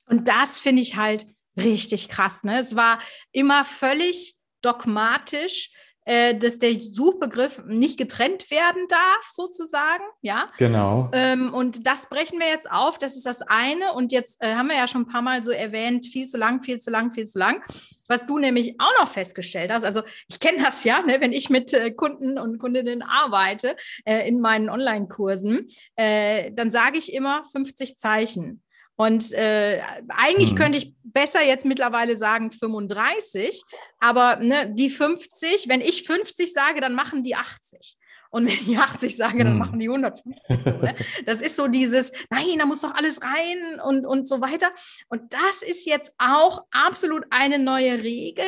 Und 0.07 0.29
das 0.29 0.61
finde 0.61 0.83
ich 0.83 0.97
halt 0.97 1.27
richtig 1.57 2.09
krass. 2.09 2.45
Ne? 2.45 2.59
Es 2.59 2.77
war 2.77 2.99
immer 3.33 3.65
völlig 3.65 4.37
dogmatisch, 4.63 5.71
äh, 6.09 6.35
dass 6.35 6.57
der 6.57 6.81
Suchbegriff 6.81 7.63
nicht 7.67 7.99
getrennt 7.99 8.51
werden 8.51 8.87
darf, 8.89 9.29
sozusagen. 9.29 10.03
Ja. 10.23 10.51
Genau. 10.57 11.11
Ähm, 11.13 11.53
und 11.53 11.87
das 11.87 12.09
brechen 12.09 12.39
wir 12.39 12.49
jetzt 12.49 12.71
auf. 12.71 12.97
Das 12.97 13.15
ist 13.15 13.27
das 13.27 13.43
eine. 13.43 13.93
Und 13.93 14.11
jetzt 14.11 14.43
äh, 14.43 14.55
haben 14.55 14.69
wir 14.69 14.77
ja 14.77 14.87
schon 14.87 15.03
ein 15.03 15.09
paar 15.09 15.21
Mal 15.21 15.45
so 15.45 15.51
erwähnt, 15.51 16.07
viel 16.07 16.27
zu 16.27 16.39
lang, 16.39 16.63
viel 16.63 16.81
zu 16.81 16.91
lang, 16.91 17.11
viel 17.11 17.27
zu 17.27 17.39
lang. 17.39 17.63
Was 18.09 18.25
du 18.25 18.39
nämlich 18.39 18.81
auch 18.81 19.01
noch 19.01 19.09
festgestellt 19.09 19.71
hast, 19.71 19.85
also 19.85 20.01
ich 20.29 20.41
kenne 20.41 20.65
das 20.65 20.83
ja, 20.83 21.03
ne, 21.03 21.21
wenn 21.21 21.33
ich 21.33 21.51
mit 21.51 21.75
äh, 21.75 21.91
Kunden 21.91 22.39
und 22.39 22.59
Kundinnen 22.59 23.03
arbeite 23.03 23.77
äh, 24.07 24.27
in 24.27 24.41
meinen 24.41 24.71
Online-Kursen, 24.71 25.69
äh, 25.97 26.53
dann 26.53 26.71
sage 26.71 26.97
ich 26.97 27.13
immer 27.13 27.45
50 27.53 27.99
Zeichen. 27.99 28.63
Und 29.01 29.33
äh, 29.33 29.81
eigentlich 30.09 30.51
hm. 30.51 30.57
könnte 30.57 30.79
ich 30.79 30.93
besser 31.05 31.41
jetzt 31.41 31.65
mittlerweile 31.65 32.17
sagen 32.17 32.51
35, 32.51 33.63
aber 34.01 34.37
ne, 34.37 34.75
die 34.75 34.91
50, 34.91 35.69
wenn 35.69 35.81
ich 35.81 36.03
50 36.03 36.53
sage, 36.53 36.81
dann 36.81 36.95
machen 36.95 37.23
die 37.23 37.37
80. 37.37 37.97
Und 38.31 38.49
wenn 38.49 38.73
ich 38.73 38.77
80 38.77 39.17
sage, 39.17 39.39
dann 39.39 39.53
hm. 39.53 39.59
machen 39.59 39.79
die 39.79 39.89
150. 39.89 40.43
So, 40.49 40.71
ne? 40.71 40.97
Das 41.27 41.41
ist 41.41 41.55
so 41.55 41.69
dieses, 41.69 42.11
nein, 42.29 42.59
da 42.59 42.67
muss 42.67 42.81
doch 42.81 42.93
alles 42.93 43.21
rein 43.23 43.81
und, 43.81 44.05
und 44.05 44.27
so 44.27 44.41
weiter. 44.41 44.73
Und 45.09 45.33
das 45.33 45.63
ist 45.63 45.87
jetzt 45.87 46.13
auch 46.19 46.65
absolut 46.73 47.25
eine 47.31 47.61
neue 47.61 48.03
Regel, 48.03 48.47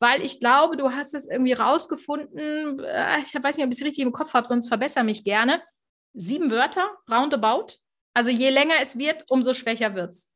weil 0.00 0.20
ich 0.22 0.40
glaube, 0.40 0.76
du 0.76 0.90
hast 0.90 1.14
es 1.14 1.30
irgendwie 1.30 1.52
rausgefunden, 1.52 2.80
äh, 2.80 3.20
ich 3.20 3.32
weiß 3.32 3.56
nicht, 3.56 3.64
ob 3.64 3.72
ich 3.72 3.80
es 3.80 3.86
richtig 3.86 4.02
im 4.02 4.12
Kopf 4.12 4.34
habe, 4.34 4.48
sonst 4.48 4.66
verbessere 4.66 5.04
mich 5.04 5.22
gerne. 5.22 5.62
Sieben 6.12 6.50
Wörter, 6.50 6.90
roundabout. 7.08 7.78
Also 8.14 8.30
je 8.30 8.50
länger 8.50 8.74
es 8.82 8.98
wird, 8.98 9.24
umso 9.28 9.52
schwächer 9.52 9.94
wird 9.94 10.10
es. 10.10 10.30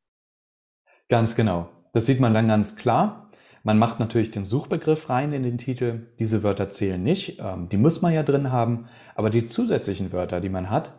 Ganz 1.09 1.35
genau. 1.35 1.69
Das 1.93 2.05
sieht 2.05 2.19
man 2.19 2.33
dann 2.33 2.47
ganz 2.47 2.75
klar. 2.75 3.31
Man 3.63 3.79
macht 3.79 3.99
natürlich 3.99 4.31
den 4.31 4.45
Suchbegriff 4.45 5.09
rein 5.09 5.33
in 5.33 5.43
den 5.43 5.57
Titel. 5.57 6.07
Diese 6.19 6.43
Wörter 6.43 6.69
zählen 6.69 7.01
nicht. 7.01 7.39
Ähm, 7.39 7.69
die 7.69 7.77
muss 7.77 8.01
man 8.01 8.13
ja 8.13 8.23
drin 8.23 8.51
haben. 8.51 8.87
Aber 9.15 9.29
die 9.29 9.47
zusätzlichen 9.47 10.11
Wörter, 10.11 10.41
die 10.41 10.49
man 10.49 10.69
hat, 10.69 10.93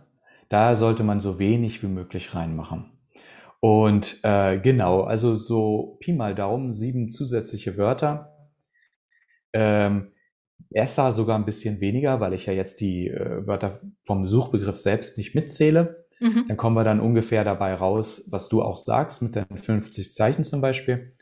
da 0.49 0.77
sollte 0.77 1.03
man 1.03 1.21
so 1.21 1.39
wenig 1.39 1.83
wie 1.83 1.89
möglich 1.89 2.35
reinmachen. 2.35 2.93
Und 3.61 4.21
äh, 4.23 4.59
genau, 4.59 5.03
also 5.03 5.35
so 5.35 5.97
Pi 6.01 6.13
mal 6.13 6.35
Daumen, 6.35 6.73
sieben 6.73 7.11
zusätzliche 7.11 7.77
Wörter. 7.77 8.35
Ähm, 9.53 10.13
besser 10.71 11.13
sogar 11.13 11.39
ein 11.39 11.45
bisschen 11.45 11.81
weniger, 11.81 12.21
weil 12.21 12.35
ich 12.35 12.47
ja 12.47 12.53
jetzt 12.53 12.81
die 12.81 13.09
äh, 13.09 13.47
Wörter 13.47 13.81
vom 14.05 14.25
Suchbegriff 14.25 14.79
selbst 14.79 15.19
nicht 15.19 15.35
mitzähle. 15.35 16.07
Mhm. 16.21 16.47
Dann 16.49 16.57
kommen 16.57 16.77
wir 16.77 16.85
dann 16.85 17.01
ungefähr 17.01 17.45
dabei 17.45 17.75
raus, 17.75 18.27
was 18.31 18.49
du 18.49 18.63
auch 18.63 18.77
sagst, 18.77 19.23
mit 19.23 19.35
den 19.35 19.47
50 19.57 20.13
Zeichen 20.13 20.45
zum 20.45 20.61
Beispiel. 20.61 21.15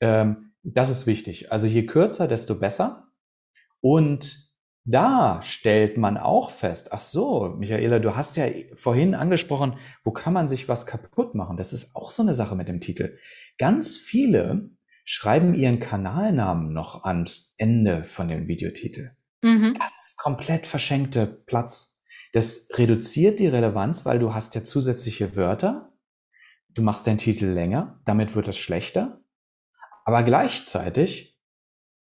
Ähm, 0.00 0.52
das 0.62 0.90
ist 0.90 1.06
wichtig. 1.06 1.52
Also 1.52 1.66
je 1.66 1.86
kürzer, 1.86 2.28
desto 2.28 2.58
besser. 2.58 3.08
Und 3.80 4.50
da 4.84 5.40
stellt 5.42 5.96
man 5.96 6.16
auch 6.16 6.50
fest, 6.50 6.92
ach 6.92 7.00
so, 7.00 7.54
Michaela, 7.58 7.98
du 7.98 8.16
hast 8.16 8.36
ja 8.36 8.46
vorhin 8.74 9.14
angesprochen, 9.14 9.76
wo 10.04 10.10
kann 10.10 10.32
man 10.32 10.48
sich 10.48 10.68
was 10.68 10.86
kaputt 10.86 11.34
machen? 11.34 11.56
Das 11.56 11.72
ist 11.72 11.94
auch 11.94 12.10
so 12.10 12.22
eine 12.22 12.34
Sache 12.34 12.56
mit 12.56 12.68
dem 12.68 12.80
Titel. 12.80 13.16
Ganz 13.58 13.96
viele 13.96 14.70
schreiben 15.04 15.54
ihren 15.54 15.80
Kanalnamen 15.80 16.72
noch 16.72 17.04
ans 17.04 17.54
Ende 17.58 18.04
von 18.04 18.28
dem 18.28 18.48
Videotitel. 18.48 19.12
Mhm. 19.42 19.74
Das 19.78 20.08
ist 20.08 20.16
komplett 20.16 20.66
verschenkter 20.66 21.26
Platz. 21.26 21.89
Das 22.32 22.68
reduziert 22.74 23.40
die 23.40 23.48
Relevanz, 23.48 24.06
weil 24.06 24.18
du 24.18 24.34
hast 24.34 24.54
ja 24.54 24.62
zusätzliche 24.62 25.36
Wörter. 25.36 25.92
Du 26.68 26.82
machst 26.82 27.06
deinen 27.06 27.18
Titel 27.18 27.46
länger, 27.46 28.00
damit 28.04 28.34
wird 28.34 28.48
es 28.48 28.56
schlechter. 28.56 29.20
Aber 30.04 30.22
gleichzeitig, 30.22 31.38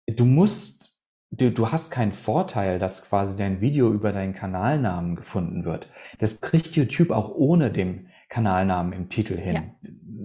du 0.07 0.25
musst, 0.25 1.01
du, 1.31 1.51
du 1.51 1.71
hast 1.71 1.91
keinen 1.91 2.11
Vorteil, 2.11 2.79
dass 2.79 3.07
quasi 3.07 3.37
dein 3.37 3.61
Video 3.61 3.91
über 3.91 4.11
deinen 4.11 4.33
Kanalnamen 4.33 5.15
gefunden 5.15 5.63
wird. 5.63 5.87
Das 6.19 6.41
kriegt 6.41 6.75
YouTube 6.75 7.11
auch 7.11 7.29
ohne 7.29 7.71
den 7.71 8.09
Kanalnamen 8.29 8.93
im 8.93 9.09
Titel 9.09 9.37
hin. 9.37 9.53
Ja. 9.53 9.63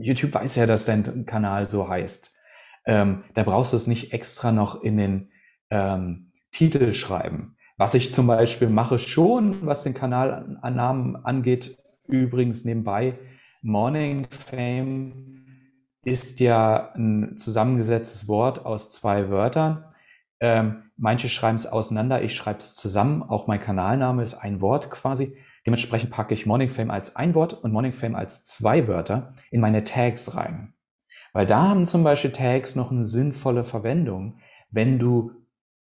YouTube 0.01 0.35
weiß 0.35 0.57
ja, 0.57 0.67
dass 0.67 0.85
dein 0.85 1.27
Kanal 1.27 1.67
so 1.67 1.89
heißt. 1.89 2.37
Ähm, 2.85 3.25
da 3.35 3.43
brauchst 3.43 3.73
du 3.73 3.77
es 3.77 3.87
nicht 3.87 4.13
extra 4.13 4.53
noch 4.53 4.83
in 4.83 4.97
den 4.97 5.31
ähm, 5.71 6.31
Titel 6.53 6.93
schreiben. 6.95 7.56
Was 7.79 7.95
ich 7.95 8.11
zum 8.13 8.27
Beispiel 8.27 8.69
mache 8.69 8.99
schon, 8.99 9.67
was 9.67 9.83
den 9.83 9.93
Kanalnamen 9.93 11.17
angeht, 11.17 11.77
übrigens 12.09 12.65
nebenbei, 12.65 13.19
Morning 13.61 14.27
Fame 14.31 15.45
ist 16.03 16.41
ja 16.41 16.93
ein 16.95 17.37
zusammengesetztes 17.37 18.29
Wort 18.29 18.65
aus 18.65 18.91
zwei 18.91 19.29
Wörtern. 19.29 19.85
Ähm, 20.41 20.85
manche 20.97 21.29
schreiben 21.29 21.57
es 21.57 21.67
auseinander, 21.67 22.23
ich 22.23 22.35
schreibe 22.35 22.61
es 22.61 22.75
zusammen. 22.75 23.23
Auch 23.23 23.47
mein 23.47 23.61
Kanalname 23.61 24.23
ist 24.23 24.35
ein 24.35 24.61
Wort 24.61 24.91
quasi. 24.91 25.37
Dementsprechend 25.67 26.13
packe 26.13 26.33
ich 26.33 26.47
Morning 26.47 26.69
Fame 26.69 26.91
als 26.91 27.17
ein 27.17 27.35
Wort 27.35 27.53
und 27.53 27.73
Morning 27.73 27.93
Fame 27.93 28.15
als 28.15 28.45
zwei 28.45 28.87
Wörter 28.89 29.35
in 29.51 29.61
meine 29.61 29.85
Tags 29.85 30.37
rein. 30.37 30.75
Weil 31.33 31.47
da 31.47 31.69
haben 31.69 31.85
zum 31.85 32.05
Beispiel 32.05 32.33
Tags 32.33 32.77
noch 32.77 32.91
eine 32.91 33.05
sinnvolle 33.05 33.65
Verwendung, 33.65 34.39
wenn 34.71 34.99
du 34.99 35.33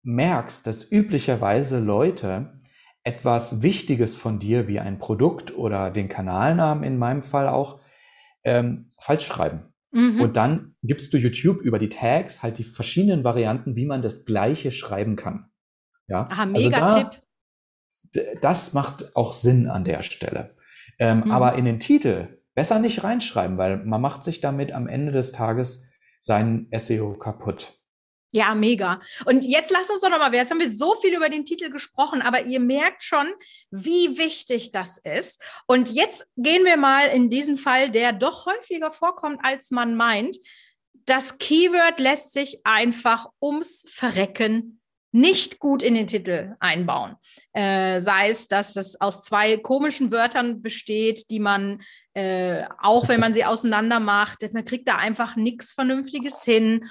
merkst, 0.05 0.66
dass 0.66 0.90
üblicherweise 0.90 1.80
Leute 1.80 2.61
etwas 3.02 3.62
Wichtiges 3.62 4.16
von 4.16 4.38
dir, 4.38 4.66
wie 4.66 4.80
ein 4.80 4.98
Produkt 4.98 5.57
oder 5.57 5.90
den 5.90 6.09
Kanalnamen 6.09 6.84
in 6.84 6.98
meinem 6.98 7.22
Fall 7.22 7.48
auch, 7.48 7.80
ähm, 8.44 8.90
falsch 8.98 9.26
schreiben. 9.26 9.72
Mhm. 9.92 10.20
Und 10.20 10.36
dann 10.36 10.74
gibst 10.82 11.12
du 11.12 11.18
YouTube 11.18 11.61
über 11.61 11.78
die 11.78 11.88
Tags 11.88 12.42
halt 12.42 12.59
die 12.59 12.64
verschiedenen 12.64 13.24
Varianten, 13.24 13.76
wie 13.76 13.86
man 13.86 14.02
das 14.02 14.24
Gleiche 14.24 14.70
schreiben 14.70 15.16
kann. 15.16 15.50
Ja, 16.09 16.28
Aha, 16.30 16.42
also 16.42 16.52
mega 16.52 16.82
also 16.82 16.96
da, 16.96 17.02
Tipp. 17.02 17.22
Das 18.40 18.74
macht 18.74 19.16
auch 19.16 19.32
Sinn 19.32 19.68
an 19.68 19.84
der 19.84 20.02
Stelle. 20.02 20.57
Ähm, 20.98 21.22
mhm. 21.24 21.30
Aber 21.30 21.55
in 21.55 21.64
den 21.64 21.80
Titel 21.80 22.38
besser 22.55 22.78
nicht 22.78 23.05
reinschreiben, 23.05 23.59
weil 23.59 23.84
man 23.84 24.00
macht 24.00 24.24
sich 24.24 24.40
damit 24.40 24.72
am 24.72 24.86
Ende 24.86 25.12
des 25.12 25.32
Tages 25.32 25.90
sein 26.20 26.68
SEO 26.76 27.14
kaputt. 27.14 27.78
Ja, 28.35 28.53
mega. 28.57 29.01
Und 29.26 29.45
jetzt 29.45 29.70
lasst 29.70 29.93
uns 29.93 30.01
doch 30.01 30.11
nochmal, 30.11 30.35
jetzt 30.35 30.51
haben 30.51 30.59
wir 30.59 30.68
so 30.68 30.97
viel 30.97 31.14
über 31.14 31.28
den 31.28 31.45
Titel 31.45 31.70
gesprochen, 31.70 32.20
aber 32.20 32.47
ihr 32.47 32.59
merkt 32.59 33.05
schon, 33.05 33.28
wie 33.70 34.18
wichtig 34.18 34.72
das 34.72 34.99
ist. 34.99 35.41
Und 35.68 35.89
jetzt 35.89 36.26
gehen 36.37 36.64
wir 36.64 36.76
mal 36.76 37.07
in 37.07 37.30
diesen 37.30 37.57
Fall, 37.57 37.93
der 37.93 38.12
doch 38.12 38.47
häufiger 38.47 38.91
vorkommt, 38.91 39.39
als 39.45 39.70
man 39.70 39.95
meint. 39.95 40.37
Das 41.07 41.39
Keyword 41.39 42.01
lässt 42.01 42.32
sich 42.32 42.59
einfach 42.64 43.28
ums 43.41 43.85
Verrecken 43.89 44.80
nicht 45.12 45.61
gut 45.61 45.80
in 45.80 45.95
den 45.95 46.09
Titel 46.09 46.57
einbauen. 46.59 47.14
Äh, 47.53 48.01
sei 48.01 48.30
es, 48.30 48.49
dass 48.49 48.74
es 48.74 49.01
aus 49.01 49.22
zwei 49.22 49.59
komischen 49.59 50.11
Wörtern 50.11 50.61
besteht, 50.61 51.30
die 51.30 51.39
man, 51.39 51.82
äh, 52.14 52.64
auch 52.82 53.07
wenn 53.07 53.20
man 53.20 53.32
sie 53.32 53.45
auseinander 53.45 54.01
macht, 54.01 54.53
man 54.53 54.64
kriegt 54.64 54.89
da 54.89 54.97
einfach 54.97 55.37
nichts 55.37 55.72
Vernünftiges 55.72 56.43
hin 56.43 56.89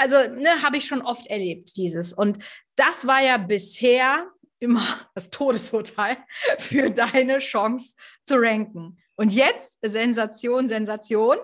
also 0.00 0.16
ne, 0.16 0.62
habe 0.62 0.78
ich 0.78 0.86
schon 0.86 1.02
oft 1.02 1.26
erlebt, 1.26 1.76
dieses. 1.76 2.14
Und 2.14 2.38
das 2.74 3.06
war 3.06 3.22
ja 3.22 3.36
bisher 3.36 4.26
immer 4.58 4.82
das 5.14 5.30
Todesurteil 5.30 6.16
für 6.58 6.90
deine 6.90 7.38
Chance 7.38 7.94
zu 8.26 8.36
ranken. 8.36 8.98
Und 9.16 9.34
jetzt, 9.34 9.78
Sensation, 9.82 10.66
Sensation. 10.68 11.36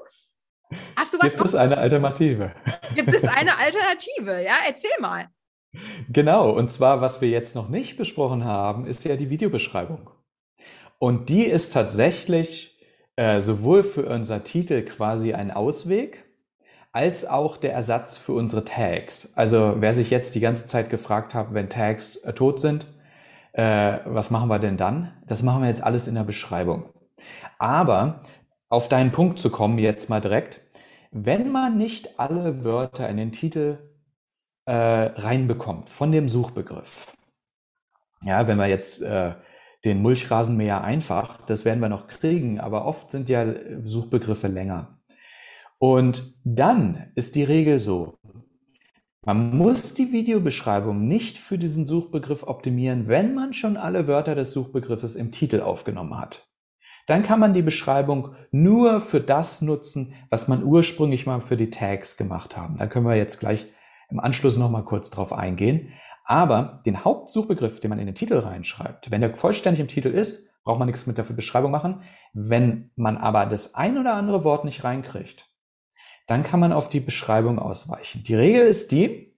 Hast 0.97 1.13
du 1.13 1.19
was? 1.19 1.35
Gibt 1.35 1.45
es 1.45 1.55
eine 1.55 1.77
Alternative? 1.77 2.53
Gibt 2.95 3.15
es 3.15 3.23
eine 3.25 3.57
Alternative? 3.59 4.43
Ja, 4.43 4.57
erzähl 4.67 4.99
mal. 5.01 5.29
Genau, 6.09 6.51
und 6.51 6.69
zwar, 6.69 7.03
was 7.03 7.21
wir 7.21 7.29
jetzt 7.29 7.55
noch 7.55 7.69
nicht 7.69 7.99
besprochen 7.99 8.45
haben, 8.45 8.87
ist 8.87 9.05
ja 9.05 9.17
die 9.17 9.29
Videobeschreibung. 9.29 10.09
Und 10.99 11.29
die 11.29 11.45
ist 11.45 11.75
tatsächlich 11.75 12.79
äh, 13.17 13.43
sowohl 13.43 13.83
für 13.83 14.09
unser 14.09 14.43
Titel 14.43 14.83
quasi 14.83 15.35
ein 15.35 15.51
Ausweg, 15.51 16.26
als 16.97 17.27
auch 17.27 17.59
der 17.59 17.75
Ersatz 17.75 18.17
für 18.17 18.33
unsere 18.33 18.65
Tags. 18.65 19.37
Also 19.37 19.75
wer 19.81 19.93
sich 19.93 20.09
jetzt 20.09 20.35
die 20.35 20.41
ganze 20.41 20.67
Zeit 20.67 20.89
gefragt 20.89 21.35
hat, 21.35 21.53
wenn 21.53 21.69
Tags 21.69 22.17
äh, 22.17 22.33
tot 22.33 22.59
sind, 22.59 22.87
äh, 23.53 23.99
was 24.07 24.31
machen 24.31 24.49
wir 24.49 24.59
denn 24.59 24.79
dann? 24.79 25.13
Das 25.27 25.43
machen 25.43 25.61
wir 25.61 25.69
jetzt 25.69 25.85
alles 25.85 26.09
in 26.09 26.15
der 26.15 26.25
Beschreibung. 26.25 26.89
Aber 27.59 28.21
auf 28.71 28.89
deinen 28.89 29.13
Punkt 29.13 29.39
zu 29.39 29.51
kommen, 29.51 29.77
jetzt 29.79 30.09
mal 30.09 30.23
direkt, 30.23 30.63
wenn 31.11 31.53
man 31.53 31.77
nicht 31.77 32.19
alle 32.19 32.65
Wörter 32.65 33.11
in 33.11 33.19
den 33.19 33.33
Titel 33.33 33.77
äh, 34.65 34.73
reinbekommt 34.73 35.91
von 35.91 36.13
dem 36.13 36.31
Suchbegriff, 36.31 37.15
ja, 38.23 38.49
wenn 38.49 38.57
wir 38.57 38.69
jetzt 38.69 39.03
äh, 39.03 39.35
den 39.85 40.01
Mulchrasenmäher 40.01 40.83
einfach, 40.83 41.43
das 41.43 41.67
werden 41.67 41.81
wir 41.81 41.91
noch 41.91 42.07
kriegen, 42.07 42.59
aber 42.59 42.87
oft 42.87 43.11
sind 43.11 43.29
ja 43.29 43.45
Suchbegriffe 43.85 44.49
länger. 44.49 44.96
Und 45.79 46.35
dann 46.45 47.11
ist 47.15 47.37
die 47.37 47.45
Regel 47.45 47.81
so, 47.81 48.19
man 49.27 49.57
muss 49.57 49.93
die 49.93 50.13
Videobeschreibung 50.13 51.09
nicht 51.09 51.39
für 51.39 51.59
diesen 51.59 51.85
Suchbegriff 51.85 52.45
optimieren, 52.45 53.09
wenn 53.09 53.35
man 53.35 53.55
schon 53.55 53.77
alle 53.77 54.07
Wörter 54.07 54.37
des 54.37 54.53
Suchbegriffes 54.53 55.17
im 55.17 55.33
Titel 55.33 55.61
aufgenommen 55.61 56.17
hat. 56.17 56.49
Dann 57.07 57.23
kann 57.23 57.41
man 57.41 57.53
die 57.53 57.63
Beschreibung 57.63 58.35
nur 58.51 59.01
für 59.01 59.21
das 59.21 59.63
nutzen, 59.63 60.15
was 60.31 60.49
man 60.49 60.65
ursprünglich 60.65 61.27
mal 61.27 61.41
für 61.41 61.57
die 61.57 61.71
Tags 61.71 62.17
gemacht 62.17 62.57
haben. 62.57 62.79
Da 62.79 62.87
können 62.87 63.07
wir 63.07 63.17
jetzt 63.17 63.41
gleich 63.41 63.67
im 64.11 64.21
Anschluss 64.21 64.57
nochmal 64.57 64.85
kurz 64.85 65.11
drauf 65.11 65.33
eingehen. 65.33 65.93
Aber 66.25 66.83
den 66.87 67.05
Hauptsuchbegriff, 67.05 67.81
den 67.81 67.91
man 67.91 67.99
in 67.99 68.07
den 68.07 68.17
Titel 68.17 68.39
reinschreibt, 68.39 69.11
wenn 69.11 69.21
der 69.21 69.35
vollständig 69.37 69.81
im 69.81 69.89
Titel 69.89 70.09
ist, 70.09 70.53
braucht 70.65 70.79
man 70.79 70.87
nichts 70.87 71.07
mit 71.07 71.19
der 71.19 71.23
Beschreibung 71.25 71.71
machen. 71.71 72.03
Wenn 72.33 72.91
man 72.97 73.17
aber 73.17 73.47
das 73.47 73.75
ein 73.75 73.99
oder 73.99 74.15
andere 74.15 74.43
Wort 74.43 74.65
nicht 74.65 74.83
reinkriegt, 74.83 75.49
dann 76.27 76.43
kann 76.43 76.61
man 76.61 76.73
auf 76.73 76.89
die 76.89 77.01
Beschreibung 77.01 77.59
ausweichen. 77.59 78.25
Die 78.25 78.35
Regel 78.35 78.67
ist 78.67 78.93
die, 78.93 79.37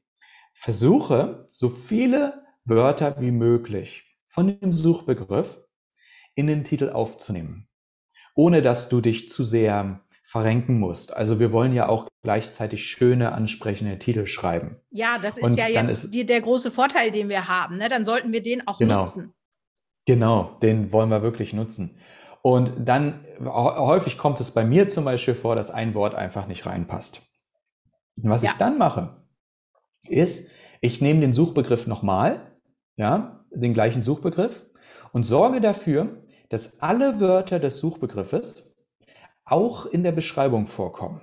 versuche 0.52 1.46
so 1.52 1.68
viele 1.68 2.44
Wörter 2.64 3.20
wie 3.20 3.30
möglich 3.30 4.16
von 4.26 4.58
dem 4.60 4.72
Suchbegriff 4.72 5.60
in 6.34 6.46
den 6.46 6.64
Titel 6.64 6.90
aufzunehmen, 6.90 7.68
ohne 8.34 8.62
dass 8.62 8.88
du 8.88 9.00
dich 9.00 9.28
zu 9.28 9.42
sehr 9.42 10.00
verrenken 10.24 10.78
musst. 10.78 11.16
Also 11.16 11.40
wir 11.40 11.52
wollen 11.52 11.72
ja 11.72 11.88
auch 11.88 12.06
gleichzeitig 12.22 12.84
schöne, 12.84 13.32
ansprechende 13.32 13.98
Titel 13.98 14.26
schreiben. 14.26 14.76
Ja, 14.90 15.18
das 15.18 15.38
ist 15.38 15.44
Und 15.44 15.56
ja 15.56 15.68
jetzt 15.68 16.04
ist, 16.04 16.10
die, 16.12 16.26
der 16.26 16.42
große 16.42 16.70
Vorteil, 16.70 17.10
den 17.10 17.30
wir 17.30 17.48
haben. 17.48 17.78
Ne? 17.78 17.88
Dann 17.88 18.04
sollten 18.04 18.30
wir 18.32 18.42
den 18.42 18.66
auch 18.66 18.78
genau, 18.78 18.98
nutzen. 18.98 19.32
Genau, 20.04 20.58
den 20.62 20.92
wollen 20.92 21.08
wir 21.08 21.22
wirklich 21.22 21.54
nutzen. 21.54 21.98
Und 22.42 22.72
dann 22.88 23.24
häufig 23.44 24.16
kommt 24.18 24.40
es 24.40 24.52
bei 24.52 24.64
mir 24.64 24.88
zum 24.88 25.04
Beispiel 25.04 25.34
vor, 25.34 25.56
dass 25.56 25.70
ein 25.70 25.94
Wort 25.94 26.14
einfach 26.14 26.46
nicht 26.46 26.66
reinpasst. 26.66 27.22
Und 28.16 28.30
was 28.30 28.42
ja. 28.42 28.50
ich 28.50 28.56
dann 28.56 28.78
mache, 28.78 29.16
ist, 30.08 30.52
ich 30.80 31.00
nehme 31.00 31.20
den 31.20 31.32
Suchbegriff 31.32 31.86
nochmal, 31.86 32.52
ja, 32.96 33.44
den 33.50 33.74
gleichen 33.74 34.02
Suchbegriff 34.02 34.66
und 35.12 35.24
sorge 35.24 35.60
dafür, 35.60 36.22
dass 36.48 36.80
alle 36.80 37.20
Wörter 37.20 37.58
des 37.58 37.78
Suchbegriffes 37.78 38.74
auch 39.44 39.86
in 39.86 40.02
der 40.02 40.12
Beschreibung 40.12 40.66
vorkommen. 40.66 41.22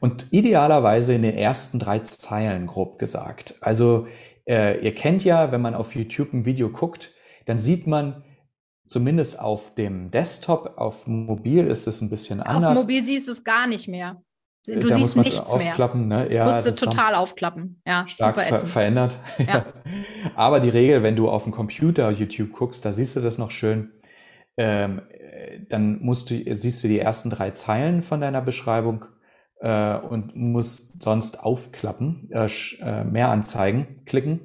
Und 0.00 0.32
idealerweise 0.32 1.14
in 1.14 1.22
den 1.22 1.36
ersten 1.36 1.78
drei 1.78 2.00
Zeilen, 2.00 2.66
grob 2.66 2.98
gesagt. 2.98 3.54
Also 3.60 4.06
äh, 4.46 4.82
ihr 4.84 4.94
kennt 4.94 5.24
ja, 5.24 5.52
wenn 5.52 5.60
man 5.60 5.74
auf 5.74 5.94
YouTube 5.94 6.32
ein 6.32 6.44
Video 6.44 6.70
guckt, 6.70 7.12
dann 7.46 7.58
sieht 7.58 7.86
man 7.86 8.24
zumindest 8.90 9.38
auf 9.38 9.74
dem 9.76 10.10
Desktop, 10.10 10.76
auf 10.76 11.06
mobil 11.06 11.64
ist 11.68 11.86
es 11.86 12.00
ein 12.00 12.10
bisschen 12.10 12.40
anders. 12.40 12.76
Auf 12.76 12.84
mobil 12.84 13.04
siehst 13.04 13.28
du 13.28 13.32
es 13.32 13.44
gar 13.44 13.68
nicht 13.68 13.86
mehr. 13.86 14.20
Du 14.66 14.80
da 14.80 14.96
siehst 14.96 15.16
nichts 15.16 15.40
aufklappen, 15.40 16.08
mehr. 16.08 16.24
Ne? 16.24 16.34
Ja, 16.34 16.44
Musst 16.44 16.66
du 16.66 16.74
total 16.74 17.14
aufklappen. 17.14 17.80
Ja, 17.86 18.06
stark 18.08 18.40
ver 18.40 18.58
verändert. 18.58 19.18
Ja. 19.38 19.64
Aber 20.34 20.58
die 20.58 20.68
Regel, 20.68 21.04
wenn 21.04 21.14
du 21.14 21.30
auf 21.30 21.44
dem 21.44 21.52
Computer 21.52 22.10
YouTube 22.10 22.52
guckst, 22.52 22.84
da 22.84 22.92
siehst 22.92 23.14
du 23.14 23.20
das 23.20 23.38
noch 23.38 23.52
schön. 23.52 23.92
Ähm, 24.56 25.02
dann 25.68 26.02
musst 26.02 26.30
du, 26.30 26.54
siehst 26.54 26.82
du 26.82 26.88
die 26.88 26.98
ersten 26.98 27.30
drei 27.30 27.52
Zeilen 27.52 28.02
von 28.02 28.20
deiner 28.20 28.42
Beschreibung 28.42 29.04
äh, 29.60 29.96
und 29.98 30.34
musst 30.34 31.00
sonst 31.00 31.44
aufklappen, 31.44 32.28
äh, 32.32 32.48
äh, 32.80 33.04
mehr 33.04 33.28
anzeigen, 33.28 34.02
klicken, 34.04 34.40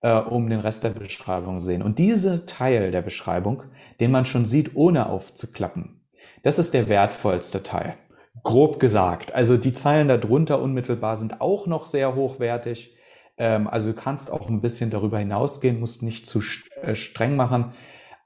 äh, 0.00 0.18
um 0.18 0.50
den 0.50 0.58
Rest 0.58 0.82
der 0.82 0.90
Beschreibung 0.90 1.60
zu 1.60 1.66
sehen. 1.66 1.82
Und 1.82 2.00
dieser 2.00 2.44
Teil 2.44 2.90
der 2.90 3.02
Beschreibung, 3.02 3.62
den 4.00 4.10
man 4.10 4.26
schon 4.26 4.46
sieht, 4.46 4.74
ohne 4.74 5.08
aufzuklappen, 5.08 6.00
das 6.42 6.58
ist 6.58 6.74
der 6.74 6.88
wertvollste 6.88 7.62
Teil. 7.62 7.94
Grob 8.42 8.78
gesagt. 8.78 9.34
Also 9.34 9.56
die 9.56 9.72
Zeilen 9.72 10.08
darunter 10.08 10.60
unmittelbar 10.60 11.16
sind 11.16 11.40
auch 11.40 11.66
noch 11.66 11.86
sehr 11.86 12.14
hochwertig. 12.14 12.94
Ähm, 13.38 13.66
also 13.66 13.92
du 13.92 13.96
kannst 13.98 14.30
auch 14.30 14.48
ein 14.48 14.60
bisschen 14.60 14.90
darüber 14.90 15.18
hinausgehen, 15.18 15.80
musst 15.80 16.02
nicht 16.02 16.26
zu 16.26 16.42
äh, 16.82 16.94
streng 16.94 17.36
machen. 17.36 17.72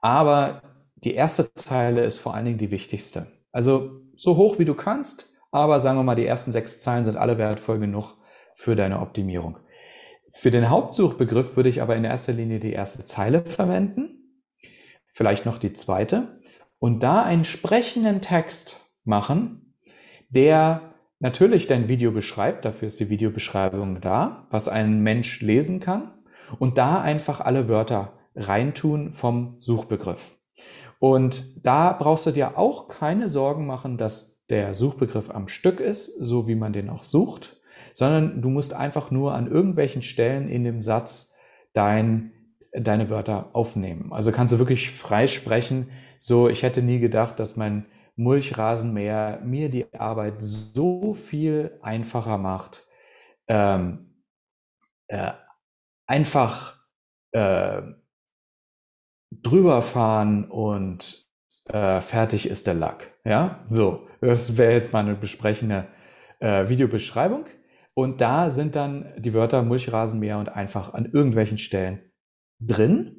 Aber 0.01 0.61
die 0.95 1.13
erste 1.13 1.53
Zeile 1.53 2.03
ist 2.03 2.19
vor 2.19 2.33
allen 2.33 2.45
Dingen 2.45 2.57
die 2.57 2.71
wichtigste. 2.71 3.27
Also 3.51 4.01
so 4.15 4.35
hoch 4.35 4.59
wie 4.59 4.65
du 4.65 4.73
kannst, 4.73 5.33
aber 5.51 5.79
sagen 5.79 5.97
wir 5.97 6.03
mal, 6.03 6.15
die 6.15 6.25
ersten 6.25 6.51
sechs 6.51 6.81
Zeilen 6.81 7.05
sind 7.05 7.17
alle 7.17 7.37
wertvoll 7.37 7.79
genug 7.79 8.15
für 8.53 8.75
deine 8.75 8.99
Optimierung. 8.99 9.57
Für 10.33 10.51
den 10.51 10.69
Hauptsuchbegriff 10.69 11.55
würde 11.55 11.69
ich 11.69 11.81
aber 11.81 11.95
in 11.95 12.03
erster 12.03 12.33
Linie 12.33 12.59
die 12.59 12.73
erste 12.73 13.05
Zeile 13.05 13.43
verwenden, 13.45 14.18
vielleicht 15.13 15.45
noch 15.45 15.57
die 15.57 15.73
zweite 15.73 16.39
und 16.79 17.03
da 17.03 17.23
einen 17.23 17.45
sprechenden 17.45 18.21
Text 18.21 18.93
machen, 19.03 19.75
der 20.29 20.93
natürlich 21.19 21.67
dein 21.67 21.87
Video 21.87 22.11
beschreibt, 22.11 22.65
dafür 22.65 22.87
ist 22.87 22.99
die 22.99 23.09
Videobeschreibung 23.09 24.01
da, 24.01 24.47
was 24.49 24.67
ein 24.67 25.01
Mensch 25.01 25.41
lesen 25.41 25.79
kann 25.79 26.13
und 26.59 26.77
da 26.77 27.01
einfach 27.01 27.41
alle 27.41 27.67
Wörter 27.69 28.13
reintun 28.35 29.11
vom 29.11 29.57
Suchbegriff. 29.59 30.37
Und 30.99 31.65
da 31.65 31.93
brauchst 31.93 32.25
du 32.25 32.31
dir 32.31 32.57
auch 32.57 32.87
keine 32.87 33.29
Sorgen 33.29 33.65
machen, 33.65 33.97
dass 33.97 34.45
der 34.49 34.73
Suchbegriff 34.73 35.29
am 35.29 35.47
Stück 35.47 35.79
ist, 35.79 36.05
so 36.19 36.47
wie 36.47 36.55
man 36.55 36.73
den 36.73 36.89
auch 36.89 37.03
sucht, 37.03 37.57
sondern 37.93 38.41
du 38.41 38.49
musst 38.49 38.73
einfach 38.73 39.11
nur 39.11 39.33
an 39.33 39.47
irgendwelchen 39.47 40.01
Stellen 40.01 40.49
in 40.49 40.63
dem 40.63 40.81
Satz 40.81 41.33
dein, 41.73 42.31
deine 42.73 43.09
Wörter 43.09 43.49
aufnehmen. 43.53 44.13
Also 44.13 44.31
kannst 44.31 44.53
du 44.53 44.59
wirklich 44.59 44.91
frei 44.91 45.27
sprechen. 45.27 45.89
So, 46.19 46.49
ich 46.49 46.63
hätte 46.63 46.81
nie 46.81 46.99
gedacht, 46.99 47.39
dass 47.39 47.55
mein 47.55 47.85
Mulchrasenmäher 48.15 49.39
mir 49.43 49.69
die 49.69 49.93
Arbeit 49.93 50.35
so 50.39 51.13
viel 51.13 51.79
einfacher 51.81 52.37
macht. 52.37 52.85
Ähm, 53.47 54.23
äh, 55.07 55.31
einfach 56.05 56.79
äh, 57.31 57.81
drüber 59.31 59.81
fahren 59.81 60.49
und 60.49 61.25
äh, 61.65 62.01
fertig 62.01 62.49
ist 62.49 62.67
der 62.67 62.73
Lack. 62.73 63.13
Ja, 63.23 63.63
so, 63.67 64.07
das 64.21 64.57
wäre 64.57 64.73
jetzt 64.73 64.91
mal 64.91 64.99
eine 64.99 65.15
besprechende 65.15 65.87
äh, 66.39 66.67
Videobeschreibung. 66.67 67.45
Und 67.93 68.21
da 68.21 68.49
sind 68.49 68.75
dann 68.75 69.13
die 69.17 69.33
Wörter 69.33 69.61
Mulchrasenmäher 69.61 70.37
und 70.39 70.49
einfach 70.49 70.93
an 70.93 71.05
irgendwelchen 71.05 71.57
Stellen 71.57 72.08
drin. 72.59 73.15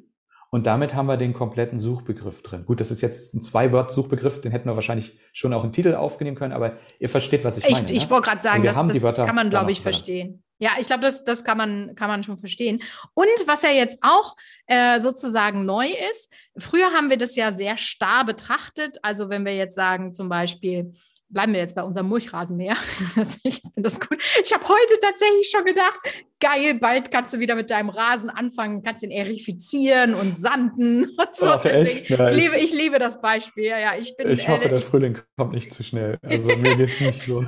Und 0.53 0.67
damit 0.67 0.95
haben 0.95 1.05
wir 1.05 1.15
den 1.15 1.33
kompletten 1.33 1.79
Suchbegriff 1.79 2.43
drin. 2.43 2.65
Gut, 2.65 2.81
das 2.81 2.91
ist 2.91 3.01
jetzt 3.01 3.33
ein 3.33 3.39
Zwei-Wort-Suchbegriff, 3.39 4.41
den 4.41 4.51
hätten 4.51 4.67
wir 4.67 4.75
wahrscheinlich 4.75 5.17
schon 5.31 5.53
auch 5.53 5.63
im 5.63 5.71
Titel 5.71 5.95
aufnehmen 5.95 6.35
können, 6.35 6.51
aber 6.51 6.73
ihr 6.99 7.07
versteht, 7.07 7.45
was 7.45 7.57
ich 7.57 7.63
Echt? 7.63 7.73
meine. 7.73 7.85
Ich, 7.91 7.97
ich 7.97 8.03
ne? 8.03 8.09
wollte 8.09 8.27
gerade 8.27 8.41
sagen, 8.41 8.67
also 8.67 8.85
das, 8.85 9.01
das 9.01 9.25
kann 9.25 9.35
man, 9.35 9.49
glaube 9.49 9.71
ich, 9.71 9.79
verstehen. 9.79 10.43
Ja, 10.59 10.71
ich 10.79 10.87
glaube, 10.87 11.01
das, 11.01 11.23
das 11.23 11.43
kann, 11.43 11.57
man, 11.57 11.95
kann 11.95 12.07
man 12.07 12.21
schon 12.21 12.37
verstehen. 12.37 12.83
Und 13.15 13.47
was 13.47 13.63
ja 13.63 13.71
jetzt 13.71 13.97
auch 14.01 14.35
äh, 14.67 14.99
sozusagen 14.99 15.65
neu 15.65 15.87
ist, 16.11 16.31
früher 16.55 16.91
haben 16.91 17.09
wir 17.09 17.17
das 17.17 17.35
ja 17.35 17.51
sehr 17.51 17.77
starr 17.77 18.25
betrachtet. 18.25 18.99
Also 19.01 19.29
wenn 19.29 19.43
wir 19.43 19.55
jetzt 19.55 19.73
sagen, 19.73 20.13
zum 20.13 20.29
Beispiel, 20.29 20.93
bleiben 21.31 21.53
wir 21.53 21.59
jetzt 21.59 21.75
bei 21.75 21.83
unserem 21.83 22.07
Mulchrasenmäher. 22.07 22.75
ich 23.43 23.61
finde 23.61 23.81
das 23.81 23.99
gut. 23.99 24.21
Ich 24.43 24.53
habe 24.53 24.67
heute 24.67 24.99
tatsächlich 25.01 25.49
schon 25.49 25.65
gedacht, 25.65 25.99
geil, 26.39 26.75
bald 26.75 27.11
kannst 27.11 27.33
du 27.33 27.39
wieder 27.39 27.55
mit 27.55 27.69
deinem 27.69 27.89
Rasen 27.89 28.29
anfangen, 28.29 28.83
kannst 28.83 29.03
ihn 29.03 29.11
erifizieren 29.11 30.13
und 30.13 30.37
sanden 30.37 31.05
und 31.17 31.35
so. 31.35 31.47
Ach, 31.47 31.65
echt? 31.65 32.09
Ja, 32.09 32.29
ich, 32.29 32.35
liebe, 32.35 32.57
ich 32.57 32.73
liebe 32.73 32.99
das 32.99 33.21
Beispiel. 33.21 33.65
Ja, 33.65 33.95
ich, 33.97 34.15
bin, 34.15 34.29
ich 34.29 34.47
hoffe, 34.47 34.65
äh, 34.65 34.69
der 34.69 34.81
Frühling 34.81 35.17
kommt 35.37 35.53
nicht 35.53 35.73
zu 35.73 35.83
schnell. 35.83 36.17
Also 36.23 36.55
mir 36.57 36.75
geht 36.75 36.89
es 36.89 36.99
nicht 37.01 37.23
so. 37.23 37.45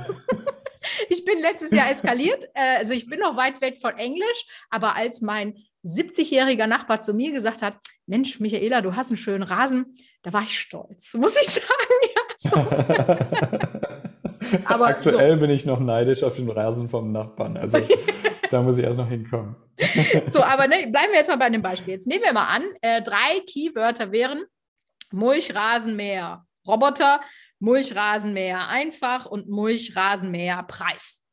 ich 1.08 1.24
bin 1.24 1.40
letztes 1.40 1.70
Jahr 1.70 1.90
eskaliert. 1.90 2.44
Äh, 2.54 2.78
also 2.78 2.94
ich 2.94 3.08
bin 3.08 3.20
noch 3.20 3.36
weit 3.36 3.60
weg 3.60 3.78
von 3.80 3.96
Englisch, 3.96 4.46
aber 4.70 4.96
als 4.96 5.20
mein 5.20 5.54
70-jähriger 5.84 6.66
Nachbar 6.66 7.02
zu 7.02 7.12
mir 7.12 7.32
gesagt 7.32 7.60
hat, 7.60 7.76
Mensch, 8.06 8.40
Michaela, 8.40 8.80
du 8.80 8.96
hast 8.96 9.08
einen 9.08 9.16
schönen 9.16 9.42
Rasen, 9.42 9.96
da 10.22 10.32
war 10.32 10.42
ich 10.42 10.58
stolz, 10.58 11.14
muss 11.14 11.36
ich 11.36 11.46
sagen. 11.46 11.68
aber 14.64 14.86
Aktuell 14.86 15.34
so. 15.34 15.40
bin 15.40 15.50
ich 15.50 15.66
noch 15.66 15.80
neidisch 15.80 16.22
auf 16.22 16.36
den 16.36 16.48
Rasen 16.50 16.88
vom 16.88 17.12
Nachbarn. 17.12 17.56
Also 17.56 17.78
da 18.50 18.62
muss 18.62 18.78
ich 18.78 18.84
erst 18.84 18.98
noch 18.98 19.08
hinkommen. 19.08 19.56
so, 20.32 20.42
aber 20.42 20.68
ne, 20.68 20.86
bleiben 20.86 21.10
wir 21.10 21.18
jetzt 21.18 21.28
mal 21.28 21.36
bei 21.36 21.50
dem 21.50 21.62
Beispiel. 21.62 21.94
Jetzt 21.94 22.06
nehmen 22.06 22.22
wir 22.22 22.32
mal 22.32 22.46
an, 22.46 22.62
äh, 22.82 23.02
drei 23.02 23.40
Keywörter 23.46 24.12
wären 24.12 24.44
Mulchrasenmäher 25.12 26.44
Roboter, 26.66 27.20
Mulchrasenmäher 27.58 28.68
einfach 28.68 29.26
und 29.26 29.48
Mulchrasenmäher 29.48 30.62
Preis. 30.64 31.23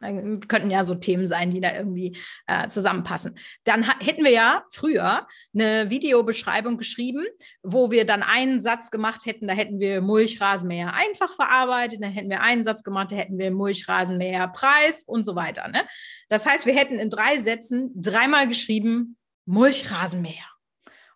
Dann 0.00 0.40
könnten 0.46 0.70
ja 0.70 0.84
so 0.84 0.94
Themen 0.94 1.26
sein, 1.26 1.50
die 1.50 1.60
da 1.60 1.74
irgendwie 1.74 2.16
äh, 2.46 2.68
zusammenpassen. 2.68 3.38
Dann 3.64 3.82
hätten 4.00 4.24
wir 4.24 4.30
ja 4.30 4.64
früher 4.70 5.26
eine 5.54 5.90
Videobeschreibung 5.90 6.76
geschrieben, 6.76 7.24
wo 7.62 7.90
wir 7.90 8.04
dann 8.04 8.22
einen 8.22 8.60
Satz 8.60 8.90
gemacht 8.90 9.24
hätten, 9.24 9.48
da 9.48 9.54
hätten 9.54 9.80
wir 9.80 10.00
Mulchrasenmäher 10.00 10.92
einfach 10.94 11.34
verarbeitet, 11.34 12.02
dann 12.02 12.12
hätten 12.12 12.30
wir 12.30 12.42
einen 12.42 12.62
Satz 12.62 12.82
gemacht, 12.82 13.12
da 13.12 13.16
hätten 13.16 13.38
wir 13.38 13.50
Mulchrasenmäher 13.50 14.48
Preis 14.48 15.02
und 15.04 15.24
so 15.24 15.34
weiter. 15.34 15.68
Ne? 15.68 15.84
Das 16.28 16.46
heißt, 16.46 16.66
wir 16.66 16.74
hätten 16.74 16.98
in 16.98 17.10
drei 17.10 17.38
Sätzen 17.38 17.90
dreimal 17.94 18.48
geschrieben 18.48 19.16
Mulchrasenmäher. 19.46 20.44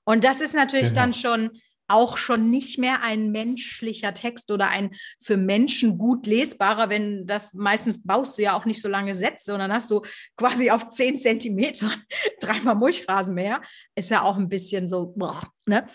Und 0.05 0.24
das 0.24 0.41
ist 0.41 0.55
natürlich 0.55 0.89
genau. 0.89 1.03
dann 1.03 1.14
schon 1.14 1.51
auch 1.91 2.16
schon 2.16 2.51
nicht 2.51 2.78
mehr 2.78 3.03
ein 3.03 3.30
menschlicher 3.32 4.14
Text 4.14 4.51
oder 4.51 4.68
ein 4.68 4.93
für 5.22 5.36
Menschen 5.36 5.99
gut 5.99 6.26
lesbarer, 6.26 6.88
wenn 6.88 7.26
das 7.26 7.53
meistens 7.53 8.03
baust 8.03 8.38
du 8.38 8.43
ja 8.43 8.57
auch 8.57 8.64
nicht 8.64 8.80
so 8.80 8.88
lange 8.88 9.14
Sätze, 9.14 9.47
sondern 9.47 9.72
hast 9.72 9.91
du 9.91 10.03
quasi 10.36 10.70
auf 10.70 10.88
zehn 10.88 11.18
Zentimetern 11.18 11.93
dreimal 12.41 12.76
Mulchrasen 12.76 13.34
mehr. 13.34 13.61
Ist 13.95 14.11
ja 14.11 14.22
auch 14.22 14.36
ein 14.36 14.49
bisschen 14.49 14.88
so, 14.88 15.12
boah, 15.16 15.41
ne? 15.66 15.86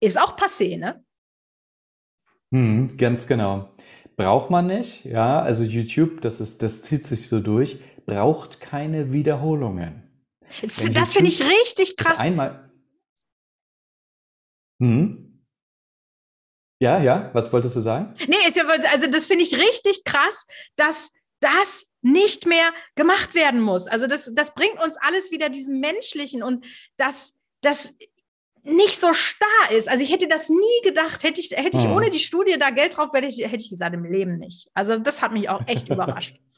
Ist 0.00 0.20
auch 0.20 0.36
passé, 0.36 0.78
ne? 0.78 1.02
Hm, 2.52 2.96
ganz 2.96 3.26
genau. 3.26 3.70
Braucht 4.16 4.50
man 4.50 4.66
nicht, 4.66 5.04
ja. 5.04 5.40
Also 5.40 5.64
YouTube, 5.64 6.20
das 6.20 6.40
ist, 6.40 6.62
das 6.62 6.82
zieht 6.82 7.06
sich 7.06 7.28
so 7.28 7.40
durch, 7.40 7.78
braucht 8.04 8.60
keine 8.60 9.12
Wiederholungen. 9.12 10.02
Das, 10.60 10.76
das 10.92 11.12
finde 11.14 11.30
ich 11.30 11.42
richtig 11.42 11.96
krass. 11.96 12.20
Einmal, 12.20 12.71
Mhm. 14.82 15.38
Ja, 16.80 16.98
ja, 17.00 17.30
was 17.32 17.52
wolltest 17.52 17.76
du 17.76 17.80
sagen? 17.80 18.14
Nee, 18.26 18.34
also 18.90 19.06
das 19.06 19.26
finde 19.26 19.44
ich 19.44 19.54
richtig 19.54 20.02
krass, 20.04 20.44
dass 20.74 21.10
das 21.38 21.86
nicht 22.00 22.46
mehr 22.46 22.72
gemacht 22.96 23.36
werden 23.36 23.60
muss. 23.60 23.86
Also 23.86 24.08
das, 24.08 24.32
das 24.34 24.54
bringt 24.54 24.82
uns 24.82 24.96
alles 24.96 25.30
wieder 25.30 25.48
diesem 25.48 25.78
Menschlichen 25.78 26.42
und 26.42 26.66
dass 26.96 27.34
das 27.60 27.94
nicht 28.64 29.00
so 29.00 29.12
starr 29.12 29.70
ist. 29.70 29.88
Also 29.88 30.02
ich 30.02 30.12
hätte 30.12 30.26
das 30.26 30.48
nie 30.48 30.82
gedacht, 30.82 31.22
hätte 31.22 31.40
ich, 31.40 31.52
hätte 31.52 31.78
ich 31.78 31.86
mhm. 31.86 31.92
ohne 31.92 32.10
die 32.10 32.18
Studie 32.18 32.58
da 32.58 32.70
Geld 32.70 32.96
drauf, 32.96 33.10
hätte 33.12 33.28
ich, 33.28 33.38
hätte 33.38 33.62
ich 33.62 33.70
gesagt, 33.70 33.94
im 33.94 34.04
Leben 34.04 34.38
nicht. 34.38 34.68
Also 34.74 34.98
das 34.98 35.22
hat 35.22 35.32
mich 35.32 35.48
auch 35.48 35.62
echt 35.68 35.88
überrascht. 35.88 36.40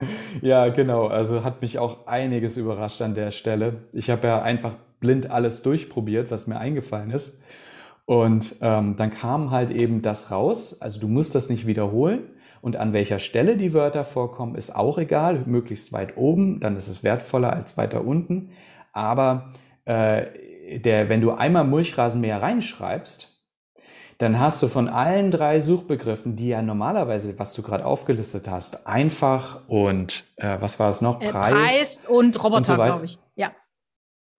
Ja, 0.42 0.68
genau. 0.68 1.06
Also 1.06 1.44
hat 1.44 1.62
mich 1.62 1.78
auch 1.78 2.06
einiges 2.06 2.56
überrascht 2.56 3.00
an 3.02 3.14
der 3.14 3.30
Stelle. 3.30 3.88
Ich 3.92 4.10
habe 4.10 4.26
ja 4.26 4.42
einfach 4.42 4.76
blind 5.04 5.30
alles 5.30 5.62
durchprobiert, 5.62 6.30
was 6.30 6.46
mir 6.46 6.58
eingefallen 6.58 7.10
ist. 7.10 7.38
Und 8.06 8.56
ähm, 8.62 8.96
dann 8.96 9.10
kam 9.10 9.50
halt 9.50 9.70
eben 9.70 10.00
das 10.02 10.30
raus. 10.30 10.80
Also 10.80 10.98
du 10.98 11.08
musst 11.08 11.34
das 11.34 11.50
nicht 11.50 11.66
wiederholen. 11.66 12.30
Und 12.62 12.76
an 12.76 12.94
welcher 12.94 13.18
Stelle 13.18 13.58
die 13.58 13.74
Wörter 13.74 14.06
vorkommen, 14.06 14.54
ist 14.54 14.74
auch 14.74 14.96
egal. 14.96 15.42
Möglichst 15.44 15.92
weit 15.92 16.16
oben, 16.16 16.60
dann 16.60 16.76
ist 16.76 16.88
es 16.88 17.02
wertvoller 17.02 17.52
als 17.52 17.76
weiter 17.76 18.04
unten. 18.04 18.50
Aber 18.92 19.52
äh, 19.84 20.78
der, 20.78 21.10
wenn 21.10 21.20
du 21.20 21.32
einmal 21.32 21.64
Mulchrasenmäher 21.64 22.40
reinschreibst, 22.40 23.34
dann 24.18 24.40
hast 24.40 24.62
du 24.62 24.68
von 24.68 24.88
allen 24.88 25.30
drei 25.30 25.60
Suchbegriffen, 25.60 26.36
die 26.36 26.48
ja 26.48 26.62
normalerweise, 26.62 27.38
was 27.38 27.52
du 27.52 27.62
gerade 27.62 27.84
aufgelistet 27.84 28.48
hast, 28.48 28.86
einfach 28.86 29.60
und 29.66 30.24
äh, 30.36 30.56
was 30.60 30.78
war 30.78 30.88
es 30.88 31.00
noch? 31.00 31.20
Preis, 31.20 31.52
äh, 31.52 31.54
Preis 31.54 32.06
und 32.06 32.42
Roboter, 32.42 32.56
und 32.56 32.66
so 32.66 32.74
glaube 32.74 33.04
ich. 33.04 33.18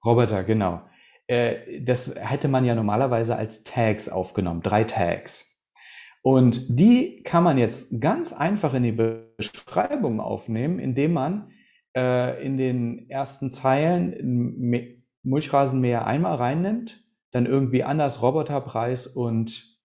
Roboter, 0.06 0.44
genau. 0.44 0.82
Äh, 1.28 1.82
das 1.82 2.16
hätte 2.16 2.48
man 2.48 2.66
ja 2.66 2.76
normalerweise 2.76 3.36
als 3.36 3.64
Tags 3.64 4.10
aufgenommen, 4.10 4.62
drei 4.62 4.84
Tags. 4.84 5.56
Und 6.22 6.80
die 6.80 7.22
kann 7.24 7.44
man 7.44 7.58
jetzt 7.58 8.02
ganz 8.02 8.34
einfach 8.34 8.74
in 8.74 8.84
die 8.84 8.92
Beschreibung 9.38 10.20
aufnehmen, 10.20 10.80
indem 10.80 11.14
man 11.14 11.52
äh, 11.96 12.44
in 12.44 12.58
den 12.58 13.10
ersten 13.10 13.52
Zeilen 13.52 14.98
Mulchrasenmäher 15.24 16.06
einmal 16.06 16.36
reinnimmt, 16.36 17.04
dann 17.32 17.46
irgendwie 17.46 17.84
anders 17.84 18.22
Roboterpreis 18.22 19.08
und 19.08 19.78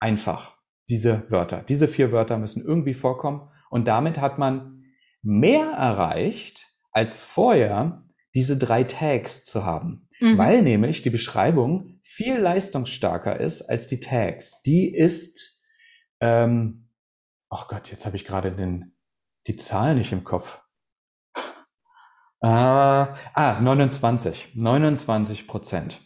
einfach 0.00 0.56
diese 0.88 1.30
Wörter. 1.30 1.62
Diese 1.68 1.88
vier 1.88 2.12
Wörter 2.12 2.38
müssen 2.38 2.64
irgendwie 2.64 2.94
vorkommen 2.94 3.50
und 3.70 3.86
damit 3.86 4.20
hat 4.20 4.38
man 4.38 4.84
mehr 5.22 5.72
erreicht 5.72 6.68
als 6.90 7.22
vorher, 7.22 8.04
diese 8.34 8.56
drei 8.56 8.84
Tags 8.84 9.44
zu 9.44 9.64
haben, 9.64 10.08
mhm. 10.20 10.38
weil 10.38 10.62
nämlich 10.62 11.02
die 11.02 11.10
Beschreibung 11.10 12.00
viel 12.02 12.38
leistungsstarker 12.38 13.38
ist 13.38 13.62
als 13.62 13.86
die 13.86 14.00
Tags. 14.00 14.62
Die 14.62 14.94
ist, 14.94 15.62
ähm, 16.20 16.88
oh 17.50 17.64
Gott, 17.68 17.90
jetzt 17.90 18.06
habe 18.06 18.16
ich 18.16 18.24
gerade 18.24 18.52
den, 18.52 18.96
die 19.46 19.56
Zahl 19.56 19.94
nicht 19.94 20.12
im 20.12 20.24
Kopf. 20.24 20.62
Äh, 22.40 22.48
ah, 22.48 23.60
29, 23.60 24.54
29 24.54 25.46
Prozent. 25.46 26.00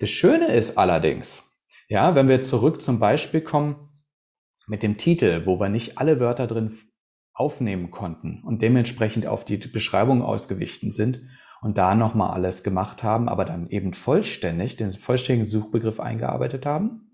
Das 0.00 0.10
Schöne 0.10 0.52
ist 0.52 0.78
allerdings, 0.78 1.64
ja, 1.88 2.14
wenn 2.14 2.28
wir 2.28 2.42
zurück 2.42 2.82
zum 2.82 2.98
Beispiel 2.98 3.40
kommen 3.40 4.02
mit 4.66 4.82
dem 4.82 4.98
Titel, 4.98 5.46
wo 5.46 5.60
wir 5.60 5.68
nicht 5.68 5.98
alle 5.98 6.18
Wörter 6.18 6.46
drin 6.46 6.76
aufnehmen 7.34 7.90
konnten 7.90 8.42
und 8.44 8.62
dementsprechend 8.62 9.26
auf 9.26 9.44
die 9.44 9.56
Beschreibung 9.56 10.22
ausgewichen 10.22 10.92
sind 10.92 11.22
und 11.62 11.78
da 11.78 11.94
nochmal 11.94 12.32
alles 12.32 12.64
gemacht 12.64 13.04
haben, 13.04 13.28
aber 13.28 13.44
dann 13.44 13.68
eben 13.70 13.94
vollständig, 13.94 14.76
den 14.76 14.90
vollständigen 14.90 15.46
Suchbegriff 15.46 16.00
eingearbeitet 16.00 16.66
haben, 16.66 17.12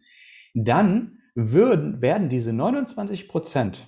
dann 0.55 1.19
würden, 1.35 2.01
werden 2.01 2.31
diese 2.31 2.53
29 2.53 3.29
Prozent, 3.29 3.87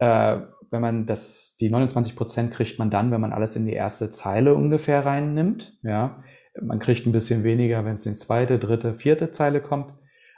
äh, 0.00 0.40
wenn 0.70 0.82
man 0.82 1.06
das, 1.06 1.56
die 1.58 1.70
29 1.70 2.16
Prozent 2.16 2.52
kriegt 2.52 2.78
man 2.78 2.90
dann, 2.90 3.10
wenn 3.12 3.20
man 3.20 3.32
alles 3.32 3.56
in 3.56 3.66
die 3.66 3.72
erste 3.72 4.10
Zeile 4.10 4.54
ungefähr 4.54 5.06
reinnimmt, 5.06 5.78
ja. 5.82 6.22
Man 6.60 6.80
kriegt 6.80 7.06
ein 7.06 7.12
bisschen 7.12 7.44
weniger, 7.44 7.84
wenn 7.84 7.94
es 7.94 8.04
in 8.04 8.14
die 8.14 8.18
zweite, 8.18 8.58
dritte, 8.58 8.92
vierte 8.92 9.30
Zeile 9.30 9.60
kommt. 9.60 9.94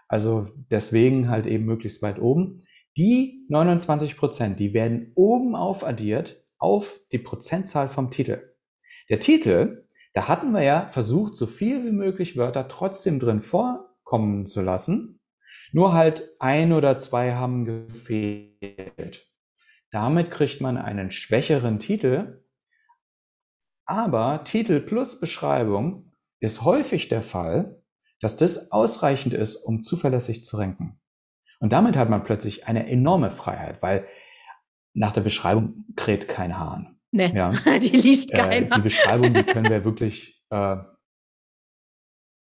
Also 0.07 0.49
deswegen 0.71 1.31
halt 1.31 1.47
eben 1.47 1.65
möglichst 1.65 2.03
weit 2.03 2.21
oben. 2.21 2.63
Die 2.99 3.47
29 3.49 4.19
Prozent, 4.19 4.61
die 4.61 4.75
werden 4.75 5.13
oben 5.15 5.57
aufaddiert 5.57 6.45
auf 6.59 7.01
die 7.11 7.19
Prozentzahl 7.19 7.89
vom 7.89 8.11
Titel. 8.11 8.50
Der 9.11 9.19
Titel, 9.19 9.89
da 10.13 10.29
hatten 10.29 10.53
wir 10.53 10.63
ja 10.63 10.89
versucht, 10.89 11.37
so 11.37 11.47
viel 11.47 11.85
wie 11.85 11.91
möglich 11.91 12.37
Wörter 12.37 12.69
trotzdem 12.69 13.19
drin 13.19 13.43
vorkommen 13.43 14.47
zu 14.47 14.63
lassen. 14.63 15.21
Nur 15.73 15.93
halt 15.95 16.31
ein 16.39 16.73
oder 16.73 17.01
zwei 17.01 17.35
haben 17.35 17.65
gefehlt. 17.65 19.29
Damit 19.91 20.31
kriegt 20.31 20.61
man 20.61 20.77
einen 20.77 21.11
schwächeren 21.11 21.81
Titel. 21.81 22.45
Aber 23.85 24.45
Titel 24.45 24.81
plus 24.81 25.19
Beschreibung 25.19 26.13
ist 26.39 26.65
häufig 26.65 27.09
der 27.09 27.23
Fall, 27.23 27.83
dass 28.21 28.37
das 28.37 28.71
ausreichend 28.71 29.35
ist, 29.35 29.57
um 29.57 29.83
zuverlässig 29.83 30.45
zu 30.45 30.57
ranken. 30.57 31.01
Und 31.59 31.73
damit 31.73 31.97
hat 31.97 32.11
man 32.11 32.23
plötzlich 32.23 32.69
eine 32.69 32.89
enorme 32.89 33.33
Freiheit, 33.33 33.83
weil 33.83 34.07
nach 34.95 35.13
der 35.13 35.23
Beschreibung 35.23 35.85
kräht 35.97 36.29
kein 36.29 36.59
Hahn. 36.59 37.00
Nee, 37.13 37.33
ja. 37.35 37.53
die 37.83 37.97
liest 37.97 38.33
keiner. 38.33 38.67
Äh, 38.67 38.77
die 38.77 38.83
Beschreibung, 38.83 39.35
die 39.35 39.43
können 39.43 39.69
wir 39.69 39.85
wirklich 39.85 40.43
äh, 40.51 40.77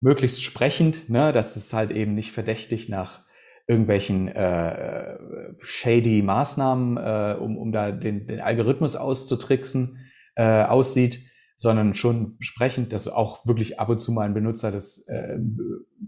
möglichst 0.01 0.43
sprechend, 0.43 1.09
ne, 1.09 1.33
dass 1.33 1.57
es 1.57 1.73
halt 1.73 1.91
eben 1.91 2.15
nicht 2.15 2.33
verdächtig 2.33 2.89
nach 2.89 3.23
irgendwelchen 3.67 4.29
äh, 4.29 5.17
shady 5.59 6.23
Maßnahmen, 6.23 6.97
äh, 6.97 7.37
um, 7.39 7.57
um 7.57 7.73
da 7.73 7.93
den, 7.93 8.27
den 8.27 8.41
Algorithmus 8.41 8.97
auszutricksen, 8.97 9.99
äh, 10.35 10.65
aussieht, 10.65 11.21
sondern 11.57 11.95
schon 11.95 12.37
sprechend, 12.41 12.93
dass 12.93 13.07
auch 13.07 13.47
wirklich 13.47 13.79
ab 13.79 13.89
und 13.89 14.01
zu 14.01 14.11
mal 14.13 14.27
ein 14.27 14.35
Benutzer 14.35 14.73
das 14.73 15.07
äh, 15.09 15.39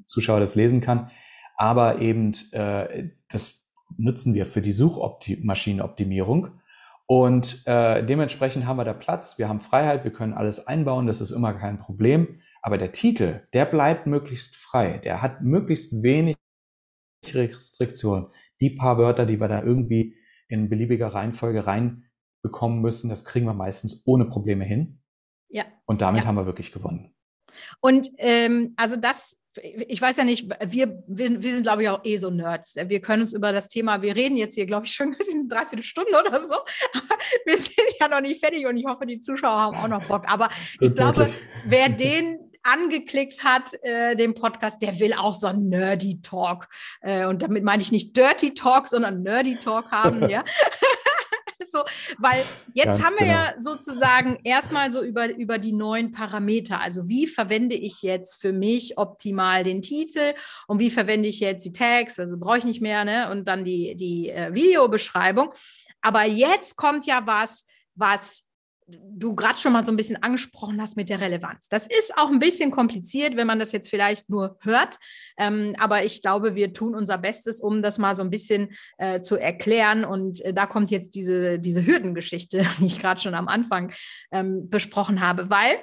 Zuschauer 0.07 0.40
das 0.40 0.57
lesen 0.57 0.80
kann. 0.80 1.11
Aber 1.57 2.00
eben 2.00 2.32
äh, 2.52 3.11
das 3.30 3.70
nutzen 3.96 4.34
wir 4.34 4.46
für 4.46 4.61
die 4.61 4.72
Suchmaschinenoptimierung 4.72 6.48
und 7.07 7.62
äh, 7.66 8.05
dementsprechend 8.05 8.66
haben 8.66 8.78
wir 8.78 8.84
da 8.84 8.94
Platz, 8.94 9.38
wir 9.38 9.48
haben 9.48 9.61
Freiheit, 9.61 10.05
wir 10.05 10.12
können 10.12 10.32
alles 10.32 10.66
einbauen, 10.66 11.07
das 11.07 11.20
ist 11.20 11.32
immer 11.32 11.52
kein 11.52 11.78
Problem. 11.78 12.40
Aber 12.62 12.78
der 12.78 12.92
Titel, 12.92 13.46
der 13.52 13.66
bleibt 13.66 14.07
möglichst 14.07 14.57
frei. 14.57 14.98
Der 15.05 15.20
hat 15.20 15.42
möglichst 15.42 16.02
wenig 16.02 16.36
Restriktionen. 17.26 18.28
Die 18.61 18.70
paar 18.70 18.96
Wörter, 18.96 19.26
die 19.26 19.38
wir 19.38 19.48
da 19.48 19.62
irgendwie 19.62 20.16
in 20.48 20.70
beliebiger 20.70 21.09
Reihenfolge 21.09 21.66
reinbekommen 21.66 22.80
müssen, 22.80 23.11
das 23.11 23.26
kriegen 23.26 23.44
wir 23.44 23.55
meistens 23.55 24.07
ohne 24.07 24.24
Probleme 24.24 24.64
hin. 24.64 25.02
Ja. 25.48 25.64
Und 25.84 26.00
damit 26.00 26.22
ja. 26.22 26.28
haben 26.28 26.36
wir 26.36 26.46
wirklich 26.46 26.72
gewonnen. 26.72 27.14
Und 27.80 28.09
ähm, 28.18 28.72
also 28.76 28.96
das 28.96 29.36
ich 29.62 30.00
weiß 30.00 30.16
ja 30.16 30.24
nicht, 30.24 30.48
wir, 30.66 31.02
wir, 31.07 31.42
wir 31.42 31.52
sind, 31.52 31.62
glaube 31.62 31.82
ich, 31.82 31.88
auch 31.88 32.05
eh 32.05 32.16
so 32.16 32.30
Nerds. 32.30 32.76
Wir 32.76 33.00
können 33.00 33.22
uns 33.22 33.32
über 33.32 33.52
das 33.52 33.68
Thema, 33.68 34.02
wir 34.02 34.16
reden 34.16 34.36
jetzt 34.36 34.55
hier, 34.55 34.66
glaube 34.66 34.86
ich, 34.86 34.92
schon 34.92 35.16
eine 35.32 35.48
Dreiviertelstunde 35.48 36.11
oder 36.11 36.40
so. 36.40 36.55
Aber 36.92 37.18
wir 37.44 37.59
sind 37.59 37.94
ja 38.00 38.09
noch 38.09 38.20
nicht 38.20 38.44
fertig 38.44 38.66
und 38.66 38.76
ich 38.76 38.86
hoffe, 38.86 39.07
die 39.07 39.20
Zuschauer 39.20 39.61
haben 39.61 39.76
auch 39.76 39.88
noch 39.88 40.05
Bock. 40.05 40.24
Aber 40.30 40.48
ich 40.80 40.94
glaube, 40.94 41.28
wer 41.66 41.88
den 41.88 42.38
angeklickt 42.64 43.44
hat, 43.44 43.74
äh, 43.82 44.16
den 44.16 44.34
Podcast, 44.34 44.80
der 44.82 44.98
will 44.98 45.12
auch 45.12 45.34
so 45.34 45.46
einen 45.46 45.68
Nerdy 45.68 46.20
Talk. 46.22 46.68
Äh, 47.02 47.26
und 47.26 47.42
damit 47.42 47.62
meine 47.62 47.82
ich 47.82 47.92
nicht 47.92 48.16
Dirty 48.16 48.55
Talk, 48.55 48.88
sondern 48.88 49.22
Nerdy 49.22 49.57
Talk 49.59 49.90
haben, 49.90 50.28
ja. 50.28 50.42
so, 51.70 51.82
weil 52.18 52.44
jetzt 52.72 52.98
Ganz 52.98 53.02
haben 53.02 53.14
wir 53.18 53.26
genau. 53.26 53.38
ja 53.38 53.54
sozusagen 53.58 54.38
erstmal 54.44 54.90
so 54.90 55.02
über, 55.02 55.34
über 55.34 55.58
die 55.58 55.72
neuen 55.72 56.12
Parameter. 56.12 56.80
Also 56.80 57.08
wie 57.08 57.26
verwende 57.26 57.74
ich 57.74 58.02
jetzt 58.02 58.40
für 58.40 58.52
mich 58.52 58.98
optimal 58.98 59.64
den 59.64 59.82
Titel 59.82 60.34
und 60.66 60.78
wie 60.78 60.90
verwende 60.90 61.28
ich 61.28 61.40
jetzt 61.40 61.64
die 61.64 61.72
Tags, 61.72 62.18
also 62.18 62.36
brauche 62.38 62.58
ich 62.58 62.64
nicht 62.64 62.80
mehr, 62.80 63.04
ne? 63.04 63.30
Und 63.30 63.48
dann 63.48 63.64
die, 63.64 63.94
die 63.96 64.30
äh, 64.30 64.52
Videobeschreibung. 64.54 65.52
Aber 66.00 66.24
jetzt 66.24 66.76
kommt 66.76 67.06
ja 67.06 67.22
was, 67.26 67.64
was 67.94 68.44
du 68.87 69.35
gerade 69.35 69.59
schon 69.59 69.72
mal 69.72 69.85
so 69.85 69.93
ein 69.93 69.97
bisschen 69.97 70.22
angesprochen 70.22 70.80
hast 70.80 70.97
mit 70.97 71.09
der 71.09 71.20
Relevanz. 71.20 71.68
Das 71.68 71.87
ist 71.87 72.16
auch 72.16 72.30
ein 72.30 72.39
bisschen 72.39 72.70
kompliziert, 72.70 73.37
wenn 73.37 73.47
man 73.47 73.59
das 73.59 73.72
jetzt 73.72 73.89
vielleicht 73.89 74.28
nur 74.28 74.59
hört. 74.61 74.99
Ähm, 75.39 75.74
aber 75.78 76.05
ich 76.05 76.20
glaube, 76.20 76.55
wir 76.55 76.72
tun 76.72 76.95
unser 76.95 77.18
Bestes, 77.18 77.61
um 77.61 77.82
das 77.82 77.99
mal 77.99 78.14
so 78.14 78.22
ein 78.22 78.30
bisschen 78.30 78.74
äh, 78.99 79.20
zu 79.20 79.37
erklären. 79.37 80.05
Und 80.05 80.41
äh, 80.43 80.53
da 80.53 80.66
kommt 80.66 80.91
jetzt 80.91 81.14
diese, 81.14 81.59
diese 81.59 81.87
Hürdengeschichte, 81.87 82.66
die 82.78 82.87
ich 82.87 82.99
gerade 82.99 83.20
schon 83.20 83.35
am 83.35 83.49
Anfang 83.49 83.93
ähm, 84.32 84.68
besprochen 84.68 85.20
habe, 85.20 85.49
weil 85.49 85.78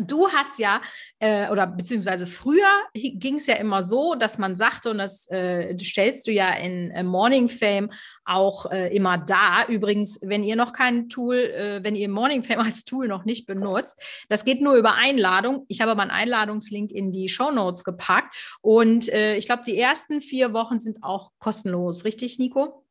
Du 0.00 0.28
hast 0.28 0.58
ja, 0.58 0.82
äh, 1.20 1.48
oder 1.50 1.68
beziehungsweise 1.68 2.26
früher 2.26 2.68
ging 2.94 3.36
es 3.36 3.46
ja 3.46 3.54
immer 3.54 3.82
so, 3.82 4.16
dass 4.16 4.38
man 4.38 4.56
sagte, 4.56 4.90
und 4.90 4.98
das 4.98 5.30
äh, 5.30 5.76
stellst 5.78 6.26
du 6.26 6.32
ja 6.32 6.52
in 6.52 6.90
äh, 6.90 7.04
Morning 7.04 7.48
Fame 7.48 7.90
auch 8.24 8.70
äh, 8.72 8.94
immer 8.94 9.18
da. 9.18 9.64
Übrigens, 9.68 10.18
wenn 10.22 10.42
ihr 10.42 10.56
noch 10.56 10.72
kein 10.72 11.08
Tool, 11.08 11.36
äh, 11.36 11.84
wenn 11.84 11.94
ihr 11.94 12.08
Morning 12.08 12.42
Fame 12.42 12.60
als 12.66 12.84
Tool 12.84 13.06
noch 13.06 13.24
nicht 13.24 13.46
benutzt, 13.46 14.02
das 14.28 14.44
geht 14.44 14.60
nur 14.60 14.74
über 14.74 14.94
Einladung. 14.94 15.64
Ich 15.68 15.80
habe 15.80 15.92
aber 15.92 16.02
einen 16.02 16.10
Einladungslink 16.10 16.90
in 16.90 17.12
die 17.12 17.28
Show 17.28 17.52
Notes 17.52 17.84
gepackt. 17.84 18.56
Und 18.62 19.08
äh, 19.10 19.36
ich 19.36 19.46
glaube, 19.46 19.62
die 19.64 19.78
ersten 19.78 20.20
vier 20.20 20.52
Wochen 20.52 20.80
sind 20.80 21.04
auch 21.04 21.30
kostenlos, 21.38 22.04
richtig, 22.04 22.40
Nico? 22.40 22.84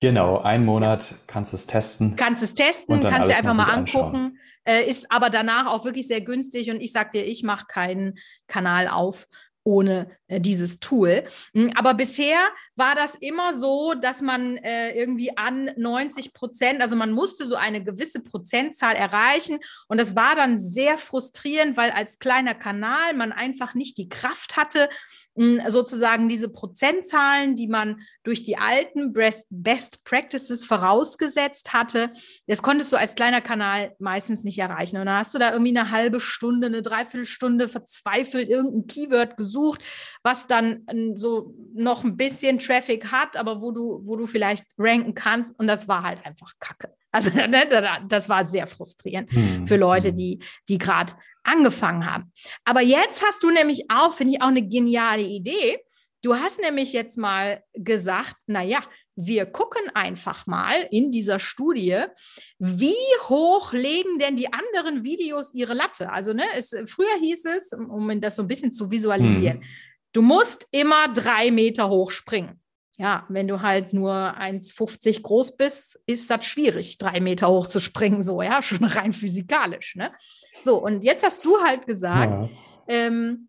Genau, 0.00 0.38
einen 0.38 0.64
Monat 0.64 1.14
kannst 1.26 1.52
du 1.52 1.56
es 1.56 1.66
testen. 1.66 2.16
Kannst 2.16 2.42
es 2.42 2.54
testen, 2.54 3.00
kannst 3.00 3.30
dir 3.30 3.36
einfach 3.36 3.54
mal 3.54 3.64
angucken. 3.64 4.38
Äh, 4.66 4.88
ist 4.88 5.10
aber 5.12 5.30
danach 5.30 5.66
auch 5.66 5.84
wirklich 5.84 6.08
sehr 6.08 6.20
günstig 6.20 6.70
und 6.70 6.80
ich 6.80 6.92
sag 6.92 7.12
dir, 7.12 7.24
ich 7.24 7.42
mache 7.44 7.66
keinen 7.66 8.18
Kanal 8.48 8.88
auf 8.88 9.28
ohne 9.66 10.08
äh, 10.28 10.40
dieses 10.40 10.78
Tool. 10.78 11.24
Hm, 11.52 11.72
aber 11.74 11.94
bisher 11.94 12.38
war 12.76 12.94
das 12.94 13.16
immer 13.16 13.52
so, 13.52 13.94
dass 13.94 14.22
man 14.22 14.56
äh, 14.58 14.92
irgendwie 14.92 15.36
an 15.36 15.70
90 15.76 16.32
Prozent, 16.32 16.80
also 16.80 16.94
man 16.94 17.10
musste 17.10 17.46
so 17.46 17.56
eine 17.56 17.82
gewisse 17.82 18.22
Prozentzahl 18.22 18.94
erreichen 18.94 19.58
und 19.88 19.98
das 19.98 20.14
war 20.14 20.36
dann 20.36 20.60
sehr 20.60 20.98
frustrierend, 20.98 21.76
weil 21.76 21.90
als 21.90 22.20
kleiner 22.20 22.54
Kanal 22.54 23.14
man 23.14 23.32
einfach 23.32 23.74
nicht 23.74 23.98
die 23.98 24.08
Kraft 24.08 24.56
hatte, 24.56 24.88
sozusagen 25.68 26.30
diese 26.30 26.48
Prozentzahlen, 26.48 27.56
die 27.56 27.66
man 27.66 28.00
durch 28.22 28.42
die 28.42 28.56
alten 28.56 29.12
Best 29.12 30.02
Practices 30.04 30.64
vorausgesetzt 30.64 31.74
hatte, 31.74 32.10
das 32.46 32.62
konntest 32.62 32.90
du 32.90 32.96
als 32.96 33.14
kleiner 33.14 33.42
Kanal 33.42 33.94
meistens 33.98 34.44
nicht 34.44 34.58
erreichen. 34.58 34.96
Und 34.96 35.04
dann 35.04 35.18
hast 35.18 35.34
du 35.34 35.38
da 35.38 35.52
irgendwie 35.52 35.76
eine 35.76 35.90
halbe 35.90 36.20
Stunde, 36.20 36.68
eine 36.68 36.80
Dreiviertelstunde 36.80 37.68
verzweifelt 37.68 38.48
irgendein 38.48 38.86
Keyword 38.86 39.36
gesucht, 39.36 39.55
was 40.22 40.46
dann 40.46 40.86
so 41.16 41.54
noch 41.74 42.04
ein 42.04 42.16
bisschen 42.16 42.58
Traffic 42.58 43.10
hat, 43.10 43.36
aber 43.36 43.62
wo 43.62 43.70
du, 43.70 44.00
wo 44.02 44.16
du 44.16 44.26
vielleicht 44.26 44.64
ranken 44.78 45.14
kannst. 45.14 45.58
Und 45.58 45.66
das 45.66 45.88
war 45.88 46.02
halt 46.02 46.24
einfach 46.24 46.52
Kacke. 46.60 46.94
Also 47.16 47.30
ne, 47.30 47.48
das 48.08 48.28
war 48.28 48.44
sehr 48.44 48.66
frustrierend 48.66 49.30
hm. 49.30 49.66
für 49.66 49.76
Leute, 49.76 50.08
hm. 50.08 50.16
die, 50.16 50.40
die 50.68 50.76
gerade 50.76 51.14
angefangen 51.44 52.04
haben. 52.04 52.30
Aber 52.66 52.82
jetzt 52.82 53.24
hast 53.24 53.42
du 53.42 53.48
nämlich 53.48 53.86
auch, 53.88 54.12
finde 54.12 54.34
ich, 54.34 54.42
auch 54.42 54.48
eine 54.48 54.60
geniale 54.60 55.22
Idee. 55.22 55.78
Du 56.26 56.34
hast 56.34 56.60
nämlich 56.60 56.92
jetzt 56.92 57.16
mal 57.18 57.62
gesagt, 57.72 58.34
naja, 58.48 58.80
wir 59.14 59.46
gucken 59.46 59.88
einfach 59.94 60.44
mal 60.48 60.88
in 60.90 61.12
dieser 61.12 61.38
Studie, 61.38 62.02
wie 62.58 62.96
hoch 63.28 63.72
legen 63.72 64.18
denn 64.18 64.34
die 64.34 64.52
anderen 64.52 65.04
Videos 65.04 65.54
ihre 65.54 65.72
Latte? 65.72 66.10
Also, 66.10 66.32
ne, 66.32 66.42
es, 66.56 66.74
früher 66.86 67.16
hieß 67.20 67.44
es, 67.44 67.72
um 67.72 68.20
das 68.20 68.34
so 68.34 68.42
ein 68.42 68.48
bisschen 68.48 68.72
zu 68.72 68.90
visualisieren, 68.90 69.58
hm. 69.58 69.66
du 70.14 70.22
musst 70.22 70.66
immer 70.72 71.12
drei 71.12 71.52
Meter 71.52 71.90
hoch 71.90 72.10
springen. 72.10 72.60
Ja, 72.98 73.24
wenn 73.28 73.46
du 73.46 73.62
halt 73.62 73.92
nur 73.92 74.12
1,50 74.12 75.22
groß 75.22 75.56
bist, 75.56 76.00
ist 76.06 76.28
das 76.28 76.44
schwierig, 76.44 76.98
drei 76.98 77.20
Meter 77.20 77.46
hoch 77.46 77.68
zu 77.68 77.78
springen, 77.78 78.24
so, 78.24 78.42
ja, 78.42 78.62
schon 78.64 78.82
rein 78.84 79.12
physikalisch, 79.12 79.94
ne? 79.94 80.10
So, 80.64 80.82
und 80.82 81.04
jetzt 81.04 81.24
hast 81.24 81.44
du 81.44 81.60
halt 81.60 81.86
gesagt, 81.86 82.50
ja. 82.50 82.50
ähm, 82.88 83.48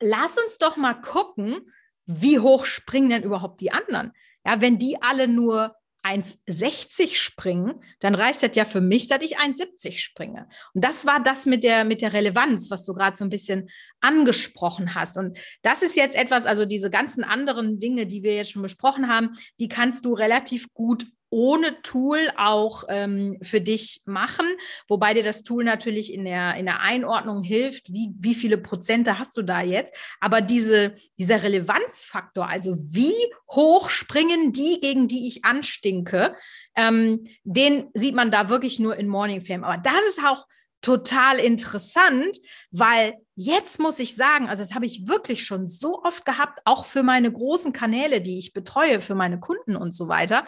lass 0.00 0.36
uns 0.36 0.58
doch 0.58 0.76
mal 0.76 1.00
gucken, 1.00 1.62
wie 2.06 2.38
hoch 2.38 2.64
springen 2.64 3.10
denn 3.10 3.22
überhaupt 3.22 3.60
die 3.60 3.72
anderen? 3.72 4.12
Ja, 4.44 4.60
wenn 4.60 4.78
die 4.78 5.00
alle 5.00 5.26
nur 5.26 5.74
1,60 6.04 7.16
springen, 7.16 7.80
dann 7.98 8.14
reicht 8.14 8.42
das 8.42 8.50
ja 8.54 8.66
für 8.66 8.82
mich, 8.82 9.08
dass 9.08 9.22
ich 9.22 9.38
1,70 9.38 9.98
springe. 9.98 10.48
Und 10.74 10.84
das 10.84 11.06
war 11.06 11.22
das 11.22 11.46
mit 11.46 11.64
der, 11.64 11.84
mit 11.84 12.02
der 12.02 12.12
Relevanz, 12.12 12.70
was 12.70 12.84
du 12.84 12.92
gerade 12.92 13.16
so 13.16 13.24
ein 13.24 13.30
bisschen 13.30 13.70
angesprochen 14.00 14.94
hast. 14.94 15.16
Und 15.16 15.38
das 15.62 15.82
ist 15.82 15.96
jetzt 15.96 16.14
etwas, 16.14 16.44
also 16.44 16.66
diese 16.66 16.90
ganzen 16.90 17.24
anderen 17.24 17.80
Dinge, 17.80 18.06
die 18.06 18.22
wir 18.22 18.36
jetzt 18.36 18.50
schon 18.50 18.62
besprochen 18.62 19.08
haben, 19.08 19.30
die 19.58 19.68
kannst 19.68 20.04
du 20.04 20.12
relativ 20.12 20.72
gut 20.74 21.06
ohne 21.34 21.82
Tool 21.82 22.30
auch 22.36 22.84
ähm, 22.88 23.38
für 23.42 23.60
dich 23.60 24.02
machen, 24.04 24.46
wobei 24.86 25.14
dir 25.14 25.24
das 25.24 25.42
Tool 25.42 25.64
natürlich 25.64 26.14
in 26.14 26.24
der, 26.24 26.54
in 26.54 26.64
der 26.64 26.78
Einordnung 26.78 27.42
hilft, 27.42 27.92
wie, 27.92 28.12
wie 28.20 28.36
viele 28.36 28.56
Prozente 28.56 29.18
hast 29.18 29.36
du 29.36 29.42
da 29.42 29.60
jetzt. 29.60 29.92
Aber 30.20 30.40
diese, 30.40 30.94
dieser 31.18 31.42
Relevanzfaktor, 31.42 32.48
also 32.48 32.76
wie 32.76 33.16
hoch 33.50 33.90
springen 33.90 34.52
die, 34.52 34.78
gegen 34.80 35.08
die 35.08 35.26
ich 35.26 35.44
anstinke, 35.44 36.36
ähm, 36.76 37.24
den 37.42 37.88
sieht 37.94 38.14
man 38.14 38.30
da 38.30 38.48
wirklich 38.48 38.78
nur 38.78 38.96
in 38.96 39.08
Morning 39.08 39.42
Fame. 39.42 39.64
Aber 39.64 39.78
das 39.78 40.06
ist 40.08 40.24
auch 40.24 40.46
total 40.82 41.40
interessant, 41.40 42.38
weil 42.70 43.14
jetzt 43.34 43.80
muss 43.80 43.98
ich 43.98 44.14
sagen, 44.14 44.48
also 44.48 44.62
das 44.62 44.74
habe 44.74 44.86
ich 44.86 45.08
wirklich 45.08 45.44
schon 45.44 45.66
so 45.66 46.00
oft 46.04 46.24
gehabt, 46.24 46.60
auch 46.64 46.86
für 46.86 47.02
meine 47.02 47.32
großen 47.32 47.72
Kanäle, 47.72 48.20
die 48.20 48.38
ich 48.38 48.52
betreue, 48.52 49.00
für 49.00 49.16
meine 49.16 49.40
Kunden 49.40 49.74
und 49.74 49.96
so 49.96 50.06
weiter 50.06 50.46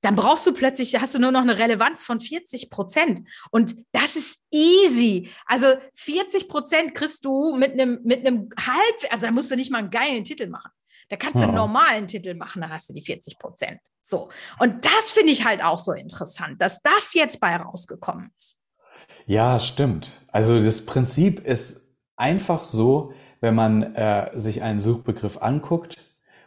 dann 0.00 0.14
brauchst 0.14 0.46
du 0.46 0.52
plötzlich, 0.52 0.94
hast 1.00 1.14
du 1.14 1.18
nur 1.18 1.32
noch 1.32 1.40
eine 1.40 1.58
Relevanz 1.58 2.04
von 2.04 2.20
40 2.20 2.70
Prozent. 2.70 3.26
Und 3.50 3.74
das 3.92 4.16
ist 4.16 4.38
easy. 4.50 5.30
Also 5.46 5.66
40 5.94 6.48
Prozent 6.48 6.94
kriegst 6.94 7.24
du 7.24 7.56
mit 7.56 7.72
einem, 7.72 8.00
mit 8.04 8.24
einem 8.24 8.48
halb, 8.58 9.12
also 9.12 9.26
da 9.26 9.32
musst 9.32 9.50
du 9.50 9.56
nicht 9.56 9.72
mal 9.72 9.78
einen 9.78 9.90
geilen 9.90 10.24
Titel 10.24 10.48
machen. 10.48 10.70
Da 11.08 11.16
kannst 11.16 11.36
du 11.36 11.42
einen 11.42 11.54
normalen 11.54 12.06
Titel 12.06 12.34
machen, 12.34 12.60
da 12.60 12.68
hast 12.68 12.90
du 12.90 12.92
die 12.92 13.00
40 13.00 13.38
Prozent. 13.38 13.80
So. 14.02 14.28
Und 14.58 14.84
das 14.84 15.10
finde 15.10 15.32
ich 15.32 15.44
halt 15.44 15.62
auch 15.62 15.78
so 15.78 15.92
interessant, 15.92 16.60
dass 16.60 16.80
das 16.82 17.14
jetzt 17.14 17.40
bei 17.40 17.56
rausgekommen 17.56 18.30
ist. 18.36 18.56
Ja, 19.26 19.58
stimmt. 19.58 20.10
Also 20.28 20.62
das 20.62 20.84
Prinzip 20.84 21.44
ist 21.44 21.94
einfach 22.16 22.64
so, 22.64 23.12
wenn 23.40 23.54
man 23.54 23.94
äh, 23.94 24.30
sich 24.38 24.62
einen 24.62 24.80
Suchbegriff 24.80 25.38
anguckt 25.38 25.98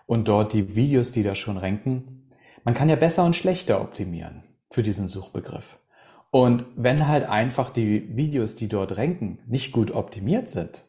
und 0.06 0.28
dort 0.28 0.54
die 0.54 0.76
Videos, 0.76 1.12
die 1.12 1.24
da 1.24 1.36
schon 1.36 1.58
ranken, 1.58 2.20
man 2.64 2.74
kann 2.74 2.89
ja 2.89 2.95
besser 2.95 3.26
und 3.26 3.36
schlechter 3.36 3.82
optimieren 3.82 4.43
für 4.72 4.84
diesen 4.84 5.07
Suchbegriff. 5.07 5.78
Und 6.32 6.66
wenn 6.76 7.07
halt 7.07 7.28
einfach 7.28 7.70
die 7.70 8.16
Videos, 8.16 8.55
die 8.55 8.70
dort 8.70 8.97
ranken, 8.97 9.39
nicht 9.47 9.72
gut 9.72 9.91
optimiert 9.91 10.47
sind, 10.47 10.86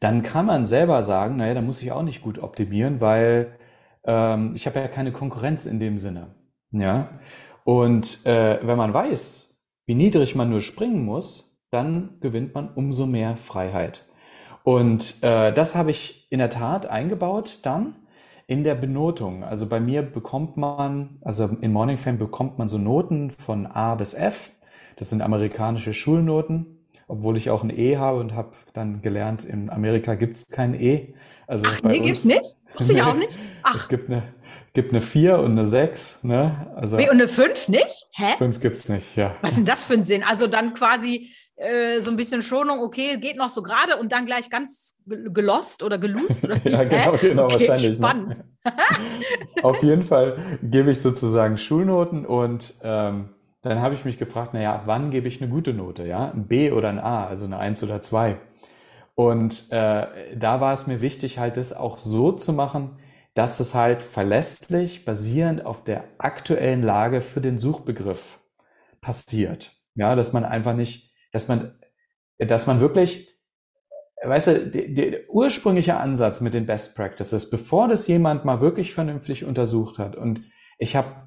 dann 0.00 0.22
kann 0.22 0.46
man 0.46 0.66
selber 0.66 1.02
sagen, 1.02 1.36
naja, 1.36 1.54
da 1.54 1.62
muss 1.62 1.82
ich 1.82 1.92
auch 1.92 2.02
nicht 2.02 2.22
gut 2.22 2.38
optimieren, 2.38 3.00
weil 3.00 3.58
ähm, 4.04 4.52
ich 4.54 4.66
habe 4.66 4.80
ja 4.80 4.88
keine 4.88 5.12
Konkurrenz 5.12 5.66
in 5.66 5.80
dem 5.80 5.98
Sinne. 5.98 6.34
Ja. 6.72 7.08
Und 7.64 8.24
äh, 8.26 8.58
wenn 8.62 8.78
man 8.78 8.94
weiß, 8.94 9.54
wie 9.86 9.94
niedrig 9.94 10.34
man 10.34 10.50
nur 10.50 10.62
springen 10.62 11.04
muss, 11.04 11.58
dann 11.70 12.18
gewinnt 12.20 12.54
man 12.54 12.72
umso 12.74 13.06
mehr 13.06 13.36
Freiheit. 13.36 14.06
Und 14.62 15.22
äh, 15.22 15.52
das 15.52 15.74
habe 15.74 15.90
ich 15.90 16.26
in 16.30 16.38
der 16.38 16.50
Tat 16.50 16.86
eingebaut 16.86 17.60
dann 17.62 17.96
in 18.50 18.64
der 18.64 18.74
Benotung, 18.74 19.44
also 19.44 19.68
bei 19.68 19.78
mir 19.78 20.02
bekommt 20.02 20.56
man, 20.56 21.20
also 21.20 21.56
in 21.60 21.72
Morning 21.72 21.98
Fame 21.98 22.18
bekommt 22.18 22.58
man 22.58 22.68
so 22.68 22.78
Noten 22.78 23.30
von 23.30 23.64
A 23.64 23.94
bis 23.94 24.12
F. 24.12 24.50
Das 24.96 25.08
sind 25.10 25.22
amerikanische 25.22 25.94
Schulnoten, 25.94 26.84
obwohl 27.06 27.36
ich 27.36 27.50
auch 27.50 27.62
ein 27.62 27.70
E 27.70 27.96
habe 27.96 28.18
und 28.18 28.34
habe 28.34 28.50
dann 28.72 29.02
gelernt, 29.02 29.44
in 29.44 29.70
Amerika 29.70 30.16
gibt 30.16 30.38
es 30.38 30.48
kein 30.48 30.74
E. 30.74 31.14
Also 31.46 31.64
Ach, 31.68 31.80
bei 31.80 31.90
nee, 31.90 32.00
gibt 32.00 32.16
es 32.16 32.24
nicht? 32.24 32.56
Wusste 32.76 32.94
ich 32.94 33.02
auch 33.02 33.14
nicht. 33.14 33.38
Ach. 33.62 33.76
Es 33.76 33.88
gibt 33.88 34.10
eine, 34.10 34.24
gibt 34.72 34.90
eine 34.90 35.00
4 35.00 35.38
und 35.38 35.52
eine 35.52 35.68
6. 35.68 36.24
Ne? 36.24 36.72
Also, 36.74 36.96
und 36.96 37.08
eine 37.08 37.28
5 37.28 37.68
nicht? 37.68 38.08
Hä? 38.16 38.34
5 38.36 38.58
gibt 38.58 38.78
es 38.78 38.88
nicht, 38.88 39.14
ja. 39.14 39.36
Was 39.42 39.52
ist 39.52 39.58
denn 39.58 39.64
das 39.66 39.84
für 39.84 39.94
ein 39.94 40.02
Sinn? 40.02 40.24
Also 40.24 40.48
dann 40.48 40.74
quasi 40.74 41.30
äh, 41.60 42.00
so 42.00 42.10
ein 42.10 42.16
bisschen 42.16 42.42
Schonung, 42.42 42.80
okay, 42.80 43.18
geht 43.18 43.36
noch 43.36 43.50
so 43.50 43.62
gerade 43.62 43.96
und 43.98 44.12
dann 44.12 44.26
gleich 44.26 44.48
ganz 44.48 44.96
gelost 45.06 45.82
oder 45.82 45.98
gelost? 45.98 46.44
Oder 46.44 46.56
ja, 46.64 46.84
genau, 46.84 47.16
genau, 47.18 47.44
okay, 47.44 47.54
wahrscheinlich. 47.54 47.90
Ne? 47.90 47.96
Spannend. 47.96 48.28
Ne? 48.28 48.44
Auf 49.62 49.82
jeden 49.82 50.02
Fall 50.02 50.58
gebe 50.62 50.90
ich 50.90 51.00
sozusagen 51.00 51.58
Schulnoten 51.58 52.24
und 52.24 52.74
ähm, 52.82 53.30
dann 53.62 53.82
habe 53.82 53.94
ich 53.94 54.04
mich 54.04 54.18
gefragt, 54.18 54.54
naja, 54.54 54.82
wann 54.86 55.10
gebe 55.10 55.28
ich 55.28 55.42
eine 55.42 55.50
gute 55.50 55.74
Note, 55.74 56.06
ja? 56.06 56.30
Ein 56.30 56.48
B 56.48 56.72
oder 56.72 56.88
ein 56.88 56.98
A, 56.98 57.26
also 57.26 57.44
eine 57.44 57.58
1 57.58 57.84
oder 57.84 58.00
2. 58.00 58.38
Und 59.14 59.70
äh, 59.70 60.36
da 60.36 60.60
war 60.62 60.72
es 60.72 60.86
mir 60.86 61.02
wichtig, 61.02 61.38
halt 61.38 61.58
das 61.58 61.74
auch 61.74 61.98
so 61.98 62.32
zu 62.32 62.54
machen, 62.54 62.96
dass 63.34 63.60
es 63.60 63.74
halt 63.74 64.02
verlässlich, 64.02 65.04
basierend 65.04 65.66
auf 65.66 65.84
der 65.84 66.04
aktuellen 66.16 66.82
Lage 66.82 67.20
für 67.20 67.42
den 67.42 67.58
Suchbegriff 67.58 68.38
passiert. 69.02 69.76
Ja, 69.94 70.14
dass 70.14 70.32
man 70.32 70.44
einfach 70.44 70.74
nicht, 70.74 71.09
dass 71.32 71.48
man, 71.48 71.78
dass 72.38 72.66
man 72.66 72.80
wirklich, 72.80 73.28
weißt 74.22 74.46
du, 74.48 74.66
der 74.70 75.30
ursprüngliche 75.30 75.96
Ansatz 75.96 76.40
mit 76.40 76.54
den 76.54 76.66
Best 76.66 76.96
Practices, 76.96 77.50
bevor 77.50 77.88
das 77.88 78.06
jemand 78.06 78.44
mal 78.44 78.60
wirklich 78.60 78.92
vernünftig 78.92 79.44
untersucht 79.44 79.98
hat 79.98 80.16
und 80.16 80.42
ich 80.78 80.96
habe, 80.96 81.26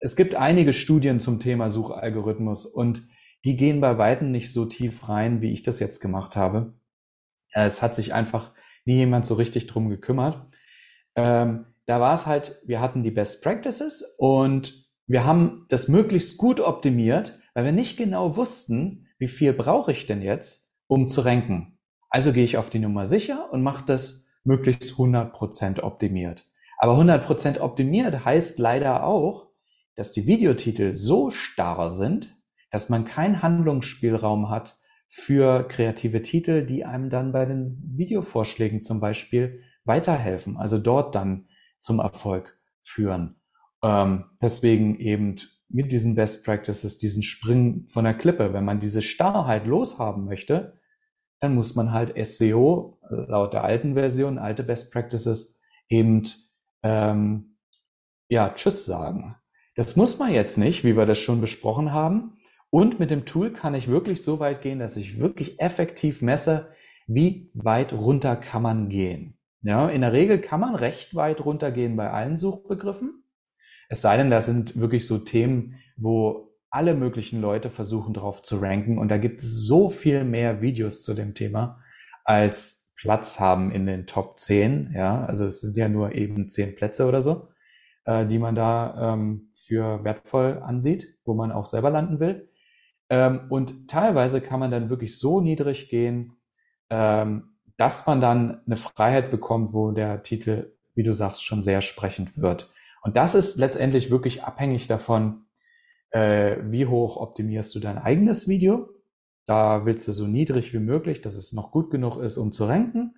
es 0.00 0.16
gibt 0.16 0.34
einige 0.34 0.72
Studien 0.72 1.20
zum 1.20 1.40
Thema 1.40 1.68
Suchalgorithmus 1.68 2.66
und 2.66 3.02
die 3.44 3.56
gehen 3.56 3.80
bei 3.80 3.98
Weitem 3.98 4.30
nicht 4.30 4.52
so 4.52 4.64
tief 4.64 5.08
rein, 5.08 5.40
wie 5.42 5.52
ich 5.52 5.62
das 5.62 5.78
jetzt 5.78 6.00
gemacht 6.00 6.36
habe. 6.36 6.74
Es 7.52 7.82
hat 7.82 7.94
sich 7.94 8.14
einfach 8.14 8.52
nie 8.84 8.96
jemand 8.96 9.26
so 9.26 9.34
richtig 9.34 9.66
drum 9.66 9.88
gekümmert. 9.88 10.46
Ähm, 11.14 11.66
da 11.86 12.00
war 12.00 12.14
es 12.14 12.26
halt, 12.26 12.60
wir 12.66 12.80
hatten 12.80 13.02
die 13.02 13.10
Best 13.10 13.42
Practices 13.42 14.16
und 14.18 14.88
wir 15.06 15.24
haben 15.24 15.66
das 15.68 15.88
möglichst 15.88 16.36
gut 16.36 16.60
optimiert, 16.60 17.38
weil 17.54 17.64
wir 17.64 17.72
nicht 17.72 17.96
genau 17.96 18.36
wussten, 18.36 19.07
wie 19.18 19.28
viel 19.28 19.52
brauche 19.52 19.92
ich 19.92 20.06
denn 20.06 20.22
jetzt, 20.22 20.74
um 20.86 21.08
zu 21.08 21.20
ranken. 21.22 21.78
Also 22.10 22.32
gehe 22.32 22.44
ich 22.44 22.56
auf 22.56 22.70
die 22.70 22.78
Nummer 22.78 23.06
sicher 23.06 23.52
und 23.52 23.62
mache 23.62 23.84
das 23.86 24.28
möglichst 24.44 24.92
100% 24.94 25.80
optimiert. 25.80 26.44
Aber 26.78 26.98
100% 26.98 27.60
optimiert 27.60 28.24
heißt 28.24 28.58
leider 28.58 29.04
auch, 29.04 29.48
dass 29.96 30.12
die 30.12 30.26
Videotitel 30.26 30.94
so 30.94 31.30
starr 31.30 31.90
sind, 31.90 32.36
dass 32.70 32.88
man 32.88 33.04
keinen 33.04 33.42
Handlungsspielraum 33.42 34.48
hat 34.48 34.78
für 35.08 35.66
kreative 35.66 36.22
Titel, 36.22 36.64
die 36.64 36.84
einem 36.84 37.10
dann 37.10 37.32
bei 37.32 37.46
den 37.46 37.76
Videovorschlägen 37.96 38.80
zum 38.82 39.00
Beispiel 39.00 39.62
weiterhelfen, 39.84 40.56
also 40.56 40.78
dort 40.78 41.14
dann 41.14 41.48
zum 41.78 41.98
Erfolg 41.98 42.58
führen. 42.82 43.40
Ähm, 43.82 44.26
deswegen 44.40 44.98
eben 44.98 45.36
mit 45.68 45.92
diesen 45.92 46.14
Best 46.14 46.44
Practices, 46.44 46.98
diesen 46.98 47.22
Springen 47.22 47.86
von 47.88 48.04
der 48.04 48.14
Klippe, 48.14 48.52
wenn 48.52 48.64
man 48.64 48.80
diese 48.80 49.02
Starrheit 49.02 49.66
loshaben 49.66 50.24
möchte, 50.24 50.78
dann 51.40 51.54
muss 51.54 51.74
man 51.76 51.92
halt 51.92 52.14
SEO, 52.26 52.98
laut 53.10 53.52
der 53.52 53.64
alten 53.64 53.94
Version, 53.94 54.38
alte 54.38 54.62
Best 54.62 54.92
Practices, 54.92 55.60
eben 55.88 56.24
ähm, 56.82 57.56
ja, 58.28 58.50
Tschüss 58.50 58.84
sagen. 58.84 59.36
Das 59.76 59.96
muss 59.96 60.18
man 60.18 60.32
jetzt 60.32 60.58
nicht, 60.58 60.84
wie 60.84 60.96
wir 60.96 61.06
das 61.06 61.18
schon 61.18 61.40
besprochen 61.40 61.92
haben. 61.92 62.38
Und 62.70 62.98
mit 62.98 63.10
dem 63.10 63.24
Tool 63.24 63.52
kann 63.52 63.74
ich 63.74 63.88
wirklich 63.88 64.22
so 64.22 64.40
weit 64.40 64.60
gehen, 64.60 64.78
dass 64.78 64.96
ich 64.96 65.20
wirklich 65.20 65.60
effektiv 65.60 66.20
messe, 66.20 66.68
wie 67.06 67.50
weit 67.54 67.92
runter 67.92 68.36
kann 68.36 68.62
man 68.62 68.88
gehen. 68.88 69.38
Ja, 69.62 69.88
in 69.88 70.02
der 70.02 70.12
Regel 70.12 70.40
kann 70.40 70.60
man 70.60 70.74
recht 70.74 71.14
weit 71.14 71.44
runtergehen 71.44 71.96
bei 71.96 72.10
allen 72.10 72.38
Suchbegriffen. 72.38 73.24
Es 73.88 74.02
sei 74.02 74.16
denn, 74.16 74.30
das 74.30 74.46
sind 74.46 74.78
wirklich 74.78 75.06
so 75.06 75.18
Themen, 75.18 75.76
wo 75.96 76.48
alle 76.70 76.94
möglichen 76.94 77.40
Leute 77.40 77.70
versuchen 77.70 78.14
drauf 78.14 78.42
zu 78.42 78.56
ranken. 78.56 78.98
Und 78.98 79.08
da 79.08 79.16
gibt 79.16 79.40
es 79.40 79.66
so 79.66 79.88
viel 79.88 80.24
mehr 80.24 80.60
Videos 80.60 81.02
zu 81.02 81.14
dem 81.14 81.34
Thema, 81.34 81.80
als 82.24 82.92
Platz 82.96 83.40
haben 83.40 83.70
in 83.70 83.86
den 83.86 84.06
Top 84.06 84.38
10. 84.38 84.92
Ja, 84.94 85.24
also 85.24 85.46
es 85.46 85.60
sind 85.60 85.76
ja 85.76 85.88
nur 85.88 86.14
eben 86.14 86.50
10 86.50 86.74
Plätze 86.74 87.06
oder 87.06 87.22
so, 87.22 87.48
äh, 88.04 88.26
die 88.26 88.38
man 88.38 88.54
da 88.54 89.14
ähm, 89.14 89.50
für 89.52 90.04
wertvoll 90.04 90.60
ansieht, 90.62 91.16
wo 91.24 91.34
man 91.34 91.52
auch 91.52 91.66
selber 91.66 91.90
landen 91.90 92.20
will. 92.20 92.50
Ähm, 93.08 93.46
und 93.48 93.88
teilweise 93.88 94.40
kann 94.40 94.60
man 94.60 94.70
dann 94.70 94.90
wirklich 94.90 95.18
so 95.18 95.40
niedrig 95.40 95.88
gehen, 95.88 96.34
ähm, 96.90 97.54
dass 97.78 98.06
man 98.06 98.20
dann 98.20 98.60
eine 98.66 98.76
Freiheit 98.76 99.30
bekommt, 99.30 99.72
wo 99.72 99.92
der 99.92 100.22
Titel, 100.22 100.72
wie 100.94 101.04
du 101.04 101.12
sagst, 101.12 101.44
schon 101.44 101.62
sehr 101.62 101.80
sprechend 101.80 102.36
wird. 102.38 102.70
Und 103.02 103.16
das 103.16 103.34
ist 103.34 103.56
letztendlich 103.56 104.10
wirklich 104.10 104.44
abhängig 104.44 104.86
davon, 104.86 105.46
äh, 106.10 106.56
wie 106.64 106.86
hoch 106.86 107.16
optimierst 107.16 107.74
du 107.74 107.80
dein 107.80 107.98
eigenes 107.98 108.48
Video. 108.48 108.88
Da 109.46 109.86
willst 109.86 110.06
du 110.08 110.12
so 110.12 110.26
niedrig 110.26 110.74
wie 110.74 110.78
möglich, 110.78 111.22
dass 111.22 111.34
es 111.34 111.52
noch 111.52 111.70
gut 111.70 111.90
genug 111.90 112.18
ist, 112.18 112.36
um 112.36 112.52
zu 112.52 112.66
ranken. 112.66 113.14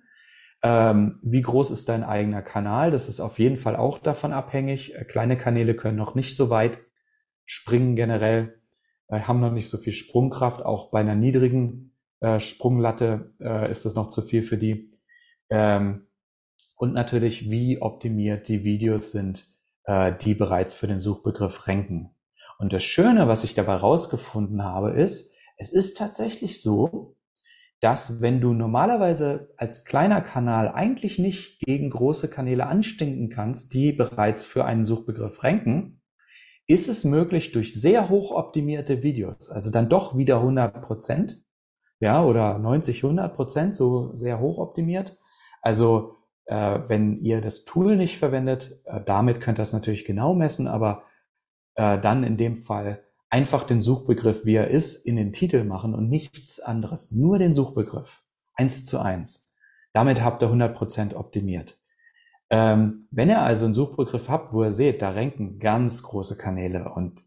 Ähm, 0.63 1.19
wie 1.23 1.41
groß 1.41 1.71
ist 1.71 1.89
dein 1.89 2.03
eigener 2.03 2.41
Kanal? 2.41 2.91
Das 2.91 3.09
ist 3.09 3.19
auf 3.19 3.39
jeden 3.39 3.57
Fall 3.57 3.75
auch 3.75 3.97
davon 3.97 4.31
abhängig. 4.31 4.95
Äh, 4.95 5.05
kleine 5.05 5.37
Kanäle 5.37 5.75
können 5.75 5.97
noch 5.97 6.15
nicht 6.15 6.35
so 6.35 6.49
weit 6.49 6.79
springen 7.45 7.95
generell, 7.95 8.61
äh, 9.07 9.21
haben 9.21 9.39
noch 9.39 9.51
nicht 9.51 9.69
so 9.69 9.77
viel 9.77 9.93
Sprungkraft. 9.93 10.63
Auch 10.63 10.91
bei 10.91 10.99
einer 10.99 11.15
niedrigen 11.15 11.95
äh, 12.19 12.39
Sprunglatte 12.39 13.33
äh, 13.39 13.69
ist 13.71 13.85
das 13.85 13.95
noch 13.95 14.07
zu 14.09 14.21
viel 14.21 14.43
für 14.43 14.57
die. 14.57 14.91
Ähm, 15.49 16.07
und 16.75 16.93
natürlich, 16.93 17.51
wie 17.51 17.81
optimiert 17.81 18.47
die 18.47 18.63
Videos 18.63 19.11
sind, 19.11 19.47
äh, 19.85 20.13
die 20.21 20.33
bereits 20.33 20.73
für 20.73 20.87
den 20.87 20.99
Suchbegriff 20.99 21.67
ranken. 21.67 22.11
Und 22.59 22.73
das 22.73 22.83
Schöne, 22.83 23.27
was 23.27 23.43
ich 23.43 23.53
dabei 23.53 23.75
rausgefunden 23.75 24.63
habe, 24.63 24.91
ist, 24.91 25.35
es 25.57 25.71
ist 25.71 25.97
tatsächlich 25.97 26.61
so, 26.61 27.15
dass 27.79 28.21
wenn 28.21 28.41
du 28.41 28.53
normalerweise 28.53 29.49
als 29.57 29.85
kleiner 29.85 30.21
Kanal 30.21 30.69
eigentlich 30.69 31.17
nicht 31.17 31.59
gegen 31.61 31.89
große 31.89 32.29
Kanäle 32.29 32.67
anstinken 32.67 33.29
kannst, 33.29 33.73
die 33.73 33.91
bereits 33.91 34.45
für 34.45 34.65
einen 34.65 34.85
Suchbegriff 34.85 35.43
ranken, 35.43 36.01
ist 36.67 36.87
es 36.87 37.03
möglich 37.03 37.51
durch 37.51 37.73
sehr 37.73 38.09
hoch 38.09 38.31
optimierte 38.31 39.01
Videos, 39.01 39.49
also 39.49 39.71
dann 39.71 39.89
doch 39.89 40.15
wieder 40.15 40.37
100 40.37 40.81
Prozent, 40.83 41.43
ja, 41.99 42.23
oder 42.23 42.57
90, 42.59 43.03
100 43.03 43.35
Prozent, 43.35 43.75
so 43.75 44.13
sehr 44.15 44.39
hoch 44.39 44.57
optimiert. 44.57 45.17
Also 45.61 46.20
äh, 46.45 46.79
wenn 46.87 47.21
ihr 47.21 47.41
das 47.41 47.65
Tool 47.65 47.95
nicht 47.95 48.17
verwendet, 48.17 48.79
äh, 48.85 49.01
damit 49.05 49.41
könnt 49.41 49.57
ihr 49.57 49.61
das 49.61 49.73
natürlich 49.73 50.05
genau 50.05 50.33
messen, 50.33 50.67
aber 50.67 51.03
äh, 51.75 51.99
dann 51.99 52.23
in 52.23 52.37
dem 52.37 52.55
Fall 52.55 53.03
einfach 53.29 53.63
den 53.63 53.81
Suchbegriff, 53.81 54.45
wie 54.45 54.55
er 54.55 54.69
ist, 54.69 55.05
in 55.05 55.15
den 55.15 55.33
Titel 55.33 55.63
machen 55.63 55.95
und 55.95 56.09
nichts 56.09 56.59
anderes. 56.59 57.11
Nur 57.11 57.39
den 57.39 57.55
Suchbegriff. 57.55 58.21
Eins 58.53 58.85
zu 58.85 58.99
eins. 58.99 59.51
Damit 59.93 60.21
habt 60.21 60.43
ihr 60.43 60.47
100 60.47 60.75
Prozent 60.75 61.13
optimiert. 61.13 61.79
Ähm, 62.49 63.07
wenn 63.11 63.29
ihr 63.29 63.41
also 63.41 63.65
einen 63.65 63.73
Suchbegriff 63.73 64.27
habt, 64.27 64.53
wo 64.53 64.63
ihr 64.63 64.71
seht, 64.71 65.01
da 65.01 65.11
ranken 65.11 65.59
ganz 65.59 66.03
große 66.03 66.37
Kanäle 66.37 66.93
und 66.93 67.23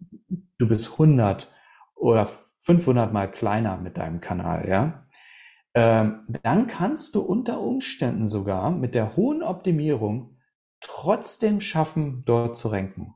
du 0.58 0.68
bist 0.68 0.92
100 0.92 1.50
oder 1.94 2.26
500 2.60 3.12
mal 3.12 3.30
kleiner 3.30 3.78
mit 3.78 3.96
deinem 3.96 4.20
Kanal, 4.20 4.68
ja, 4.68 5.03
dann 5.74 6.66
kannst 6.68 7.14
du 7.14 7.20
unter 7.20 7.60
Umständen 7.60 8.28
sogar 8.28 8.70
mit 8.70 8.94
der 8.94 9.16
hohen 9.16 9.42
Optimierung 9.42 10.36
trotzdem 10.80 11.60
schaffen, 11.60 12.22
dort 12.24 12.56
zu 12.56 12.68
ranken. 12.68 13.14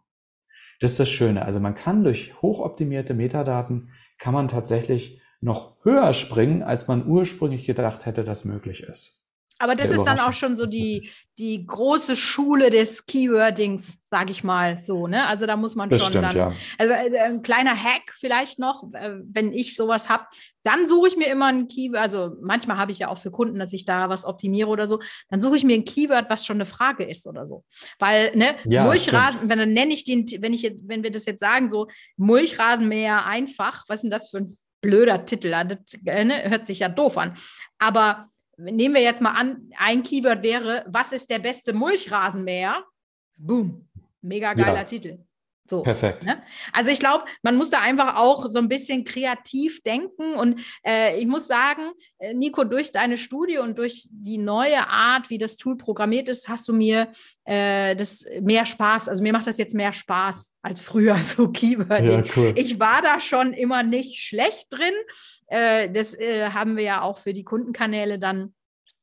Das 0.80 0.92
ist 0.92 1.00
das 1.00 1.08
Schöne. 1.08 1.44
Also 1.44 1.60
man 1.60 1.74
kann 1.74 2.04
durch 2.04 2.40
hochoptimierte 2.42 3.14
Metadaten 3.14 3.90
kann 4.18 4.34
man 4.34 4.48
tatsächlich 4.48 5.22
noch 5.40 5.76
höher 5.84 6.12
springen, 6.14 6.62
als 6.62 6.88
man 6.88 7.06
ursprünglich 7.06 7.64
gedacht 7.66 8.06
hätte, 8.06 8.24
dass 8.24 8.44
möglich 8.44 8.82
ist. 8.82 9.17
Aber 9.58 9.74
das 9.74 9.90
ist 9.90 10.04
dann 10.04 10.20
auch 10.20 10.32
schon 10.32 10.54
so 10.54 10.66
die, 10.66 11.10
die 11.38 11.66
große 11.66 12.16
Schule 12.16 12.70
des 12.70 13.06
Keywordings, 13.06 14.02
sage 14.04 14.30
ich 14.30 14.44
mal 14.44 14.78
so. 14.78 15.06
Ne? 15.06 15.26
Also 15.26 15.46
da 15.46 15.56
muss 15.56 15.74
man 15.74 15.88
das 15.88 16.02
schon 16.02 16.10
stimmt, 16.10 16.24
dann. 16.26 16.36
Ja. 16.36 16.52
Also 16.78 16.92
äh, 16.92 17.18
ein 17.18 17.42
kleiner 17.42 17.74
Hack 17.76 18.12
vielleicht 18.12 18.58
noch, 18.58 18.84
äh, 18.92 19.18
wenn 19.24 19.52
ich 19.52 19.74
sowas 19.74 20.08
habe, 20.08 20.24
dann 20.62 20.86
suche 20.86 21.08
ich 21.08 21.16
mir 21.16 21.26
immer 21.26 21.46
ein 21.46 21.66
Keyword. 21.66 22.00
Also 22.00 22.36
manchmal 22.40 22.76
habe 22.76 22.92
ich 22.92 23.00
ja 23.00 23.08
auch 23.08 23.18
für 23.18 23.30
Kunden, 23.30 23.58
dass 23.58 23.72
ich 23.72 23.84
da 23.84 24.08
was 24.08 24.24
optimiere 24.24 24.68
oder 24.68 24.86
so. 24.86 25.00
Dann 25.28 25.40
suche 25.40 25.56
ich 25.56 25.64
mir 25.64 25.74
ein 25.74 25.84
Keyword, 25.84 26.30
was 26.30 26.46
schon 26.46 26.56
eine 26.56 26.66
Frage 26.66 27.04
ist 27.04 27.26
oder 27.26 27.46
so. 27.46 27.64
Weil, 27.98 28.36
ne, 28.36 28.56
ja, 28.64 28.84
Mulchrasen, 28.84 29.48
wenn 29.48 29.58
dann 29.58 29.72
nenne 29.72 29.92
ich 29.92 30.04
den, 30.04 30.26
wenn 30.40 30.52
ich, 30.52 30.72
wenn 30.82 31.02
wir 31.02 31.10
das 31.10 31.24
jetzt 31.24 31.40
sagen, 31.40 31.68
so 31.68 31.88
Mulchrasenmäher 32.16 33.26
einfach, 33.26 33.84
was 33.88 33.96
ist 33.96 34.02
denn 34.02 34.10
das 34.10 34.30
für 34.30 34.38
ein 34.38 34.56
blöder 34.80 35.24
Titel? 35.24 35.50
Das 35.50 35.78
äh, 36.04 36.24
ne, 36.24 36.48
hört 36.48 36.66
sich 36.66 36.80
ja 36.80 36.88
doof 36.88 37.16
an. 37.16 37.34
Aber 37.78 38.28
nehmen 38.58 38.94
wir 38.94 39.02
jetzt 39.02 39.22
mal 39.22 39.30
an, 39.30 39.70
ein 39.78 40.02
Keyword 40.02 40.42
wäre, 40.42 40.84
was 40.88 41.12
ist 41.12 41.30
der 41.30 41.38
beste 41.38 41.72
Mulchrasenmäher? 41.72 42.84
Boom, 43.36 43.88
mega 44.20 44.52
geiler 44.54 44.78
ja. 44.78 44.84
Titel. 44.84 45.18
So, 45.68 45.82
Perfekt. 45.82 46.24
Ne? 46.24 46.42
Also 46.72 46.90
ich 46.90 46.98
glaube, 46.98 47.24
man 47.42 47.56
muss 47.56 47.70
da 47.70 47.80
einfach 47.80 48.16
auch 48.16 48.48
so 48.48 48.58
ein 48.58 48.68
bisschen 48.68 49.04
kreativ 49.04 49.82
denken. 49.82 50.34
Und 50.34 50.60
äh, 50.86 51.18
ich 51.18 51.26
muss 51.26 51.46
sagen, 51.46 51.90
äh, 52.18 52.32
Nico, 52.32 52.64
durch 52.64 52.90
deine 52.90 53.16
Studie 53.16 53.58
und 53.58 53.76
durch 53.76 54.08
die 54.10 54.38
neue 54.38 54.88
Art, 54.88 55.30
wie 55.30 55.38
das 55.38 55.56
Tool 55.56 55.76
programmiert 55.76 56.28
ist, 56.28 56.48
hast 56.48 56.68
du 56.68 56.72
mir 56.72 57.08
äh, 57.44 57.94
das 57.96 58.24
mehr 58.40 58.64
Spaß. 58.64 59.08
Also 59.08 59.22
mir 59.22 59.32
macht 59.32 59.46
das 59.46 59.58
jetzt 59.58 59.74
mehr 59.74 59.92
Spaß 59.92 60.54
als 60.62 60.80
früher 60.80 61.16
so 61.18 61.48
Keywording. 61.50 62.24
Ja, 62.24 62.32
cool. 62.36 62.54
Ich 62.56 62.80
war 62.80 63.02
da 63.02 63.20
schon 63.20 63.52
immer 63.52 63.82
nicht 63.82 64.22
schlecht 64.22 64.66
drin. 64.70 64.94
Äh, 65.48 65.90
das 65.90 66.14
äh, 66.14 66.50
haben 66.50 66.76
wir 66.76 66.84
ja 66.84 67.02
auch 67.02 67.18
für 67.18 67.34
die 67.34 67.44
Kundenkanäle 67.44 68.18
dann 68.18 68.54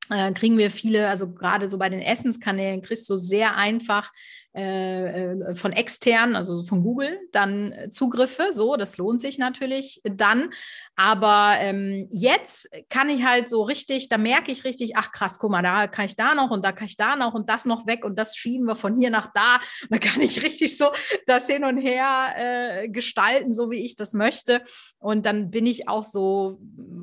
äh, 0.09 0.31
kriegen 0.33 0.57
wir 0.57 0.69
viele, 0.69 1.07
also 1.07 1.33
gerade 1.33 1.69
so 1.69 1.77
bei 1.77 1.89
den 1.89 2.01
Essenskanälen, 2.01 2.81
kriegst 2.81 3.09
du 3.09 3.17
sehr 3.17 3.55
einfach 3.57 4.11
äh, 4.55 5.33
äh, 5.33 5.55
von 5.55 5.73
extern, 5.73 6.35
also 6.35 6.63
von 6.63 6.81
Google, 6.81 7.19
dann 7.31 7.73
Zugriffe. 7.89 8.49
So, 8.51 8.77
das 8.77 8.97
lohnt 8.97 9.19
sich 9.19 9.37
natürlich 9.37 10.01
dann. 10.03 10.49
Aber 10.95 11.55
ähm, 11.59 12.07
jetzt 12.09 12.69
kann 12.89 13.09
ich 13.09 13.25
halt 13.25 13.49
so 13.49 13.63
richtig, 13.63 14.07
da 14.07 14.17
merke 14.17 14.51
ich 14.51 14.63
richtig, 14.63 14.95
ach 14.95 15.11
krass, 15.11 15.39
guck 15.39 15.51
mal, 15.51 15.61
da 15.61 15.87
kann 15.87 16.05
ich 16.05 16.15
da 16.15 16.35
noch 16.35 16.51
und 16.51 16.63
da 16.63 16.71
kann 16.71 16.87
ich 16.87 16.95
da 16.95 17.17
noch 17.17 17.33
und 17.33 17.49
das 17.49 17.65
noch 17.65 17.85
weg 17.85 18.05
und 18.05 18.17
das 18.17 18.37
schieben 18.37 18.65
wir 18.65 18.77
von 18.77 18.97
hier 18.97 19.09
nach 19.09 19.31
da. 19.33 19.59
Da 19.89 19.99
kann 19.99 20.21
ich 20.21 20.43
richtig 20.43 20.77
so 20.77 20.91
das 21.25 21.47
hin 21.47 21.63
und 21.63 21.77
her 21.77 22.33
äh, 22.35 22.89
gestalten, 22.89 23.53
so 23.53 23.71
wie 23.71 23.85
ich 23.85 23.95
das 23.95 24.13
möchte. 24.13 24.61
Und 24.99 25.25
dann 25.25 25.51
bin 25.51 25.65
ich 25.65 25.87
auch 25.87 26.03
so 26.03 26.59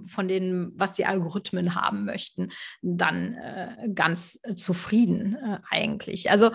von 0.07 0.29
dem, 0.29 0.73
was 0.75 0.95
die 0.95 1.07
Algorithmen 1.07 1.75
haben 1.75 2.05
möchten, 2.05 2.51
dann 2.83 3.35
äh, 3.35 3.89
ganz 3.95 4.41
zufrieden 4.57 5.37
äh, 5.37 5.59
eigentlich. 5.71 6.31
Also 6.31 6.51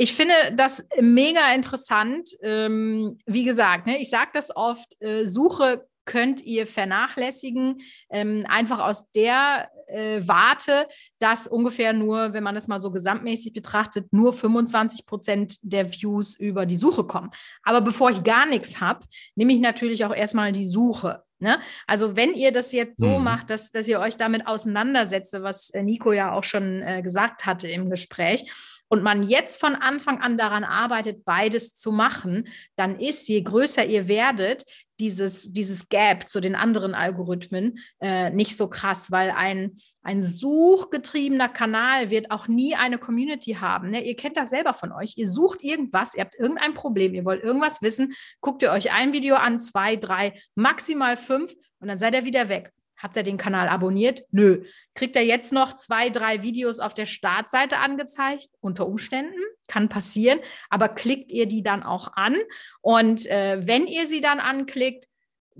ich 0.00 0.14
finde 0.14 0.32
das 0.54 0.86
mega 0.98 1.52
interessant. 1.52 2.30
Ähm, 2.42 3.18
wie 3.26 3.44
gesagt, 3.44 3.86
ne, 3.86 4.00
ich 4.00 4.08
sage 4.08 4.30
das 4.32 4.54
oft, 4.56 4.96
äh, 5.00 5.26
Suche 5.26 5.86
könnt 6.06 6.40
ihr 6.40 6.66
vernachlässigen, 6.66 7.82
ähm, 8.08 8.46
einfach 8.48 8.78
aus 8.80 9.10
der 9.12 9.70
äh, 9.88 10.22
Warte, 10.26 10.88
dass 11.18 11.46
ungefähr 11.46 11.92
nur, 11.92 12.32
wenn 12.32 12.42
man 12.42 12.54
das 12.54 12.66
mal 12.66 12.80
so 12.80 12.90
gesamtmäßig 12.90 13.52
betrachtet, 13.52 14.10
nur 14.10 14.32
25 14.32 15.04
Prozent 15.04 15.56
der 15.60 15.92
Views 15.92 16.34
über 16.34 16.64
die 16.64 16.76
Suche 16.76 17.04
kommen. 17.04 17.30
Aber 17.62 17.82
bevor 17.82 18.08
ich 18.08 18.24
gar 18.24 18.46
nichts 18.46 18.80
habe, 18.80 19.04
nehme 19.34 19.52
ich 19.52 19.60
natürlich 19.60 20.06
auch 20.06 20.14
erstmal 20.14 20.52
die 20.52 20.66
Suche. 20.66 21.24
Ne? 21.40 21.60
Also 21.86 22.16
wenn 22.16 22.32
ihr 22.32 22.52
das 22.52 22.72
jetzt 22.72 22.98
so 23.00 23.18
mhm. 23.18 23.24
macht, 23.24 23.50
dass, 23.50 23.70
dass 23.70 23.86
ihr 23.86 24.00
euch 24.00 24.16
damit 24.16 24.46
auseinandersetzt, 24.46 25.34
was 25.42 25.68
äh, 25.70 25.82
Nico 25.82 26.12
ja 26.12 26.32
auch 26.32 26.44
schon 26.44 26.80
äh, 26.80 27.02
gesagt 27.02 27.44
hatte 27.44 27.68
im 27.68 27.90
Gespräch, 27.90 28.50
und 28.90 29.04
man 29.04 29.22
jetzt 29.22 29.60
von 29.60 29.76
Anfang 29.76 30.20
an 30.20 30.36
daran 30.36 30.64
arbeitet, 30.64 31.24
beides 31.24 31.74
zu 31.74 31.92
machen, 31.92 32.48
dann 32.76 32.98
ist, 32.98 33.28
je 33.28 33.40
größer 33.40 33.84
ihr 33.84 34.08
werdet, 34.08 34.64
dieses, 34.98 35.52
dieses 35.52 35.88
Gap 35.88 36.28
zu 36.28 36.40
den 36.40 36.56
anderen 36.56 36.94
Algorithmen 36.94 37.78
äh, 38.00 38.30
nicht 38.30 38.56
so 38.56 38.68
krass, 38.68 39.10
weil 39.12 39.30
ein, 39.30 39.78
ein 40.02 40.22
suchgetriebener 40.22 41.48
Kanal 41.48 42.10
wird 42.10 42.32
auch 42.32 42.48
nie 42.48 42.74
eine 42.74 42.98
Community 42.98 43.52
haben. 43.52 43.90
Ne? 43.90 44.04
Ihr 44.04 44.16
kennt 44.16 44.36
das 44.36 44.50
selber 44.50 44.74
von 44.74 44.92
euch. 44.92 45.14
Ihr 45.16 45.28
sucht 45.28 45.62
irgendwas, 45.62 46.14
ihr 46.14 46.22
habt 46.22 46.38
irgendein 46.38 46.74
Problem, 46.74 47.14
ihr 47.14 47.24
wollt 47.24 47.44
irgendwas 47.44 47.82
wissen, 47.82 48.12
guckt 48.40 48.60
ihr 48.62 48.72
euch 48.72 48.92
ein 48.92 49.12
Video 49.12 49.36
an, 49.36 49.60
zwei, 49.60 49.94
drei, 49.94 50.34
maximal 50.56 51.16
fünf 51.16 51.54
und 51.78 51.88
dann 51.88 51.98
seid 51.98 52.14
ihr 52.14 52.24
wieder 52.24 52.48
weg. 52.48 52.72
Habt 53.02 53.16
ihr 53.16 53.22
den 53.22 53.38
Kanal 53.38 53.68
abonniert? 53.68 54.24
Nö. 54.30 54.64
Kriegt 54.94 55.16
er 55.16 55.24
jetzt 55.24 55.52
noch 55.52 55.72
zwei, 55.74 56.10
drei 56.10 56.42
Videos 56.42 56.80
auf 56.80 56.94
der 56.94 57.06
Startseite 57.06 57.78
angezeigt? 57.78 58.48
Unter 58.60 58.86
Umständen. 58.86 59.40
Kann 59.68 59.88
passieren. 59.88 60.40
Aber 60.68 60.88
klickt 60.88 61.30
ihr 61.30 61.46
die 61.46 61.62
dann 61.62 61.82
auch 61.82 62.12
an? 62.14 62.36
Und 62.82 63.26
äh, 63.26 63.60
wenn 63.66 63.86
ihr 63.86 64.06
sie 64.06 64.20
dann 64.20 64.40
anklickt, 64.40 65.06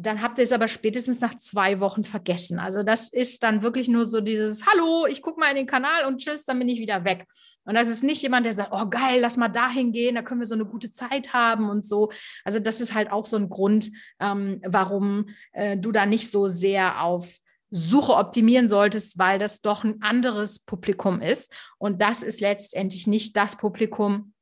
dann 0.06 0.22
habt 0.22 0.38
ihr 0.38 0.44
es 0.44 0.52
aber 0.52 0.68
spätestens 0.68 1.20
nach 1.20 1.34
zwei 1.36 1.80
Wochen 1.80 2.04
vergessen. 2.04 2.58
Also 2.58 2.82
das 2.82 3.08
ist 3.08 3.42
dann 3.42 3.62
wirklich 3.62 3.88
nur 3.88 4.04
so 4.04 4.20
dieses 4.20 4.66
Hallo, 4.66 5.06
ich 5.06 5.20
gucke 5.20 5.38
mal 5.38 5.50
in 5.50 5.56
den 5.56 5.66
Kanal 5.66 6.06
und 6.06 6.18
tschüss, 6.18 6.44
dann 6.44 6.58
bin 6.58 6.68
ich 6.68 6.80
wieder 6.80 7.04
weg. 7.04 7.26
Und 7.64 7.74
das 7.74 7.88
ist 7.88 8.02
nicht 8.02 8.22
jemand, 8.22 8.46
der 8.46 8.52
sagt, 8.52 8.72
oh 8.72 8.88
geil, 8.88 9.20
lass 9.20 9.36
mal 9.36 9.48
dahin 9.48 9.92
gehen, 9.92 10.14
da 10.14 10.22
können 10.22 10.40
wir 10.40 10.46
so 10.46 10.54
eine 10.54 10.64
gute 10.64 10.90
Zeit 10.90 11.32
haben 11.32 11.68
und 11.68 11.84
so. 11.84 12.10
Also 12.44 12.58
das 12.60 12.80
ist 12.80 12.94
halt 12.94 13.12
auch 13.12 13.26
so 13.26 13.36
ein 13.36 13.50
Grund, 13.50 13.90
ähm, 14.20 14.62
warum 14.66 15.28
äh, 15.52 15.76
du 15.76 15.92
da 15.92 16.06
nicht 16.06 16.30
so 16.30 16.48
sehr 16.48 17.02
auf 17.02 17.28
Suche 17.70 18.14
optimieren 18.16 18.68
solltest, 18.68 19.18
weil 19.18 19.38
das 19.38 19.60
doch 19.60 19.84
ein 19.84 20.02
anderes 20.02 20.60
Publikum 20.60 21.20
ist. 21.20 21.54
Und 21.78 22.00
das 22.00 22.22
ist 22.22 22.40
letztendlich 22.40 23.06
nicht 23.06 23.36
das 23.36 23.56
Publikum, 23.56 24.32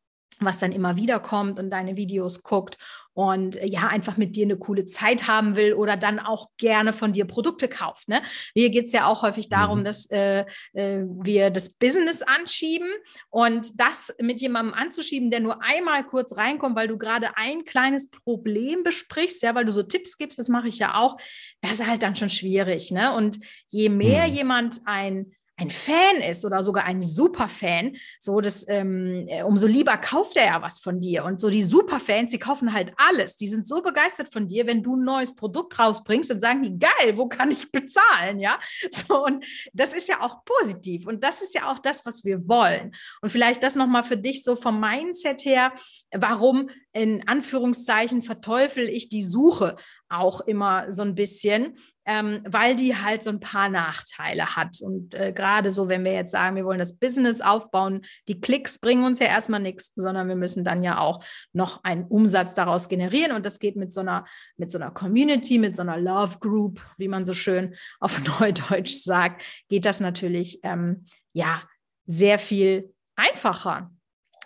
was 0.41 0.59
dann 0.59 0.73
immer 0.73 0.97
wieder 0.97 1.21
kommt 1.21 1.59
und 1.59 1.71
deine 1.71 1.97
Videos 1.97 2.43
guckt 2.43 2.79
und 3.19 3.57
äh, 3.57 3.67
ja, 3.67 3.89
einfach 3.89 4.17
mit 4.17 4.37
dir 4.37 4.45
eine 4.45 4.57
coole 4.57 4.85
Zeit 4.85 5.27
haben 5.27 5.57
will 5.57 5.75
oder 5.75 5.97
dann 5.97 6.21
auch 6.21 6.51
gerne 6.57 6.93
von 6.93 7.13
dir 7.13 7.25
Produkte 7.25 7.67
kauft. 7.67 8.09
Ne? 8.09 8.23
Hier 8.55 8.71
geht 8.71 8.87
es 8.87 8.93
ja 8.93 9.09
auch 9.09 9.23
häufig 9.23 9.49
darum, 9.49 9.81
mhm. 9.81 9.85
dass 9.85 10.09
äh, 10.13 10.45
äh, 10.73 11.03
wir 11.03 11.51
das 11.51 11.71
Business 11.71 12.23
anschieben 12.23 12.87
und 13.29 13.81
das 13.81 14.15
mit 14.21 14.41
jemandem 14.41 14.73
anzuschieben, 14.73 15.33
der 15.33 15.41
nur 15.41 15.65
einmal 15.65 16.07
kurz 16.07 16.37
reinkommt, 16.37 16.77
weil 16.77 16.87
du 16.87 16.97
gerade 16.97 17.37
ein 17.37 17.65
kleines 17.65 18.09
Problem 18.09 18.85
besprichst, 18.85 19.43
ja, 19.43 19.53
weil 19.57 19.65
du 19.65 19.73
so 19.73 19.83
Tipps 19.83 20.17
gibst, 20.17 20.39
das 20.39 20.49
mache 20.49 20.69
ich 20.69 20.79
ja 20.79 20.95
auch, 20.95 21.17
das 21.61 21.81
ist 21.81 21.89
halt 21.89 22.05
dann 22.05 22.15
schon 22.15 22.31
schwierig. 22.31 22.93
Ne? 22.93 23.13
Und 23.17 23.41
je 23.67 23.89
mehr 23.89 24.29
mhm. 24.29 24.33
jemand 24.33 24.81
ein 24.85 25.33
ein 25.59 25.71
Fan 25.71 26.23
ist 26.23 26.45
oder 26.45 26.63
sogar 26.63 26.85
ein 26.85 27.03
Superfan, 27.03 27.97
so 28.21 28.41
das, 28.41 28.67
ähm, 28.69 29.27
äh, 29.29 29.43
umso 29.43 29.67
lieber 29.67 29.97
kauft 29.97 30.37
er 30.37 30.47
ja 30.47 30.63
was 30.63 30.79
von 30.79 31.01
dir. 31.01 31.25
Und 31.25 31.41
so 31.41 31.51
die 31.51 31.65
Superfans, 31.65 32.31
die 32.31 32.39
kaufen 32.39 32.73
halt 32.73 32.93
alles. 32.97 33.37
Die 33.37 33.49
sind 33.49 33.67
so 33.67 33.83
begeistert 33.83 34.33
von 34.33 34.47
dir, 34.47 34.67
wenn 34.67 34.85
du 34.85 34.95
ein 34.95 35.05
neues 35.05 35.35
Produkt 35.35 35.79
rausbringst 35.79 36.31
und 36.31 36.41
sagen 36.41 36.63
die, 36.63 36.79
geil, 36.79 37.17
wo 37.17 37.27
kann 37.27 37.51
ich 37.51 37.73
bezahlen? 37.73 38.39
Ja, 38.39 38.59
so 38.91 39.25
und 39.25 39.45
das 39.73 39.93
ist 39.93 40.09
ja 40.09 40.21
auch 40.21 40.45
positiv 40.45 41.07
und 41.07 41.25
das 41.25 41.43
ist 41.43 41.55
ja 41.55 41.71
auch 41.71 41.81
das, 41.81 42.07
was 42.07 42.25
wir 42.25 42.47
wollen. 42.47 42.95
Und 43.21 43.31
vielleicht 43.31 43.63
das 43.63 43.75
nochmal 43.75 44.05
für 44.05 44.17
dich 44.17 44.45
so 44.45 44.55
vom 44.55 44.79
Mindset 44.79 45.45
her, 45.45 45.73
warum 46.13 46.71
in 46.93 47.27
Anführungszeichen 47.27 48.23
verteufel 48.23 48.89
ich 48.89 49.09
die 49.09 49.25
Suche 49.25 49.77
auch 50.09 50.41
immer 50.41 50.91
so 50.91 51.03
ein 51.03 51.15
bisschen, 51.15 51.75
ähm, 52.09 52.41
weil 52.49 52.75
die 52.75 52.97
halt 52.97 53.23
so 53.23 53.29
ein 53.29 53.39
paar 53.39 53.69
Nachteile 53.69 54.57
hat. 54.57 54.81
Und 54.81 55.15
äh, 55.15 55.31
gerade 55.31 55.71
so, 55.71 55.91
wenn 55.91 56.05
wir 56.05 56.15
jetzt 56.15 56.33
sagen, 56.33 56.57
wir 56.57 56.65
wollen 56.65 56.79
das 56.79 56.97
Business 56.97 57.43
aufbauen, 57.43 58.01
die 58.29 58.41
Klicks 58.41 58.79
bringen 58.79 59.05
uns 59.05 59.19
ja 59.19 59.27
erstmal 59.27 59.61
nichts, 59.61 59.93
sondern 59.95 60.27
wir 60.27 60.35
müssen 60.35 60.65
dann 60.65 60.83
ja 60.83 60.99
auch 61.01 61.23
noch 61.53 61.85
einen 61.85 62.05
Umsatz 62.05 62.55
daraus 62.55 62.89
generieren. 62.89 63.33
Und 63.33 63.45
das 63.45 63.59
geht 63.59 63.77
mit 63.77 63.93
so 63.93 64.01
einer, 64.01 64.25
mit 64.57 64.71
so 64.71 64.79
einer 64.79 64.91
Community, 64.91 65.59
mit 65.59 65.77
so 65.77 65.83
einer 65.83 65.99
Love 65.99 66.39
Group, 66.41 66.81
wie 66.97 67.09
man 67.09 67.27
so 67.27 67.35
schön 67.35 67.75
auf 68.01 68.23
Neudeutsch 68.41 68.95
sagt, 68.95 69.43
geht 69.69 69.85
das 69.85 70.01
natürlich 70.01 70.61
ähm, 70.63 71.05
ja 71.35 71.63
sehr 72.07 72.39
viel 72.39 72.95
einfacher. 73.17 73.91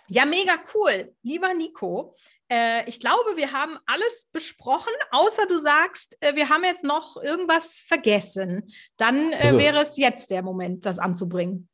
Ja, 0.07 0.25
mega 0.25 0.53
cool. 0.73 1.13
Lieber 1.23 1.53
Nico, 1.53 2.15
äh, 2.51 2.87
ich 2.87 2.99
glaube, 2.99 3.35
wir 3.35 3.51
haben 3.51 3.77
alles 3.85 4.29
besprochen, 4.31 4.93
außer 5.11 5.45
du 5.47 5.57
sagst, 5.57 6.17
äh, 6.19 6.35
wir 6.35 6.49
haben 6.49 6.63
jetzt 6.63 6.83
noch 6.83 7.17
irgendwas 7.17 7.79
vergessen. 7.79 8.69
Dann 8.97 9.31
äh, 9.31 9.37
also, 9.37 9.57
wäre 9.57 9.81
es 9.81 9.97
jetzt 9.97 10.29
der 10.29 10.43
Moment, 10.43 10.85
das 10.85 10.99
anzubringen. 10.99 11.69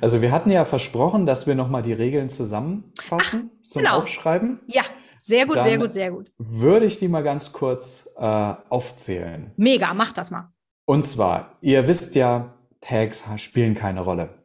Also 0.00 0.20
wir 0.20 0.30
hatten 0.30 0.50
ja 0.50 0.64
versprochen, 0.64 1.26
dass 1.26 1.46
wir 1.46 1.54
nochmal 1.54 1.82
die 1.82 1.94
Regeln 1.94 2.28
zusammenfassen 2.28 3.50
Ach, 3.54 3.62
zum 3.62 3.82
genau. 3.82 3.98
Aufschreiben. 3.98 4.60
Ja, 4.66 4.82
sehr 5.20 5.46
gut, 5.46 5.56
Dann 5.56 5.64
sehr 5.64 5.78
gut, 5.78 5.92
sehr 5.92 6.10
gut. 6.10 6.30
Würde 6.36 6.84
ich 6.84 6.98
die 6.98 7.08
mal 7.08 7.22
ganz 7.22 7.52
kurz 7.52 8.10
äh, 8.16 8.22
aufzählen. 8.68 9.52
Mega, 9.56 9.94
mach 9.94 10.12
das 10.12 10.30
mal. 10.30 10.52
Und 10.84 11.04
zwar, 11.04 11.56
ihr 11.62 11.86
wisst 11.86 12.14
ja, 12.14 12.54
Tags 12.82 13.24
spielen 13.38 13.74
keine 13.74 14.02
Rolle. 14.02 14.43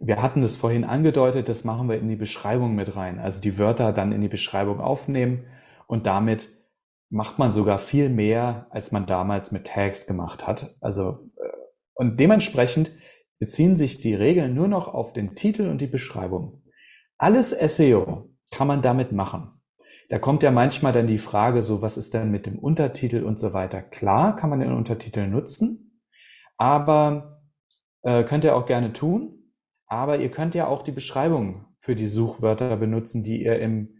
Wir 0.00 0.22
hatten 0.22 0.42
das 0.42 0.56
vorhin 0.56 0.84
angedeutet, 0.84 1.48
das 1.48 1.64
machen 1.64 1.88
wir 1.88 1.98
in 1.98 2.08
die 2.08 2.16
Beschreibung 2.16 2.74
mit 2.74 2.94
rein. 2.94 3.18
Also 3.18 3.40
die 3.40 3.58
Wörter 3.58 3.92
dann 3.92 4.12
in 4.12 4.20
die 4.20 4.28
Beschreibung 4.28 4.80
aufnehmen 4.80 5.44
und 5.86 6.06
damit 6.06 6.48
macht 7.10 7.38
man 7.38 7.50
sogar 7.50 7.78
viel 7.78 8.08
mehr, 8.08 8.66
als 8.70 8.92
man 8.92 9.06
damals 9.06 9.50
mit 9.50 9.66
Tags 9.66 10.06
gemacht 10.06 10.46
hat. 10.46 10.76
Also, 10.80 11.30
äh, 11.36 11.48
und 11.94 12.20
dementsprechend 12.20 12.92
beziehen 13.38 13.76
sich 13.76 13.98
die 13.98 14.14
Regeln 14.14 14.54
nur 14.54 14.68
noch 14.68 14.88
auf 14.88 15.12
den 15.12 15.34
Titel 15.34 15.68
und 15.68 15.80
die 15.80 15.86
Beschreibung. 15.86 16.62
Alles 17.16 17.50
SEO 17.50 18.30
kann 18.50 18.68
man 18.68 18.82
damit 18.82 19.12
machen. 19.12 19.60
Da 20.08 20.18
kommt 20.18 20.42
ja 20.42 20.50
manchmal 20.50 20.92
dann 20.92 21.06
die 21.06 21.18
Frage, 21.18 21.62
so 21.62 21.82
was 21.82 21.98
ist 21.98 22.14
denn 22.14 22.30
mit 22.30 22.46
dem 22.46 22.58
Untertitel 22.58 23.24
und 23.24 23.38
so 23.38 23.52
weiter. 23.52 23.82
Klar 23.82 24.36
kann 24.36 24.50
man 24.50 24.60
den 24.60 24.72
Untertitel 24.72 25.26
nutzen, 25.26 26.00
aber 26.56 27.42
äh, 28.02 28.24
könnt 28.24 28.44
ihr 28.44 28.56
auch 28.56 28.66
gerne 28.66 28.92
tun. 28.92 29.37
Aber 29.88 30.18
ihr 30.18 30.30
könnt 30.30 30.54
ja 30.54 30.66
auch 30.66 30.82
die 30.82 30.92
Beschreibung 30.92 31.64
für 31.78 31.94
die 31.94 32.06
Suchwörter 32.06 32.76
benutzen, 32.76 33.24
die 33.24 33.42
ihr 33.42 33.58
im 33.58 33.98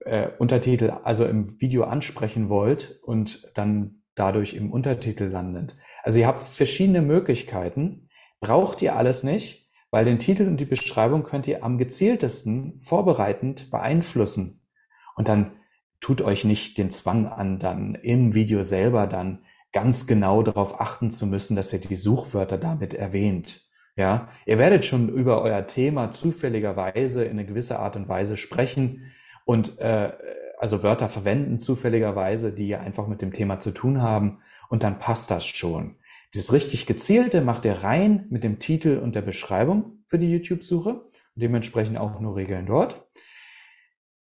äh, 0.00 0.28
Untertitel, 0.38 0.90
also 0.90 1.24
im 1.24 1.60
Video 1.60 1.84
ansprechen 1.84 2.48
wollt 2.48 3.00
und 3.02 3.50
dann 3.54 4.02
dadurch 4.14 4.54
im 4.54 4.72
Untertitel 4.72 5.24
landet. 5.24 5.76
Also 6.02 6.20
ihr 6.20 6.26
habt 6.26 6.46
verschiedene 6.46 7.02
Möglichkeiten, 7.02 8.08
braucht 8.40 8.82
ihr 8.82 8.96
alles 8.96 9.22
nicht, 9.22 9.70
weil 9.90 10.04
den 10.04 10.18
Titel 10.18 10.46
und 10.46 10.58
die 10.58 10.64
Beschreibung 10.64 11.22
könnt 11.22 11.46
ihr 11.46 11.64
am 11.64 11.78
gezieltesten 11.78 12.78
vorbereitend 12.78 13.70
beeinflussen. 13.70 14.66
Und 15.14 15.28
dann 15.28 15.52
tut 16.00 16.20
euch 16.20 16.44
nicht 16.44 16.78
den 16.78 16.90
Zwang 16.90 17.26
an, 17.26 17.58
dann 17.58 17.94
im 17.94 18.34
Video 18.34 18.62
selber 18.62 19.06
dann 19.06 19.44
ganz 19.72 20.06
genau 20.06 20.42
darauf 20.42 20.80
achten 20.80 21.10
zu 21.10 21.26
müssen, 21.26 21.56
dass 21.56 21.72
ihr 21.72 21.80
die 21.80 21.96
Suchwörter 21.96 22.58
damit 22.58 22.94
erwähnt. 22.94 23.65
Ja, 23.96 24.28
ihr 24.44 24.58
werdet 24.58 24.84
schon 24.84 25.08
über 25.08 25.40
euer 25.40 25.66
Thema 25.66 26.10
zufälligerweise 26.12 27.24
in 27.24 27.32
eine 27.32 27.46
gewisse 27.46 27.78
Art 27.78 27.96
und 27.96 28.08
Weise 28.08 28.36
sprechen 28.36 29.10
und 29.46 29.78
äh, 29.78 30.12
also 30.58 30.82
Wörter 30.82 31.08
verwenden 31.08 31.58
zufälligerweise, 31.58 32.52
die 32.52 32.68
ja 32.68 32.80
einfach 32.80 33.06
mit 33.06 33.22
dem 33.22 33.32
Thema 33.32 33.58
zu 33.58 33.70
tun 33.70 34.02
haben 34.02 34.40
und 34.68 34.82
dann 34.82 34.98
passt 34.98 35.30
das 35.30 35.46
schon. 35.46 35.96
Das 36.34 36.52
richtig 36.52 36.86
gezielte 36.86 37.40
macht 37.40 37.64
ihr 37.64 37.72
rein 37.72 38.26
mit 38.28 38.44
dem 38.44 38.58
Titel 38.58 38.98
und 39.02 39.14
der 39.14 39.22
Beschreibung 39.22 40.02
für 40.06 40.18
die 40.18 40.30
YouTube-Suche. 40.30 41.02
Dementsprechend 41.34 41.98
auch 41.98 42.20
nur 42.20 42.36
Regeln 42.36 42.66
dort. 42.66 43.06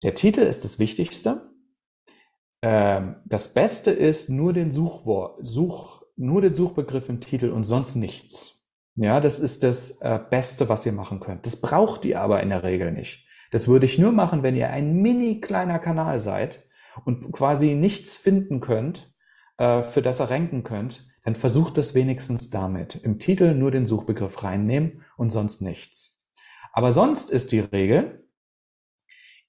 Der 0.04 0.14
Titel 0.14 0.40
ist 0.40 0.64
das 0.64 0.78
Wichtigste. 0.78 1.42
Ähm, 2.62 3.16
das 3.24 3.54
Beste 3.54 3.90
ist 3.90 4.28
nur 4.30 4.52
den 4.52 4.70
Suchwort, 4.70 5.44
Such, 5.44 6.02
nur 6.16 6.42
den 6.42 6.54
Suchbegriff 6.54 7.08
im 7.08 7.20
Titel 7.20 7.50
und 7.50 7.64
sonst 7.64 7.96
nichts. 7.96 8.63
Ja, 8.96 9.20
das 9.20 9.40
ist 9.40 9.64
das 9.64 10.00
äh, 10.02 10.20
Beste, 10.30 10.68
was 10.68 10.86
ihr 10.86 10.92
machen 10.92 11.20
könnt. 11.20 11.46
Das 11.46 11.60
braucht 11.60 12.04
ihr 12.04 12.20
aber 12.20 12.42
in 12.42 12.50
der 12.50 12.62
Regel 12.62 12.92
nicht. 12.92 13.26
Das 13.50 13.68
würde 13.68 13.86
ich 13.86 13.98
nur 13.98 14.12
machen, 14.12 14.42
wenn 14.42 14.56
ihr 14.56 14.70
ein 14.70 14.96
mini 14.96 15.40
kleiner 15.40 15.78
Kanal 15.78 16.20
seid 16.20 16.64
und 17.04 17.32
quasi 17.32 17.74
nichts 17.74 18.16
finden 18.16 18.60
könnt, 18.60 19.12
äh, 19.58 19.82
für 19.82 20.02
das 20.02 20.20
ihr 20.20 20.30
ranken 20.30 20.62
könnt, 20.62 21.06
dann 21.24 21.34
versucht 21.34 21.78
es 21.78 21.94
wenigstens 21.94 22.50
damit. 22.50 22.96
Im 22.96 23.18
Titel 23.18 23.54
nur 23.54 23.70
den 23.70 23.86
Suchbegriff 23.86 24.42
reinnehmen 24.42 25.04
und 25.16 25.30
sonst 25.30 25.60
nichts. 25.62 26.20
Aber 26.72 26.92
sonst 26.92 27.30
ist 27.30 27.52
die 27.52 27.60
Regel, 27.60 28.28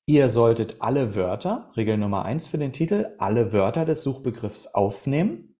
ihr 0.05 0.29
solltet 0.29 0.81
alle 0.81 1.15
Wörter, 1.15 1.71
Regel 1.75 1.97
Nummer 1.97 2.25
eins 2.25 2.47
für 2.47 2.57
den 2.57 2.73
Titel, 2.73 3.15
alle 3.17 3.51
Wörter 3.51 3.85
des 3.85 4.03
Suchbegriffs 4.03 4.67
aufnehmen. 4.67 5.57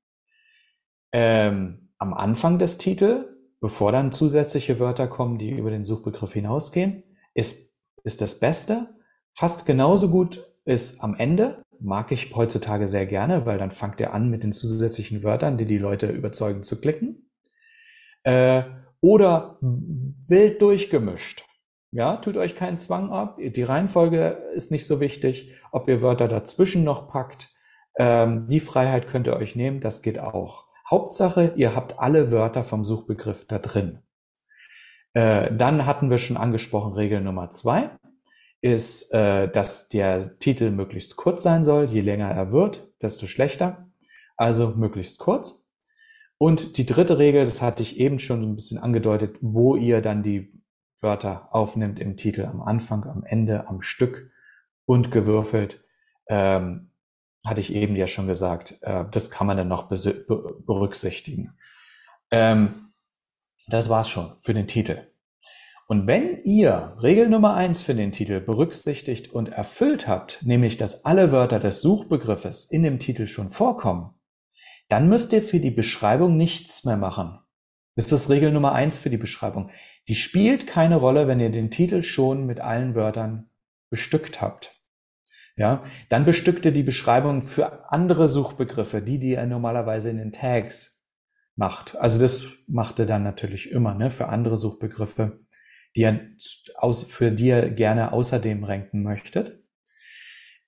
Ähm, 1.11 1.89
am 1.97 2.13
Anfang 2.13 2.59
des 2.59 2.77
Titels, 2.77 3.25
bevor 3.65 3.91
dann 3.91 4.11
zusätzliche 4.11 4.79
Wörter 4.79 5.07
kommen, 5.07 5.39
die 5.39 5.49
über 5.49 5.71
den 5.71 5.85
Suchbegriff 5.85 6.33
hinausgehen, 6.33 7.01
ist, 7.33 7.75
ist 8.03 8.21
das 8.21 8.39
Beste. 8.39 8.93
Fast 9.33 9.65
genauso 9.65 10.11
gut 10.11 10.47
ist 10.65 11.03
am 11.03 11.15
Ende, 11.15 11.63
mag 11.79 12.11
ich 12.11 12.35
heutzutage 12.35 12.87
sehr 12.87 13.07
gerne, 13.07 13.47
weil 13.47 13.57
dann 13.57 13.71
fangt 13.71 13.99
ihr 13.99 14.13
an 14.13 14.29
mit 14.29 14.43
den 14.43 14.53
zusätzlichen 14.53 15.23
Wörtern, 15.23 15.57
die 15.57 15.65
die 15.65 15.79
Leute 15.79 16.11
überzeugen 16.11 16.61
zu 16.61 16.79
klicken. 16.79 17.31
Äh, 18.21 18.65
oder 19.01 19.57
wild 19.61 20.61
durchgemischt. 20.61 21.43
Ja, 21.89 22.17
tut 22.17 22.37
euch 22.37 22.55
keinen 22.55 22.77
Zwang 22.77 23.09
ab. 23.09 23.39
Die 23.39 23.63
Reihenfolge 23.63 24.37
ist 24.53 24.69
nicht 24.69 24.85
so 24.85 24.99
wichtig. 24.99 25.55
Ob 25.71 25.89
ihr 25.89 26.03
Wörter 26.03 26.27
dazwischen 26.27 26.83
noch 26.83 27.09
packt, 27.09 27.49
ähm, 27.97 28.45
die 28.45 28.59
Freiheit 28.59 29.07
könnt 29.07 29.25
ihr 29.25 29.37
euch 29.37 29.55
nehmen. 29.55 29.81
Das 29.81 30.03
geht 30.03 30.19
auch. 30.19 30.64
Hauptsache, 30.89 31.53
ihr 31.55 31.75
habt 31.75 31.99
alle 31.99 32.31
Wörter 32.31 32.63
vom 32.63 32.85
Suchbegriff 32.85 33.47
da 33.47 33.59
drin. 33.59 33.99
Äh, 35.13 35.53
dann 35.55 35.85
hatten 35.85 36.09
wir 36.09 36.19
schon 36.19 36.37
angesprochen 36.37 36.93
Regel 36.93 37.21
Nummer 37.21 37.49
zwei 37.51 37.91
ist, 38.65 39.13
äh, 39.13 39.47
dass 39.47 39.89
der 39.89 40.39
Titel 40.39 40.71
möglichst 40.71 41.17
kurz 41.17 41.43
sein 41.43 41.63
soll. 41.63 41.85
Je 41.85 42.01
länger 42.01 42.31
er 42.31 42.51
wird, 42.51 42.87
desto 42.99 43.27
schlechter. 43.27 43.91
Also 44.37 44.73
möglichst 44.75 45.19
kurz. 45.19 45.69
Und 46.39 46.77
die 46.77 46.85
dritte 46.87 47.19
Regel, 47.19 47.45
das 47.45 47.61
hatte 47.61 47.83
ich 47.83 47.99
eben 47.99 48.17
schon 48.17 48.41
ein 48.41 48.55
bisschen 48.55 48.79
angedeutet, 48.79 49.37
wo 49.39 49.75
ihr 49.75 50.01
dann 50.01 50.23
die 50.23 50.51
Wörter 50.99 51.49
aufnimmt 51.53 51.99
im 51.99 52.17
Titel 52.17 52.45
am 52.45 52.61
Anfang, 52.61 53.05
am 53.05 53.23
Ende, 53.23 53.67
am 53.67 53.81
Stück 53.81 54.31
und 54.85 55.11
gewürfelt. 55.11 55.83
Ähm, 56.27 56.89
hatte 57.45 57.61
ich 57.61 57.73
eben 57.73 57.95
ja 57.95 58.07
schon 58.07 58.27
gesagt. 58.27 58.75
Äh, 58.81 59.05
das 59.11 59.31
kann 59.31 59.47
man 59.47 59.57
dann 59.57 59.67
noch 59.67 59.87
berücksichtigen. 59.87 61.57
Ähm, 62.31 62.73
das 63.67 63.89
war's 63.89 64.09
schon 64.09 64.33
für 64.41 64.53
den 64.53 64.67
Titel. 64.67 65.07
Und 65.87 66.07
wenn 66.07 66.43
ihr 66.43 66.97
Regel 67.01 67.29
Nummer 67.29 67.53
eins 67.53 67.83
für 67.83 67.93
den 67.93 68.11
Titel 68.11 68.39
berücksichtigt 68.39 69.31
und 69.31 69.49
erfüllt 69.49 70.07
habt, 70.07 70.39
nämlich 70.43 70.77
dass 70.77 71.05
alle 71.05 71.31
Wörter 71.31 71.59
des 71.59 71.81
Suchbegriffes 71.81 72.65
in 72.65 72.81
dem 72.81 72.99
Titel 72.99 73.27
schon 73.27 73.49
vorkommen, 73.49 74.15
dann 74.89 75.07
müsst 75.09 75.31
ihr 75.33 75.43
für 75.43 75.59
die 75.59 75.71
Beschreibung 75.71 76.37
nichts 76.37 76.85
mehr 76.85 76.97
machen. 76.97 77.39
Das 77.95 78.11
ist 78.11 78.29
Regel 78.29 78.51
Nummer 78.51 78.73
eins 78.73 78.97
für 78.97 79.09
die 79.09 79.17
Beschreibung. 79.17 79.69
Die 80.07 80.15
spielt 80.15 80.67
keine 80.67 80.97
Rolle, 80.97 81.27
wenn 81.27 81.39
ihr 81.39 81.51
den 81.51 81.71
Titel 81.71 82.01
schon 82.03 82.45
mit 82.45 82.59
allen 82.59 82.95
Wörtern 82.95 83.49
bestückt 83.89 84.41
habt. 84.41 84.74
Ja, 85.57 85.83
dann 86.09 86.25
bestückt 86.25 86.65
ihr 86.65 86.73
die 86.73 86.83
Beschreibung 86.83 87.41
für 87.43 87.91
andere 87.91 88.27
Suchbegriffe, 88.27 89.01
die, 89.01 89.19
die 89.19 89.31
ihr 89.31 89.45
normalerweise 89.45 90.09
in 90.09 90.17
den 90.17 90.33
Tags 90.33 91.07
macht. 91.55 91.97
Also 91.97 92.19
das 92.19 92.47
macht 92.67 92.99
ihr 92.99 93.05
dann 93.05 93.23
natürlich 93.23 93.71
immer, 93.71 93.95
ne, 93.95 94.11
für 94.11 94.27
andere 94.27 94.57
Suchbegriffe 94.57 95.45
die 95.95 96.01
ihr 96.01 96.19
aus, 96.75 97.03
für 97.03 97.31
die 97.31 97.47
ihr 97.47 97.69
gerne 97.69 98.11
außerdem 98.11 98.63
ranken 98.63 99.03
möchtet. 99.03 99.63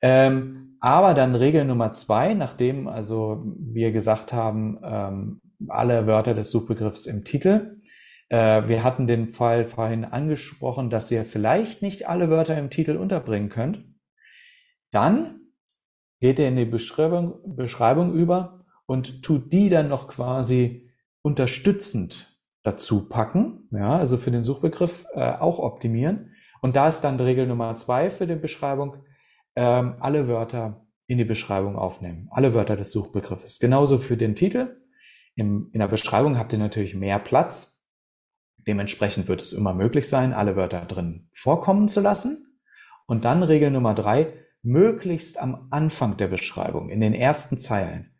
Ähm, 0.01 0.77
aber 0.79 1.13
dann 1.13 1.35
Regel 1.35 1.65
Nummer 1.65 1.91
zwei, 1.91 2.33
nachdem 2.33 2.87
also 2.87 3.43
wir 3.59 3.91
gesagt 3.91 4.31
haben, 4.31 4.79
ähm, 4.83 5.41
alle 5.67 6.05
Wörter 6.05 6.33
des 6.33 6.51
Suchbegriffs 6.51 7.07
im 7.07 7.25
Titel. 7.25 7.81
Äh, 8.29 8.67
wir 8.67 8.83
hatten 8.83 9.07
den 9.07 9.29
Fall 9.29 9.67
vorhin 9.67 10.05
angesprochen, 10.05 10.89
dass 10.89 11.11
ihr 11.11 11.25
vielleicht 11.25 11.81
nicht 11.81 12.07
alle 12.07 12.29
Wörter 12.29 12.57
im 12.57 12.69
Titel 12.69 12.95
unterbringen 12.95 13.49
könnt. 13.49 13.83
Dann 14.91 15.41
geht 16.19 16.39
ihr 16.39 16.47
in 16.47 16.55
die 16.55 16.65
Beschreibung, 16.65 17.55
Beschreibung 17.55 18.13
über 18.13 18.65
und 18.85 19.23
tut 19.23 19.51
die 19.53 19.69
dann 19.69 19.89
noch 19.89 20.07
quasi 20.07 20.89
unterstützend 21.21 22.37
dazu 22.63 23.07
packen, 23.07 23.69
ja, 23.71 23.97
also 23.97 24.17
für 24.17 24.31
den 24.31 24.43
Suchbegriff 24.43 25.05
äh, 25.13 25.33
auch 25.33 25.59
optimieren. 25.59 26.33
Und 26.61 26.75
da 26.75 26.87
ist 26.87 27.01
dann 27.01 27.19
Regel 27.19 27.47
Nummer 27.47 27.75
zwei 27.75 28.09
für 28.09 28.27
die 28.27 28.35
Beschreibung, 28.35 28.97
ähm, 29.55 29.95
alle 29.99 30.27
Wörter 30.27 30.85
in 31.07 31.17
die 31.17 31.25
Beschreibung 31.25 31.77
aufnehmen, 31.77 32.27
alle 32.31 32.53
Wörter 32.53 32.75
des 32.75 32.91
Suchbegriffes. 32.91 33.59
Genauso 33.59 33.97
für 33.97 34.17
den 34.17 34.35
Titel. 34.35 34.81
Im, 35.35 35.69
in 35.71 35.79
der 35.79 35.87
Beschreibung 35.87 36.37
habt 36.37 36.51
ihr 36.51 36.59
natürlich 36.59 36.95
mehr 36.95 37.19
Platz. 37.19 37.85
Dementsprechend 38.57 39.27
wird 39.27 39.41
es 39.41 39.53
immer 39.53 39.73
möglich 39.73 40.09
sein, 40.09 40.33
alle 40.33 40.55
Wörter 40.55 40.83
drin 40.85 41.29
vorkommen 41.31 41.87
zu 41.87 42.01
lassen. 42.01 42.59
Und 43.05 43.23
dann 43.23 43.43
Regel 43.43 43.71
Nummer 43.71 43.95
drei, 43.95 44.33
möglichst 44.67 45.39
am 45.39 45.67
Anfang 45.71 46.17
der 46.17 46.27
Beschreibung, 46.27 46.89
in 46.89 46.99
den 46.99 47.13
ersten 47.13 47.57
Zeilen. 47.57 48.11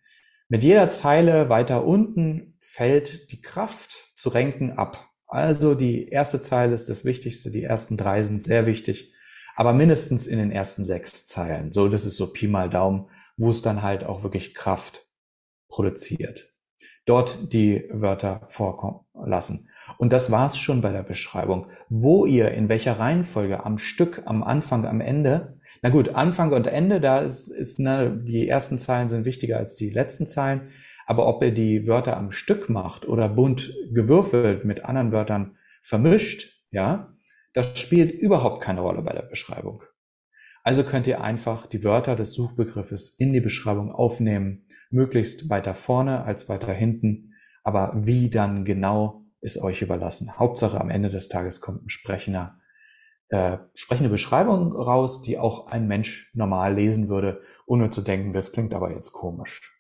Mit 0.47 0.63
jeder 0.63 0.89
Zeile 0.89 1.49
weiter 1.49 1.85
unten 1.85 2.55
fällt 2.59 3.31
die 3.31 3.41
Kraft 3.41 4.13
zu 4.15 4.29
ranken 4.29 4.71
ab. 4.71 5.09
Also 5.27 5.75
die 5.75 6.07
erste 6.07 6.39
Zeile 6.39 6.73
ist 6.73 6.87
das 6.87 7.03
Wichtigste, 7.03 7.51
die 7.51 7.63
ersten 7.63 7.97
drei 7.97 8.23
sind 8.23 8.41
sehr 8.41 8.65
wichtig, 8.65 9.13
aber 9.57 9.73
mindestens 9.73 10.25
in 10.25 10.39
den 10.39 10.51
ersten 10.51 10.85
sechs 10.85 11.27
Zeilen. 11.27 11.73
So, 11.73 11.89
das 11.89 12.05
ist 12.05 12.15
so 12.15 12.31
Pi 12.31 12.47
mal 12.47 12.69
Daumen, 12.69 13.09
wo 13.35 13.49
es 13.49 13.61
dann 13.61 13.81
halt 13.81 14.05
auch 14.05 14.23
wirklich 14.23 14.55
Kraft 14.55 15.05
produziert. 15.67 16.53
Dort 17.05 17.51
die 17.51 17.89
Wörter 17.91 18.47
vorkommen 18.49 19.01
lassen. 19.13 19.69
Und 19.97 20.13
das 20.13 20.31
war's 20.31 20.57
schon 20.57 20.81
bei 20.81 20.91
der 20.91 21.03
Beschreibung. 21.03 21.67
Wo 21.89 22.25
ihr 22.25 22.51
in 22.51 22.69
welcher 22.69 22.99
Reihenfolge 22.99 23.65
am 23.65 23.77
Stück, 23.77 24.23
am 24.25 24.43
Anfang, 24.43 24.85
am 24.85 25.01
Ende 25.01 25.57
na 25.82 25.89
gut, 25.89 26.09
Anfang 26.09 26.51
und 26.51 26.67
Ende, 26.67 26.99
da 26.99 27.19
ist, 27.19 27.49
ist 27.49 27.80
ne, 27.80 28.21
die 28.23 28.47
ersten 28.47 28.80
Zeilen 28.80 29.09
sind 29.09 29.25
wichtiger 29.25 29.57
als 29.57 29.75
die 29.75 29.89
letzten 29.89 30.28
Zeilen. 30.28 30.69
Aber 31.05 31.28
ob 31.28 31.41
ihr 31.41 31.53
die 31.53 31.88
Wörter 31.88 32.17
am 32.17 32.32
Stück 32.32 32.69
macht 32.69 33.07
oder 33.07 33.30
bunt 33.30 33.73
gewürfelt 33.93 34.65
mit 34.65 34.84
anderen 34.84 35.11
Wörtern 35.11 35.57
vermischt, 35.82 36.65
ja, 36.71 37.13
das 37.53 37.80
spielt 37.80 38.11
überhaupt 38.11 38.61
keine 38.61 38.82
Rolle 38.82 39.01
bei 39.01 39.13
der 39.13 39.24
Beschreibung. 39.24 39.83
Also 40.63 40.83
könnt 40.83 41.08
ihr 41.08 41.21
einfach 41.21 41.66
die 41.66 41.86
Wörter 41.86 42.17
des 42.17 42.33
Suchbegriffes 42.33 43.16
in 43.17 43.32
die 43.32 43.39
Beschreibung 43.39 43.89
aufnehmen, 43.91 44.67
möglichst 44.89 45.49
weiter 45.49 45.74
vorne 45.74 46.24
als 46.24 46.49
weiter 46.49 46.74
hinten. 46.74 47.33
Aber 47.63 47.93
wie 47.95 48.29
dann 48.29 48.66
genau 48.66 49.24
ist 49.39 49.62
euch 49.62 49.82
überlassen. 49.82 50.37
Hauptsache 50.37 50.79
am 50.79 50.89
Ende 50.89 51.09
des 51.09 51.29
Tages 51.29 51.62
kommt 51.62 51.86
ein 51.86 51.89
sprechender 51.89 52.59
äh, 53.29 53.58
sprechende 53.74 54.09
Beschreibung 54.09 54.74
raus, 54.74 55.21
die 55.21 55.37
auch 55.37 55.67
ein 55.67 55.87
Mensch 55.87 56.32
normal 56.33 56.75
lesen 56.75 57.09
würde, 57.09 57.41
ohne 57.66 57.89
zu 57.89 58.01
denken, 58.01 58.33
das 58.33 58.51
klingt 58.51 58.74
aber 58.74 58.91
jetzt 58.91 59.12
komisch. 59.12 59.78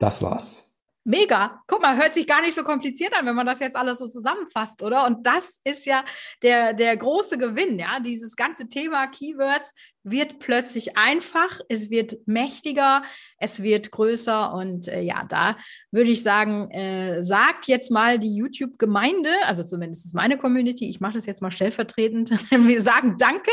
Das 0.00 0.22
war's. 0.22 0.66
Mega. 1.04 1.62
Guck 1.68 1.82
mal, 1.82 1.96
hört 1.96 2.14
sich 2.14 2.26
gar 2.26 2.40
nicht 2.42 2.54
so 2.54 2.64
kompliziert 2.64 3.16
an, 3.16 3.26
wenn 3.26 3.36
man 3.36 3.46
das 3.46 3.60
jetzt 3.60 3.76
alles 3.76 3.98
so 3.98 4.08
zusammenfasst, 4.08 4.82
oder? 4.82 5.06
Und 5.06 5.24
das 5.24 5.60
ist 5.62 5.86
ja 5.86 6.04
der, 6.42 6.72
der 6.72 6.96
große 6.96 7.38
Gewinn, 7.38 7.78
ja. 7.78 8.00
Dieses 8.00 8.34
ganze 8.34 8.68
Thema 8.68 9.06
Keywords 9.06 9.72
wird 10.10 10.38
plötzlich 10.38 10.96
einfach, 10.96 11.60
es 11.68 11.90
wird 11.90 12.16
mächtiger, 12.26 13.02
es 13.38 13.62
wird 13.62 13.90
größer 13.90 14.54
und 14.54 14.88
äh, 14.88 15.00
ja, 15.00 15.24
da 15.28 15.56
würde 15.90 16.10
ich 16.10 16.22
sagen, 16.22 16.70
äh, 16.70 17.24
sagt 17.24 17.66
jetzt 17.66 17.90
mal 17.90 18.18
die 18.18 18.34
YouTube-Gemeinde, 18.34 19.30
also 19.44 19.64
zumindest 19.64 20.06
ist 20.06 20.14
meine 20.14 20.38
Community, 20.38 20.88
ich 20.88 21.00
mache 21.00 21.14
das 21.14 21.26
jetzt 21.26 21.42
mal 21.42 21.50
stellvertretend, 21.50 22.30
wir 22.50 22.80
sagen 22.80 23.16
danke, 23.18 23.50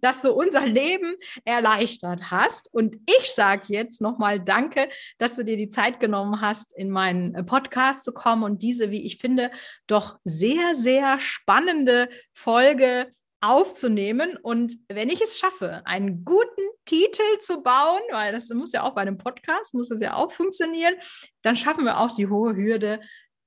dass 0.00 0.22
du 0.22 0.32
unser 0.32 0.64
Leben 0.64 1.14
erleichtert 1.44 2.30
hast. 2.30 2.72
Und 2.72 2.96
ich 3.06 3.32
sage 3.34 3.64
jetzt 3.68 4.00
nochmal 4.00 4.40
danke, 4.40 4.88
dass 5.18 5.36
du 5.36 5.44
dir 5.44 5.56
die 5.56 5.68
Zeit 5.68 5.98
genommen 5.98 6.40
hast, 6.40 6.72
in 6.76 6.90
meinen 6.90 7.34
äh, 7.34 7.42
Podcast 7.42 8.04
zu 8.04 8.12
kommen 8.12 8.44
und 8.44 8.62
diese, 8.62 8.90
wie 8.92 9.04
ich 9.04 9.18
finde, 9.18 9.50
doch 9.88 10.18
sehr, 10.24 10.76
sehr 10.76 11.18
spannende 11.18 12.08
Folge 12.32 13.10
aufzunehmen. 13.40 14.36
Und 14.42 14.74
wenn 14.88 15.08
ich 15.08 15.20
es 15.20 15.38
schaffe, 15.38 15.82
einen 15.84 16.24
guten 16.24 16.62
Titel 16.84 17.22
zu 17.40 17.62
bauen, 17.62 18.00
weil 18.10 18.32
das 18.32 18.48
muss 18.50 18.72
ja 18.72 18.82
auch 18.82 18.94
bei 18.94 19.02
einem 19.02 19.18
Podcast, 19.18 19.74
muss 19.74 19.88
das 19.88 20.00
ja 20.00 20.14
auch 20.14 20.32
funktionieren, 20.32 20.94
dann 21.42 21.56
schaffen 21.56 21.84
wir 21.84 22.00
auch 22.00 22.14
die 22.14 22.28
hohe 22.28 22.56
Hürde 22.56 23.00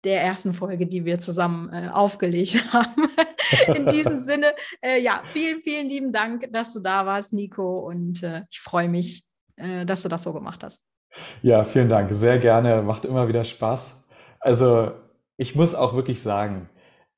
der 0.03 0.21
ersten 0.23 0.53
Folge, 0.53 0.87
die 0.87 1.03
wir 1.03 1.19
zusammen 1.19 1.71
äh, 1.73 1.89
aufgelegt 1.89 2.61
haben. 2.73 3.09
In 3.67 3.87
diesem 3.87 4.17
Sinne, 4.23 4.53
äh, 4.81 5.01
ja, 5.01 5.23
vielen, 5.27 5.59
vielen 5.59 5.89
lieben 5.89 6.13
Dank, 6.13 6.47
dass 6.53 6.73
du 6.73 6.79
da 6.79 7.05
warst, 7.05 7.33
Nico. 7.33 7.79
Und 7.79 8.23
äh, 8.23 8.43
ich 8.49 8.59
freue 8.59 8.87
mich, 8.87 9.23
äh, 9.57 9.85
dass 9.85 10.03
du 10.03 10.09
das 10.09 10.23
so 10.23 10.33
gemacht 10.33 10.63
hast. 10.63 10.81
Ja, 11.41 11.63
vielen 11.63 11.89
Dank. 11.89 12.13
Sehr 12.13 12.39
gerne. 12.39 12.81
Macht 12.81 13.05
immer 13.05 13.27
wieder 13.27 13.43
Spaß. 13.43 14.07
Also, 14.39 14.91
ich 15.35 15.55
muss 15.55 15.75
auch 15.75 15.95
wirklich 15.95 16.21
sagen, 16.21 16.69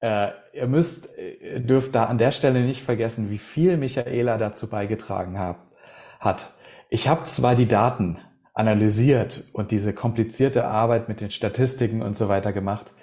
äh, 0.01 0.29
ihr 0.53 0.67
müsst, 0.67 1.09
ihr 1.17 1.59
dürft 1.59 1.95
da 1.95 2.05
an 2.05 2.17
der 2.17 2.31
Stelle 2.31 2.61
nicht 2.61 2.81
vergessen, 2.81 3.29
wie 3.29 3.37
viel 3.37 3.77
Michaela 3.77 4.37
dazu 4.37 4.69
beigetragen 4.69 5.39
hat. 5.39 5.57
hat. 6.19 6.53
Ich 6.89 7.07
habe 7.07 7.23
zwar 7.23 7.55
die 7.55 7.67
Daten 7.67 8.17
analysiert 8.53 9.45
und 9.53 9.71
diese 9.71 9.93
komplizierte 9.93 10.65
Arbeit 10.65 11.07
mit 11.07 11.21
den 11.21 11.31
Statistiken 11.31 12.01
und 12.01 12.17
so 12.17 12.27
weiter 12.27 12.51
gemacht. 12.51 12.93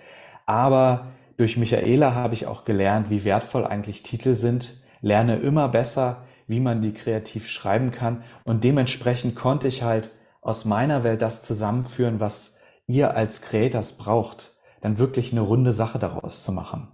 Aber 0.45 1.07
durch 1.37 1.57
Michaela 1.57 2.15
habe 2.15 2.35
ich 2.35 2.47
auch 2.47 2.65
gelernt, 2.65 3.11
wie 3.11 3.25
wertvoll 3.25 3.65
eigentlich 3.65 4.03
Titel 4.03 4.35
sind, 4.35 4.83
lerne 5.01 5.37
immer 5.37 5.69
besser, 5.69 6.25
wie 6.49 6.61
man 6.61 6.83
die 6.83 6.93
kreativ 6.93 7.49
schreiben 7.49 7.93
kann 7.93 8.25
und 8.45 8.65
dementsprechend 8.65 9.37
konnte 9.37 9.69
ich 9.69 9.83
halt 9.83 10.11
aus 10.41 10.65
meiner 10.65 11.05
Welt 11.05 11.23
das 11.23 11.43
zusammenführen, 11.43 12.21
was 12.21 12.59
ihr 12.87 13.15
als 13.15 13.43
Creators 13.43 13.99
braucht, 13.99 14.57
dann 14.81 14.99
wirklich 14.99 15.33
eine 15.33 15.41
runde 15.41 15.73
Sache 15.73 15.99
daraus 15.99 16.43
zu 16.45 16.53
machen. 16.53 16.89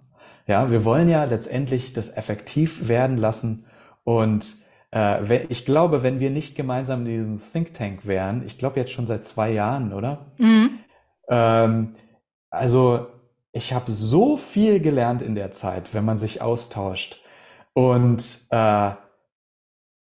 Ja, 0.47 0.69
wir 0.71 0.85
wollen 0.85 1.09
ja 1.09 1.23
letztendlich 1.23 1.93
das 1.93 2.15
effektiv 2.15 2.87
werden 2.87 3.17
lassen 3.17 3.65
und 4.03 4.65
äh, 4.93 5.45
ich 5.45 5.65
glaube, 5.65 6.03
wenn 6.03 6.19
wir 6.19 6.29
nicht 6.29 6.55
gemeinsam 6.55 7.05
in 7.05 7.37
diesem 7.37 7.51
Think 7.51 7.73
Tank 7.73 8.05
wären, 8.05 8.45
ich 8.45 8.57
glaube 8.57 8.79
jetzt 8.79 8.91
schon 8.91 9.07
seit 9.07 9.25
zwei 9.25 9.51
Jahren, 9.51 9.93
oder? 9.93 10.31
Mhm. 10.37 10.79
Ähm, 11.29 11.95
also 12.49 13.07
ich 13.51 13.73
habe 13.73 13.91
so 13.91 14.37
viel 14.37 14.79
gelernt 14.79 15.21
in 15.21 15.35
der 15.35 15.51
Zeit, 15.51 15.93
wenn 15.93 16.05
man 16.05 16.17
sich 16.17 16.41
austauscht. 16.41 17.21
Und 17.73 18.47
äh, 18.51 18.91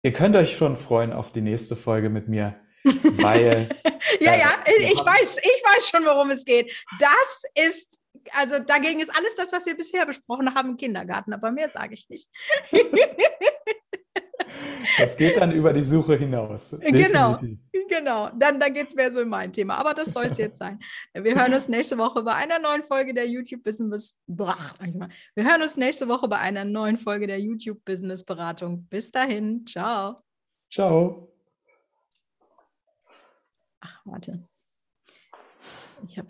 ihr 0.03 0.13
könnt 0.13 0.35
euch 0.35 0.55
schon 0.55 0.75
freuen 0.75 1.13
auf 1.13 1.31
die 1.31 1.41
nächste 1.41 1.75
Folge 1.75 2.09
mit 2.09 2.27
mir, 2.27 2.55
weil. 2.83 3.69
ja, 4.19 4.35
ja, 4.35 4.63
ich 4.65 4.99
weiß, 4.99 5.37
ich 5.37 5.63
weiß 5.63 5.89
schon, 5.89 6.05
worum 6.05 6.29
es 6.31 6.45
geht. 6.45 6.73
Das 6.99 7.65
ist, 7.67 7.99
also 8.31 8.59
dagegen 8.59 8.99
ist 8.99 9.15
alles 9.15 9.35
das, 9.35 9.51
was 9.51 9.65
wir 9.65 9.75
bisher 9.75 10.05
besprochen 10.05 10.53
haben 10.55 10.71
im 10.71 10.77
Kindergarten, 10.77 11.33
aber 11.33 11.51
mehr 11.51 11.69
sage 11.69 11.93
ich 11.93 12.07
nicht. 12.09 12.29
Das 14.97 15.17
geht 15.17 15.37
dann 15.37 15.51
über 15.51 15.73
die 15.73 15.83
Suche 15.83 16.15
hinaus. 16.15 16.77
Genau, 16.81 17.37
genau. 17.87 18.29
Dann, 18.35 18.59
dann 18.59 18.73
geht 18.73 18.87
es 18.87 18.95
mehr 18.95 19.11
so 19.11 19.21
in 19.21 19.29
mein 19.29 19.51
Thema. 19.51 19.77
Aber 19.77 19.93
das 19.93 20.13
soll 20.13 20.25
es 20.25 20.37
jetzt 20.37 20.57
sein. 20.57 20.79
Wir 21.13 21.35
hören 21.35 21.53
uns 21.53 21.67
nächste 21.67 21.97
Woche 21.97 22.23
bei 22.23 22.33
einer 22.33 22.59
neuen 22.59 22.83
Folge 22.83 23.13
der 23.13 23.27
YouTube 23.27 23.63
Business. 23.63 24.17
Brach, 24.27 24.75
Wir 25.35 25.43
hören 25.43 25.61
uns 25.61 25.77
nächste 25.77 26.07
Woche 26.07 26.27
bei 26.27 26.39
einer 26.39 26.65
neuen 26.65 26.97
Folge 26.97 27.27
der 27.27 27.39
YouTube 27.39 27.83
Business 27.85 28.23
Beratung. 28.23 28.87
Bis 28.89 29.11
dahin. 29.11 29.65
Ciao. 29.65 30.21
Ciao. 30.71 31.28
Ach, 33.81 34.01
warte. 34.05 34.47
Ich 36.07 36.17
habe 36.17 36.27